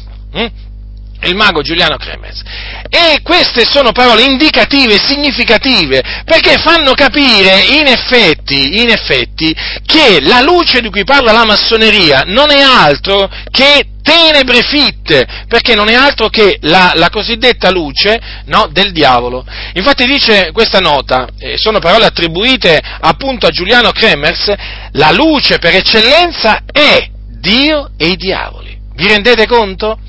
[1.22, 1.28] Hm?
[1.28, 2.41] il mago Giuliano Cremez.
[2.90, 9.56] E queste sono parole indicative, significative, perché fanno capire in effetti, in effetti,
[9.86, 15.76] che la luce di cui parla la massoneria non è altro che tenebre fitte, perché
[15.76, 19.46] non è altro che la, la cosiddetta luce no, del diavolo.
[19.74, 24.52] Infatti dice questa nota, eh, sono parole attribuite appunto a Giuliano Kremers,
[24.94, 27.08] la luce per eccellenza è
[27.40, 28.78] Dio e i diavoli.
[28.96, 30.00] Vi rendete conto?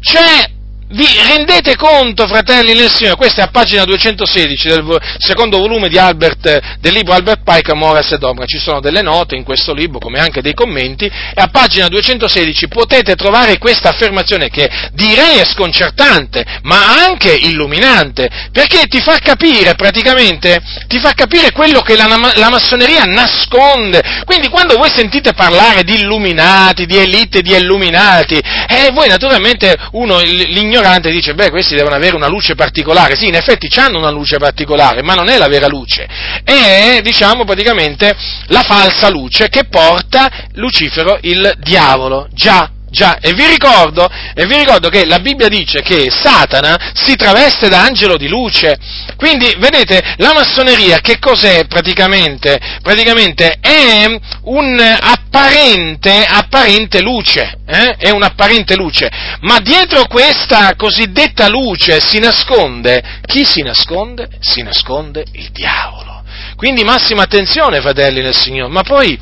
[0.00, 0.57] C'è
[0.90, 6.78] vi rendete conto, fratelli nel Signore, questa è a pagina 216 del secondo volume Albert,
[6.80, 10.18] del libro Albert Pike, Moras e Domra, ci sono delle note in questo libro, come
[10.18, 16.44] anche dei commenti, e a pagina 216 potete trovare questa affermazione che direi è sconcertante,
[16.62, 22.48] ma anche illuminante, perché ti fa capire praticamente, ti fa capire quello che la, la
[22.48, 24.22] massoneria nasconde.
[24.24, 30.20] Quindi quando voi sentite parlare di illuminati, di elite, di illuminati, eh, voi naturalmente uno,
[30.20, 33.16] l'ignorante, ignorante dice, beh, questi devono avere una luce particolare.
[33.16, 36.06] Sì, in effetti hanno una luce particolare, ma non è la vera luce.
[36.42, 38.14] È, diciamo, praticamente
[38.46, 42.28] la falsa luce che porta Lucifero il diavolo.
[42.32, 47.16] Già, Già, e vi, ricordo, e vi ricordo che la Bibbia dice che Satana si
[47.16, 48.78] traveste da angelo di luce.
[49.16, 52.58] Quindi, vedete, la massoneria che cos'è praticamente?
[52.82, 54.06] Praticamente è
[54.42, 57.96] un'apparente apparente luce, eh?
[57.98, 59.10] è un'apparente luce.
[59.40, 64.28] Ma dietro questa cosiddetta luce si nasconde, chi si nasconde?
[64.40, 66.22] Si nasconde il diavolo.
[66.56, 68.72] Quindi massima attenzione, fratelli nel Signore.
[68.72, 69.18] Ma poi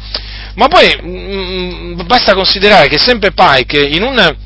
[0.57, 4.37] Ma poi mh, basta considerare che sempre Pike in un,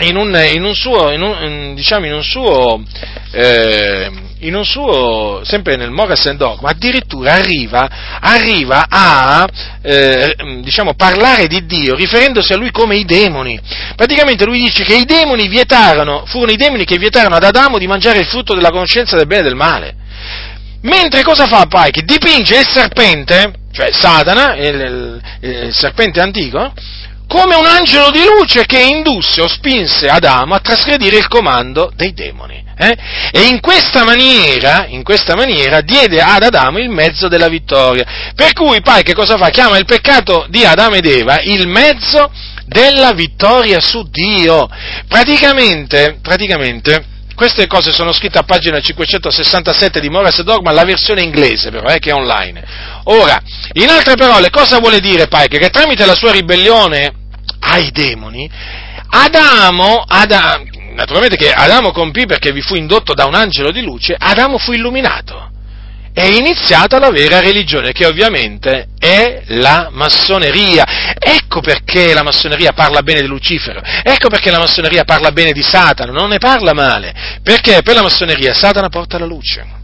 [0.00, 2.82] in un, in un suo, in un, diciamo in un suo,
[3.30, 4.10] eh,
[4.40, 7.88] in un suo, sempre nel Moras and Dogma, addirittura arriva,
[8.20, 9.46] arriva a,
[9.80, 13.58] eh, diciamo, parlare di Dio riferendosi a lui come i demoni.
[13.94, 17.86] Praticamente lui dice che i demoni vietarono, furono i demoni che vietarono ad Adamo di
[17.86, 19.94] mangiare il frutto della conoscenza del bene e del male.
[20.84, 22.02] Mentre cosa fa Pike?
[22.02, 26.72] Dipinge il serpente, cioè Satana, il, il, il serpente antico,
[27.26, 32.12] come un angelo di luce che indusse o spinse Adamo a trasgredire il comando dei
[32.12, 32.62] demoni.
[32.76, 32.96] Eh?
[33.30, 38.32] E in questa, maniera, in questa maniera diede ad Adamo il mezzo della vittoria.
[38.34, 39.48] Per cui Pai che cosa fa?
[39.48, 42.30] Chiama il peccato di Adamo ed Eva il mezzo
[42.66, 44.68] della vittoria su Dio.
[45.08, 51.70] Praticamente, praticamente queste cose sono scritte a pagina 567 di Morris Dogma, la versione inglese
[51.70, 52.62] però, eh, che è online.
[53.04, 53.40] Ora,
[53.72, 55.58] in altre parole, cosa vuole dire Pike?
[55.58, 57.12] Che tramite la sua ribellione
[57.60, 58.48] ai demoni,
[59.08, 64.14] Adamo, Adamo naturalmente che Adamo compì perché vi fu indotto da un angelo di luce,
[64.18, 65.50] Adamo fu illuminato.
[66.14, 71.16] È iniziata la vera religione, che ovviamente è la massoneria.
[71.18, 75.62] Ecco perché la massoneria parla bene di Lucifero, ecco perché la massoneria parla bene di
[75.62, 77.12] Satana, non ne parla male,
[77.42, 79.82] perché per la massoneria Satana porta la luce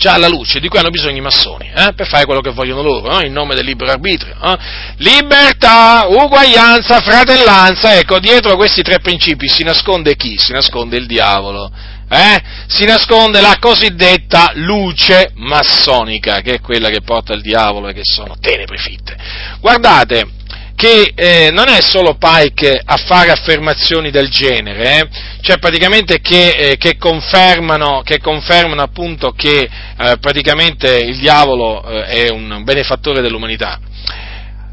[0.00, 2.80] già alla luce di cui hanno bisogno i massoni, eh, per fare quello che vogliono
[2.80, 4.34] loro, eh, in nome del libero arbitrio.
[4.42, 4.56] Eh.
[4.96, 10.38] Libertà, uguaglianza, fratellanza, ecco, dietro questi tre principi si nasconde chi?
[10.38, 11.70] Si nasconde il diavolo.
[12.12, 12.42] Eh?
[12.66, 18.02] Si nasconde la cosiddetta luce massonica, che è quella che porta il diavolo e che
[18.02, 19.16] sono tenebre fitte.
[19.60, 20.26] Guardate,
[20.74, 25.08] che eh, non è solo Pike a fare affermazioni del genere, eh,
[25.42, 29.68] cioè praticamente che, eh, che, confermano, che confermano, appunto che
[29.98, 33.78] eh, praticamente il diavolo eh, è un benefattore dell'umanità.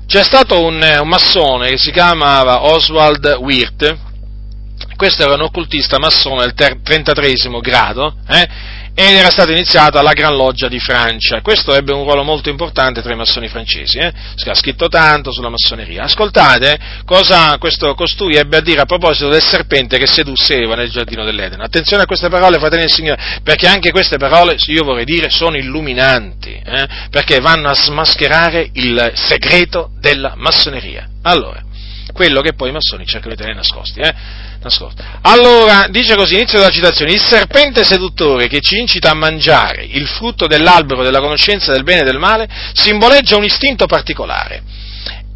[0.07, 4.06] C'è stato un, un massone che si chiamava Oswald Wirth,
[4.97, 8.47] questo era un occultista massone del 33 grado, eh,
[8.99, 11.41] ed era stato iniziato alla Gran Loggia di Francia.
[11.41, 14.11] Questo ebbe un ruolo molto importante tra i massoni francesi, eh?
[14.43, 16.05] ha scritto tanto sulla massoneria.
[16.05, 20.89] Ascoltate cosa questo costui ebbe a dire a proposito del serpente che sedusse Eva nel
[20.89, 21.61] giardino dell'Eden.
[21.61, 25.57] Attenzione a queste parole, fratelli del Signore, perché anche queste parole, io vorrei dire, sono
[25.57, 26.87] illuminanti, eh?
[27.11, 31.07] perché vanno a smascherare il segreto della massoneria.
[31.21, 31.61] Allora,
[32.17, 33.99] quello che poi i massoni cercano di tenere nascosti.
[33.99, 34.13] Eh?
[34.59, 35.03] nascosto.
[35.21, 40.07] Allora, dice così, inizio della citazione, il serpente seduttore che ci incita a mangiare il
[40.07, 44.63] frutto dell'albero della conoscenza del bene e del male simboleggia un istinto particolare.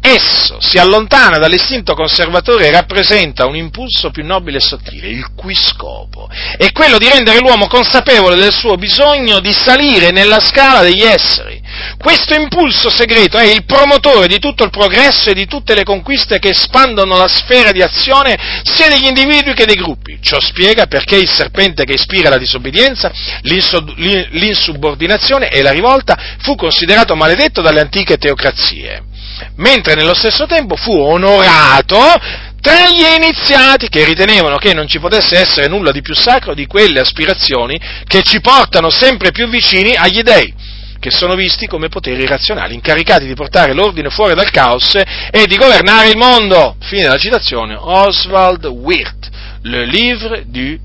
[0.04, 5.54] Esso si allontana dall'istinto conservatore e rappresenta un impulso più nobile e sottile, il cui
[5.54, 11.02] scopo è quello di rendere l'uomo consapevole del suo bisogno di salire nella scala degli
[11.02, 11.62] esseri
[11.96, 16.38] questo impulso segreto è il promotore di tutto il progresso e di tutte le conquiste
[16.38, 20.18] che espandono la sfera di azione sia degli individui che dei gruppi.
[20.20, 23.10] Ciò spiega perché il serpente che ispira la disobbedienza,
[23.42, 29.04] l'insubordinazione e la rivolta fu considerato maledetto dalle antiche teocrazie,
[29.56, 31.98] mentre nello stesso tempo fu onorato
[32.60, 36.66] tra gli iniziati che ritenevano che non ci potesse essere nulla di più sacro di
[36.66, 40.54] quelle aspirazioni che ci portano sempre più vicini agli dèi
[41.02, 45.56] che sono visti come poteri razionali, incaricati di portare l'ordine fuori dal caos e di
[45.56, 46.76] governare il mondo.
[46.78, 49.28] Fine della citazione, Oswald Wirth,
[49.62, 50.78] Le Livre du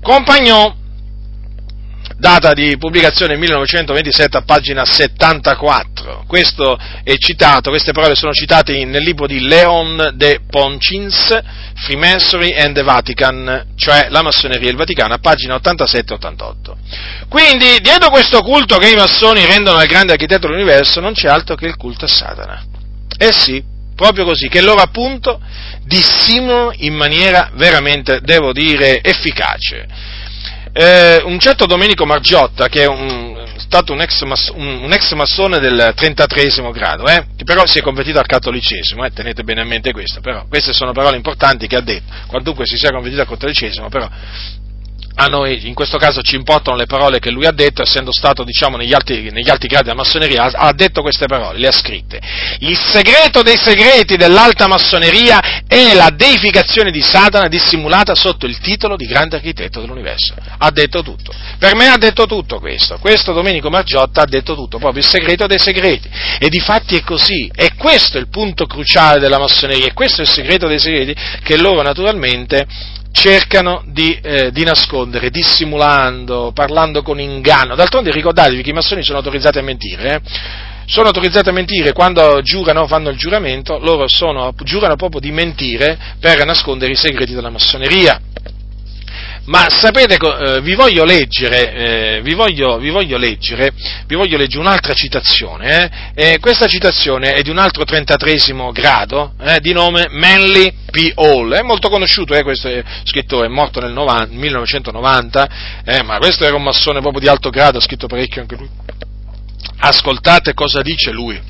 [0.00, 0.85] Compagnon
[2.18, 6.24] data di pubblicazione 1927 a pagina 74.
[6.26, 11.38] Questo è citato, queste parole sono citate nel libro di Leon de Poncins,
[11.74, 16.54] Freemasonry and the Vatican, cioè la massoneria e il Vaticano, a pagina 87-88.
[17.28, 21.54] Quindi, dietro questo culto che i massoni rendono al grande architetto dell'universo, non c'è altro
[21.54, 22.64] che il culto a Satana.
[23.18, 23.62] Eh sì,
[23.94, 25.40] proprio così, che loro appunto
[25.82, 30.24] dissimulano in maniera veramente, devo dire, efficace
[30.78, 35.58] eh, un certo Domenico Margiotta, che è un, stato un ex, un, un ex, massone
[35.58, 39.64] del 33 grado, eh, che però si è convertito al cattolicesimo, eh, tenete bene a
[39.64, 43.28] mente questo, però queste sono parole importanti che ha detto, quantunque si sia convertito al
[43.28, 44.06] cattolicesimo, però
[45.18, 48.44] a noi in questo caso ci importano le parole che lui ha detto, essendo stato
[48.44, 51.72] diciamo, negli, alti, negli alti gradi della massoneria, ha, ha, detto queste parole, le ha
[51.72, 52.20] scritte.
[52.60, 58.96] Il segreto dei segreti dell'alta massoneria è la deificazione di Satana dissimulata sotto il titolo
[58.96, 60.34] di grande architetto dell'universo.
[60.58, 61.32] Ha detto tutto.
[61.58, 62.98] Per me ha detto tutto questo.
[62.98, 66.10] Questo Domenico Margiotta ha detto tutto, proprio il segreto dei segreti.
[66.38, 67.50] E di fatti è così.
[67.54, 71.14] E questo è il punto cruciale della massoneria, e questo è il segreto dei segreti
[71.42, 72.66] che loro naturalmente
[73.16, 77.74] cercano di, eh, di, nascondere, dissimulando, parlando con inganno.
[77.74, 80.14] D'altronde ricordatevi che i massoni sono autorizzati a mentire.
[80.14, 80.20] Eh?
[80.88, 85.98] sono autorizzati a mentire quando giurano, fanno il giuramento, loro sono, giurano proprio di mentire
[86.20, 88.20] per nascondere i segreti della massoneria.
[89.46, 91.72] Ma sapete, eh, vi, voglio leggere,
[92.16, 93.72] eh, vi, voglio, vi, voglio leggere,
[94.06, 96.12] vi voglio leggere, un'altra citazione.
[96.14, 96.38] Eh?
[96.40, 98.36] questa citazione è di un altro 33
[98.72, 101.12] grado, eh, di nome Manly P.
[101.14, 101.52] Hall.
[101.52, 102.68] È molto conosciuto eh, questo
[103.04, 105.48] scrittore, è morto nel 90, 1990,
[105.84, 108.68] eh, ma questo era un massone proprio di alto grado, ha scritto parecchio anche lui.
[109.78, 111.40] Ascoltate cosa dice lui.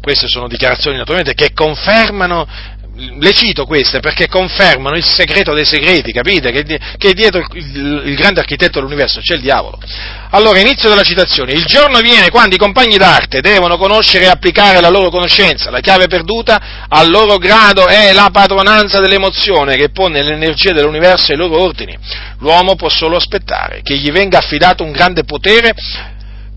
[0.00, 2.46] Queste sono dichiarazioni naturalmente che confermano
[2.98, 6.50] le cito queste perché confermano il segreto dei segreti, capite?
[6.50, 9.78] Che, che dietro il, il, grande architetto dell'universo c'è il diavolo.
[10.30, 11.52] Allora, inizio della citazione.
[11.52, 15.70] Il giorno viene quando i compagni d'arte devono conoscere e applicare la loro conoscenza.
[15.70, 21.38] La chiave perduta al loro grado è la padronanza dell'emozione che pone l'energia dell'universo ai
[21.38, 21.96] loro ordini.
[22.40, 25.72] L'uomo può solo aspettare che gli venga affidato un grande potere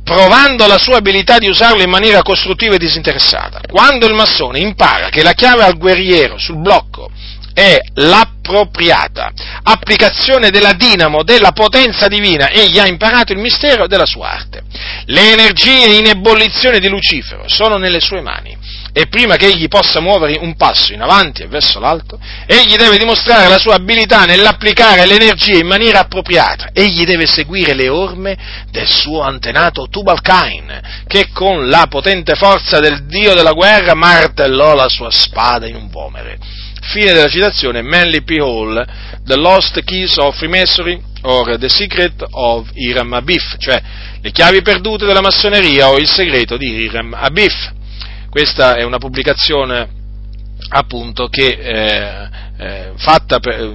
[0.03, 3.61] provando la sua abilità di usarlo in maniera costruttiva e disinteressata.
[3.69, 7.09] Quando il massone impara che la chiave al guerriero sul blocco
[7.53, 9.31] è l'appropriata
[9.63, 14.63] applicazione della dinamo della potenza divina, egli ha imparato il mistero della sua arte.
[15.05, 18.57] Le energie in ebollizione di Lucifero sono nelle sue mani
[18.93, 22.97] e prima che egli possa muovere un passo in avanti e verso l'alto, egli deve
[22.97, 28.37] dimostrare la sua abilità nell'applicare l'energia in maniera appropriata, egli deve seguire le orme
[28.69, 34.89] del suo antenato Tubal-Cain, che con la potente forza del dio della guerra martellò la
[34.89, 36.37] sua spada in un vomere.
[36.81, 38.37] Fine della citazione, Manly P.
[38.39, 38.83] Hall,
[39.23, 43.81] The Lost Keys of Freemasonry, or The Secret of Hiram Abif, cioè
[44.19, 47.79] le chiavi perdute della massoneria o il segreto di Hiram Abif.
[48.31, 49.89] Questa è una pubblicazione
[50.69, 52.29] appunto che eh,
[52.59, 53.73] eh, fatta per,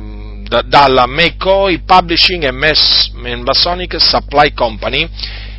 [0.49, 5.07] da, dalla McCoy Publishing and Masonic Supply Company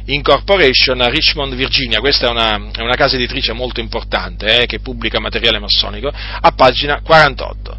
[0.05, 1.99] Incorporation a Richmond, Virginia.
[1.99, 6.51] Questa è una, è una casa editrice molto importante eh, che pubblica materiale massonico a
[6.53, 7.77] pagina 48.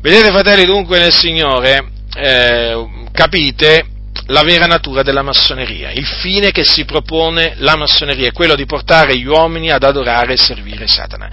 [0.00, 3.86] Vedete, fratelli, dunque nel Signore, eh, capite
[4.26, 5.90] la vera natura della massoneria.
[5.90, 10.34] Il fine che si propone la massoneria è quello di portare gli uomini ad adorare
[10.34, 11.30] e servire Satana.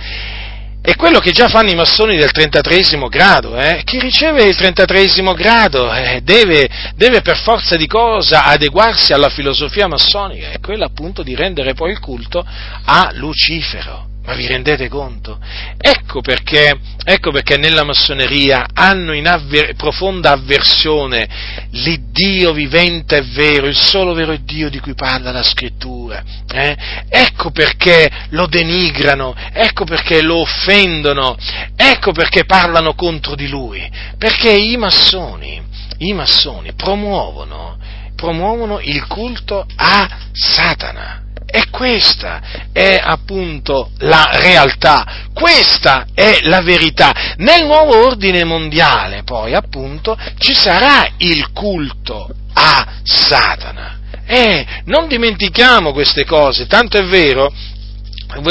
[0.81, 3.57] È quello che già fanno i massoni del 33 grado.
[3.57, 3.81] Eh?
[3.83, 9.87] Chi riceve il 33 grado eh, deve, deve, per forza di cosa adeguarsi alla filosofia
[9.87, 12.43] massonica, è quella appunto di rendere poi il culto
[12.85, 14.08] a Lucifero.
[14.29, 15.39] Ma vi rendete conto?
[15.75, 21.27] Ecco perché, ecco perché nella massoneria hanno in avver- profonda avversione
[21.71, 26.23] l'Iddio vivente e vero, il solo vero Dio di cui parla la scrittura.
[26.47, 26.77] Eh?
[27.09, 31.35] Ecco perché lo denigrano, ecco perché lo offendono,
[31.75, 33.81] ecco perché parlano contro di lui.
[34.15, 35.59] Perché i massoni,
[35.97, 37.79] i massoni promuovono,
[38.15, 47.11] promuovono il culto a Satana e questa è appunto la realtà, questa è la verità.
[47.37, 53.97] Nel nuovo ordine mondiale poi appunto ci sarà il culto a Satana.
[54.25, 57.51] Eh, non dimentichiamo queste cose, tanto è vero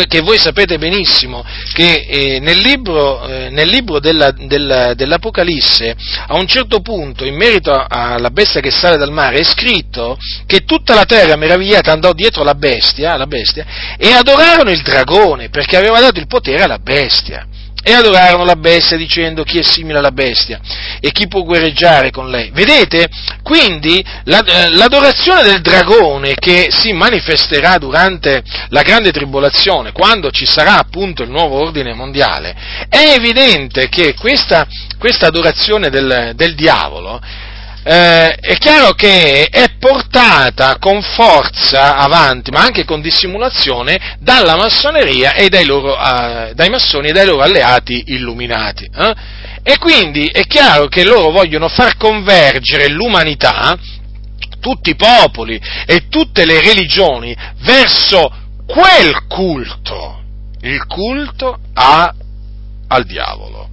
[0.08, 5.94] che voi sapete benissimo che eh, nel libro, eh, nel libro della, della, dell'Apocalisse,
[6.26, 10.64] a un certo punto, in merito alla bestia che sale dal mare, è scritto che
[10.64, 13.64] tutta la terra meravigliata andò dietro la bestia, la bestia
[13.96, 17.46] e adorarono il dragone, perché aveva dato il potere alla bestia
[17.88, 20.60] e adorarono la bestia dicendo chi è simile alla bestia
[21.00, 22.50] e chi può guerreggiare con lei.
[22.52, 23.08] Vedete?
[23.42, 30.76] Quindi eh, l'adorazione del dragone che si manifesterà durante la grande tribolazione, quando ci sarà
[30.76, 32.54] appunto il nuovo ordine mondiale,
[32.90, 34.66] è evidente che questa,
[34.98, 37.18] questa adorazione del, del diavolo
[37.90, 45.32] eh, è chiaro che è portata con forza avanti, ma anche con dissimulazione, dalla massoneria
[45.32, 48.84] e dai, loro, eh, dai massoni e dai loro alleati illuminati.
[48.94, 49.14] Eh?
[49.62, 53.74] E quindi è chiaro che loro vogliono far convergere l'umanità,
[54.60, 58.30] tutti i popoli e tutte le religioni, verso
[58.66, 60.20] quel culto,
[60.60, 62.12] il culto a,
[62.88, 63.67] al diavolo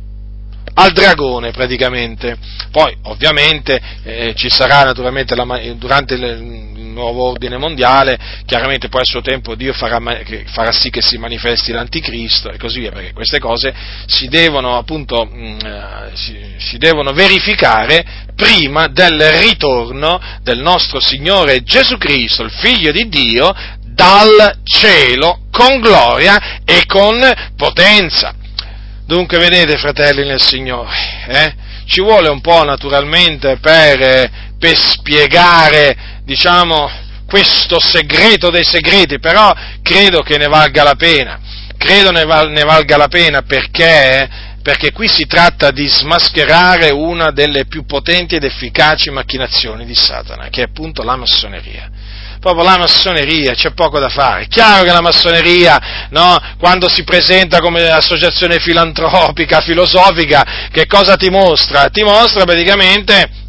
[0.76, 2.38] al dragone praticamente.
[2.72, 5.46] Poi ovviamente eh, ci sarà naturalmente la,
[5.76, 10.00] durante il, nuovo ordine mondiale, chiaramente poi a suo tempo Dio farà,
[10.46, 13.74] farà, sì che si manifesti l'anticristo e così via, perché queste cose
[14.06, 21.02] si devono appunto mh, mm, eh, si, si devono verificare prima del ritorno del nostro
[21.02, 27.20] Signore Gesù Cristo, il Figlio di Dio, dal cielo con gloria e con
[27.56, 28.44] potenza.
[29.06, 30.90] Dunque, vedete, fratelli nel Signore,
[31.28, 31.56] eh?
[31.86, 36.90] ci vuole un po' naturalmente per, per spiegare, diciamo,
[37.28, 39.54] questo segreto dei segreti, però
[39.84, 41.40] credo che ne valga la pena,
[41.78, 44.28] credo ne, val, ne valga la pena perché,
[44.64, 50.50] perché qui si tratta di smascherare una delle più potenti ed efficaci macchinazioni di Satana,
[50.50, 51.92] che è appunto la massoneria
[52.46, 54.44] proprio la massoneria, c'è poco da fare.
[54.44, 61.16] È chiaro che la massoneria, no, quando si presenta come associazione filantropica, filosofica, che cosa
[61.16, 61.90] ti mostra?
[61.90, 63.44] Ti mostra praticamente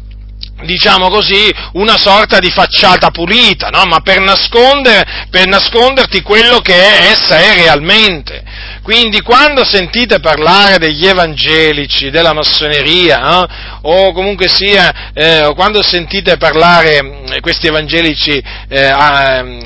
[0.63, 3.83] diciamo così, una sorta di facciata pulita, no?
[3.85, 8.43] ma per, nascondere, per nasconderti quello che è, essa è realmente.
[8.87, 13.45] Quindi quando sentite parlare degli evangelici, della massoneria, no?
[13.81, 18.85] o comunque sia, eh, quando sentite parlare mm, questi evangelici eh,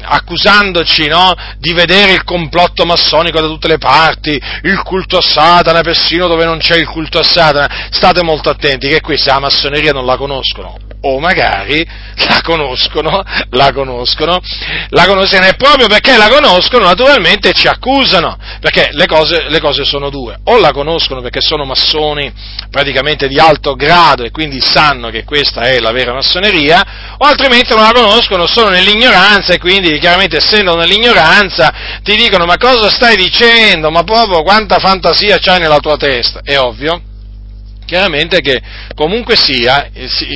[0.02, 1.36] accusandoci no?
[1.60, 6.44] di vedere il complotto massonico da tutte le parti, il culto a Satana, persino dove
[6.44, 10.91] non c'è il culto a Satana, state molto attenti che questa massoneria non la conoscono
[11.02, 11.86] o magari
[12.28, 14.40] la conoscono, la conoscono,
[14.90, 19.84] la conoscono e proprio perché la conoscono naturalmente ci accusano, perché le cose, le cose
[19.84, 22.32] sono due, o la conoscono perché sono massoni
[22.70, 27.74] praticamente di alto grado e quindi sanno che questa è la vera massoneria, o altrimenti
[27.74, 31.74] non la conoscono, sono nell'ignoranza e quindi chiaramente essendo nell'ignoranza
[32.04, 36.58] ti dicono ma cosa stai dicendo, ma proprio quanta fantasia c'hai nella tua testa, è
[36.58, 37.02] ovvio
[37.92, 38.62] chiaramente che
[38.96, 39.90] comunque sia,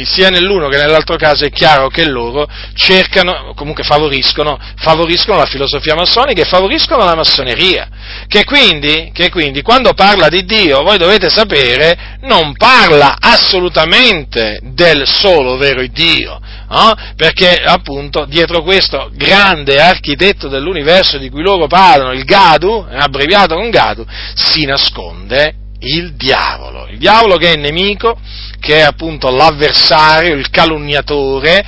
[0.03, 5.95] sia nell'uno che nell'altro caso è chiaro che loro cercano, comunque favoriscono, favoriscono la filosofia
[5.95, 7.87] massonica e favoriscono la massoneria,
[8.27, 15.07] che quindi, che quindi quando parla di Dio, voi dovete sapere, non parla assolutamente del
[15.07, 16.93] solo vero Dio, No?
[17.15, 23.69] perché appunto dietro questo grande architetto dell'universo di cui loro parlano, il Gadu, abbreviato con
[23.69, 24.03] Gadu,
[24.33, 28.19] si nasconde il diavolo, il diavolo che è il nemico,
[28.59, 31.63] che è appunto l'avversario, il calunniatore,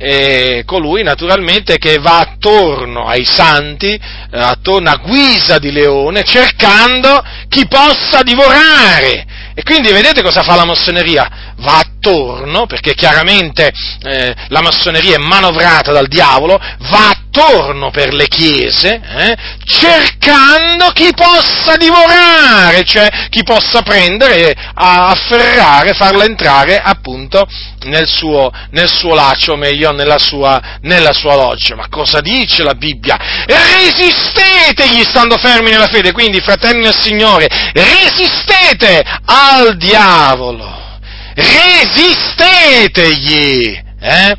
[0.00, 4.00] eh, colui naturalmente che va attorno ai santi, eh,
[4.30, 9.26] attorno a guisa di leone, cercando chi possa divorare.
[9.54, 11.47] E quindi vedete cosa fa la massoneria?
[11.60, 13.72] Va attorno, perché chiaramente
[14.02, 21.12] eh, la massoneria è manovrata dal diavolo, va attorno per le chiese, eh, cercando chi
[21.14, 27.46] possa divorare, cioè chi possa prendere, afferrare, farla entrare appunto
[27.84, 31.74] nel suo, nel suo laccio, o meglio nella sua, nella sua loggia.
[31.74, 33.18] Ma cosa dice la Bibbia?
[33.46, 40.86] Resistetegli stando fermi nella fede, quindi fratelli del Signore, resistete al diavolo
[41.38, 44.36] resistetegli, eh?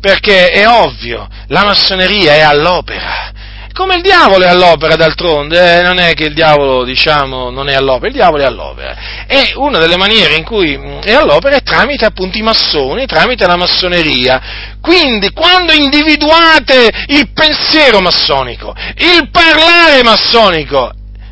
[0.00, 3.32] perché è ovvio, la massoneria è all'opera.
[3.72, 7.74] Come il diavolo è all'opera d'altronde, eh, non è che il diavolo, diciamo, non è
[7.74, 8.96] all'opera, il diavolo è all'opera.
[9.26, 13.46] E una delle maniere in cui mm, è all'opera è tramite appunto i massoni, tramite
[13.46, 14.76] la massoneria.
[14.82, 20.90] Quindi, quando individuate il pensiero massonico, il parlare massonico,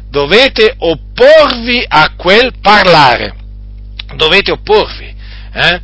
[0.08, 3.34] dovete opporvi a quel parlare.
[4.14, 5.14] Dovete opporvi.
[5.52, 5.80] Eh?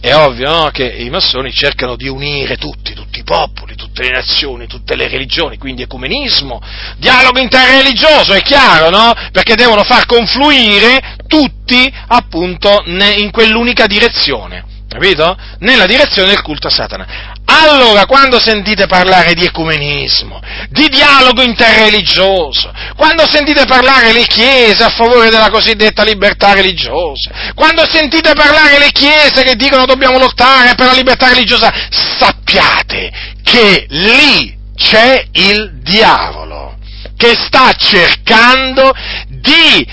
[0.00, 0.68] È ovvio no?
[0.70, 5.08] che i massoni cercano di unire tutti, tutti i popoli, tutte le nazioni, tutte le
[5.08, 6.60] religioni, quindi ecumenismo,
[6.98, 9.14] dialogo interreligioso, è chiaro, no?
[9.32, 15.36] Perché devono far confluire tutti appunto in quell'unica direzione capito?
[15.58, 17.33] Nella direzione del culto a Satana.
[17.46, 20.40] Allora, quando sentite parlare di ecumenismo,
[20.70, 27.86] di dialogo interreligioso, quando sentite parlare le chiese a favore della cosiddetta libertà religiosa, quando
[27.86, 33.10] sentite parlare le chiese che dicono dobbiamo lottare per la libertà religiosa, sappiate
[33.42, 36.76] che lì c'è il diavolo
[37.16, 38.92] che sta cercando
[39.28, 39.86] di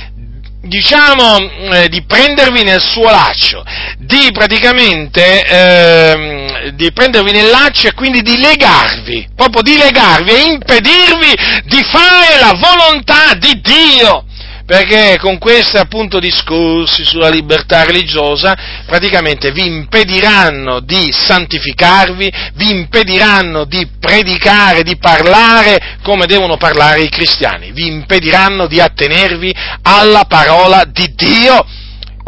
[0.61, 1.37] diciamo,
[1.73, 3.63] eh, di prendervi nel suo laccio,
[3.97, 10.43] di praticamente, eh, di prendervi nel laccio e quindi di legarvi, proprio di legarvi e
[10.43, 11.33] impedirvi
[11.65, 14.25] di fare la volontà di Dio
[14.65, 18.55] perché con questi appunto discorsi sulla libertà religiosa
[18.85, 27.09] praticamente vi impediranno di santificarvi, vi impediranno di predicare, di parlare come devono parlare i
[27.09, 31.65] cristiani, vi impediranno di attenervi alla parola di Dio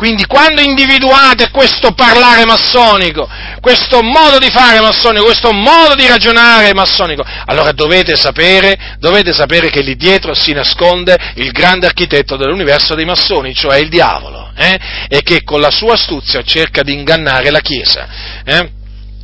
[0.03, 3.25] quindi quando individuate questo parlare massonico,
[3.61, 9.69] questo modo di fare massonico, questo modo di ragionare massonico, allora dovete sapere, dovete sapere
[9.69, 14.77] che lì dietro si nasconde il grande architetto dell'universo dei massoni, cioè il diavolo, eh?
[15.07, 18.05] e che con la sua astuzia cerca di ingannare la Chiesa.
[18.43, 18.71] Eh?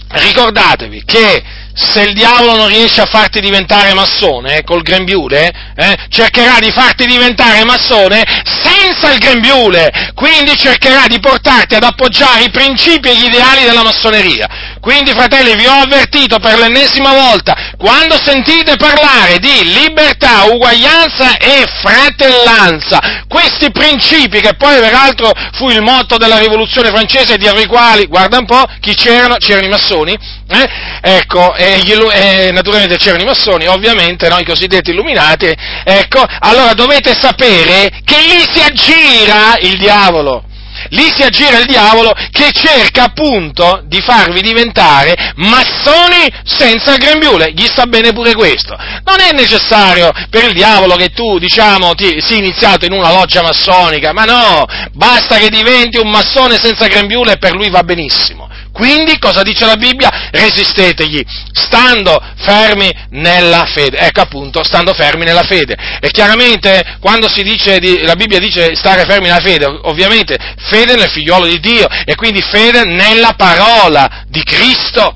[0.08, 1.44] Ricordatevi che
[1.82, 6.72] se il diavolo non riesce a farti diventare massone eh, col grembiule, eh, cercherà di
[6.72, 13.16] farti diventare massone senza il grembiule, quindi cercherà di portarti ad appoggiare i principi e
[13.16, 14.69] gli ideali della massoneria.
[14.80, 21.66] Quindi, fratelli, vi ho avvertito per l'ennesima volta, quando sentite parlare di libertà, uguaglianza e
[21.82, 28.06] fratellanza, questi principi che poi peraltro fu il motto della rivoluzione francese dietro i quali,
[28.08, 29.36] guarda un po', chi c'erano?
[29.38, 30.70] C'erano i massoni, eh?
[31.02, 34.40] ecco, e, gli, e, naturalmente c'erano i massoni, ovviamente, no?
[34.40, 35.54] i cosiddetti illuminati,
[35.84, 40.49] ecco, allora dovete sapere che lì si aggira il diavolo.
[40.90, 47.52] Lì si aggira il diavolo che cerca appunto di farvi diventare massoni senza grembiule.
[47.54, 48.76] Gli sta bene pure questo.
[49.04, 53.42] Non è necessario per il diavolo che tu, diciamo, ti, sii iniziato in una loggia
[53.42, 58.48] massonica, ma no, basta che diventi un massone senza grembiule e per lui va benissimo.
[58.80, 60.30] Quindi cosa dice la Bibbia?
[60.32, 63.98] Resistetegli, stando fermi nella fede.
[63.98, 65.76] Ecco appunto, stando fermi nella fede.
[66.00, 70.38] E chiaramente quando si dice, la Bibbia dice stare fermi nella fede, ovviamente
[70.70, 75.14] fede nel figliolo di Dio e quindi fede nella parola di Cristo.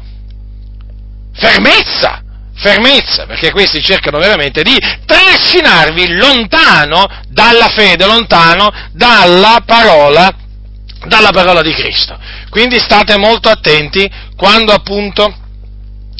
[1.34, 2.22] Fermezza,
[2.57, 10.30] fermezza, perché questi cercano veramente di trascinarvi lontano dalla fede, lontano dalla parola,
[11.05, 12.17] dalla parola di Cristo.
[12.49, 15.34] Quindi state molto attenti quando appunto,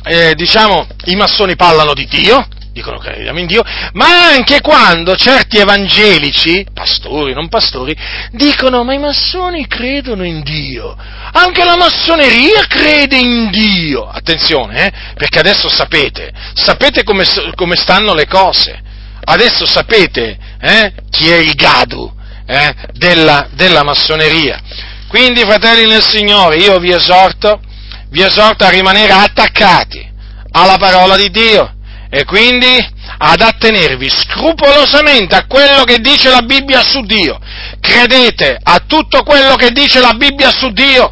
[0.03, 5.15] eh, diciamo, i massoni parlano di Dio, dicono che crediamo in Dio, ma anche quando
[5.15, 7.95] certi evangelici, pastori, non pastori,
[8.31, 10.95] dicono ma i massoni credono in Dio,
[11.31, 14.07] anche la massoneria crede in Dio.
[14.07, 18.81] Attenzione, eh, perché adesso sapete, sapete come, come stanno le cose,
[19.26, 22.12] adesso sapete eh, chi è il gadu
[22.45, 24.61] eh, della, della massoneria.
[25.07, 27.61] Quindi, fratelli nel Signore, io vi esorto,
[28.10, 30.11] vi esorto a rimanere attaccati
[30.52, 31.76] alla parola di Dio
[32.10, 37.40] e quindi ad attenervi scrupolosamente a quello che dice la Bibbia su Dio.
[37.80, 41.11] Credete a tutto quello che dice la Bibbia su Dio,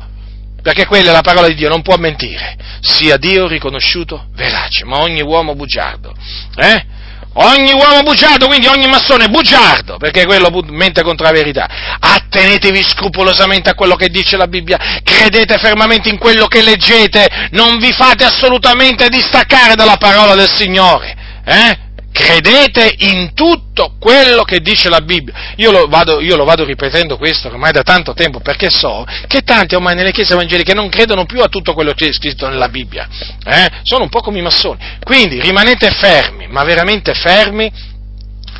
[0.61, 2.55] perché quella è la parola di Dio, non può mentire.
[2.81, 6.13] Sia Dio riconosciuto verace, ma ogni uomo bugiardo.
[6.55, 6.85] Eh?
[7.33, 11.65] Ogni uomo bugiardo, quindi ogni massone bugiardo, perché quello mente contro la verità.
[11.99, 17.77] Attenetevi scrupolosamente a quello che dice la Bibbia, credete fermamente in quello che leggete, non
[17.79, 21.15] vi fate assolutamente distaccare dalla parola del Signore.
[21.45, 21.90] Eh?
[22.21, 25.33] Credete in tutto quello che dice la Bibbia.
[25.55, 29.41] Io lo, vado, io lo, vado, ripetendo questo ormai da tanto tempo perché so che
[29.41, 32.69] tanti ormai nelle chiese evangeliche non credono più a tutto quello che è scritto nella
[32.69, 33.07] Bibbia.
[33.43, 33.67] Eh?
[33.81, 34.77] Sono un po' come i massoni.
[35.03, 37.71] Quindi rimanete fermi, ma veramente fermi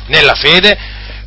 [0.06, 0.76] nella fede,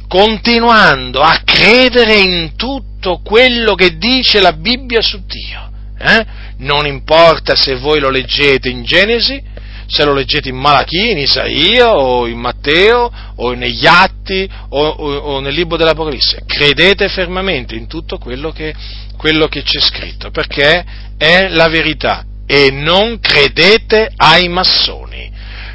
[0.09, 5.71] continuando a credere in tutto quello che dice la Bibbia su Dio.
[5.97, 6.25] Eh?
[6.57, 9.41] Non importa se voi lo leggete in Genesi,
[9.87, 15.15] se lo leggete in Malachia, in Isaia o in Matteo o negli Atti o, o,
[15.15, 16.43] o nel libro dell'Apocalisse.
[16.45, 18.73] Credete fermamente in tutto quello che,
[19.17, 20.83] quello che c'è scritto, perché
[21.17, 25.31] è la verità e non credete ai massoni.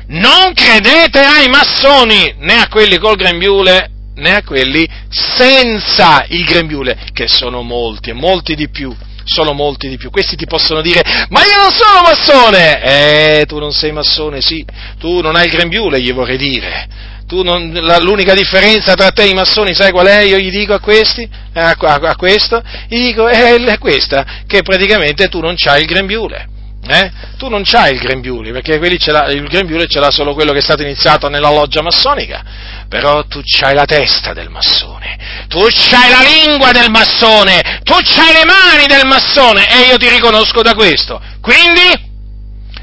[0.09, 7.07] Non credete ai massoni, né a quelli col grembiule né a quelli senza il grembiule,
[7.13, 8.95] che sono molti e molti di più
[9.33, 10.11] sono molti di più.
[10.11, 12.83] Questi ti possono dire, ma io non sono massone!
[12.83, 14.65] Eh, tu non sei massone, sì,
[14.99, 16.89] tu non hai il grembiule, gli vorrei dire.
[17.31, 20.23] Non, la, l'unica differenza tra te e i massoni, sai qual è?
[20.23, 24.63] Io gli dico a questi, a, a, a questo, gli dico, è, è questa, che
[24.63, 26.49] praticamente tu non c'hai il grembiule.
[26.93, 27.13] Eh?
[27.37, 30.83] Tu non c'hai il grembiule, perché il grembiule ce l'ha solo quello che è stato
[30.83, 32.43] iniziato nella loggia massonica,
[32.89, 38.33] però tu c'hai la testa del massone, tu c'hai la lingua del massone, tu c'hai
[38.33, 41.23] le mani del massone e io ti riconosco da questo.
[41.41, 42.09] Quindi,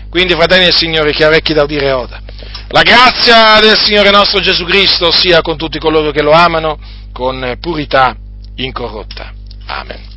[0.10, 2.22] quindi fratelli del Signore, chi ha orecchi da udire oda.
[2.70, 6.80] La grazia del Signore nostro Gesù Cristo sia con tutti coloro che lo amano
[7.12, 8.16] con purità
[8.56, 9.34] incorrotta.
[9.66, 10.17] Amen.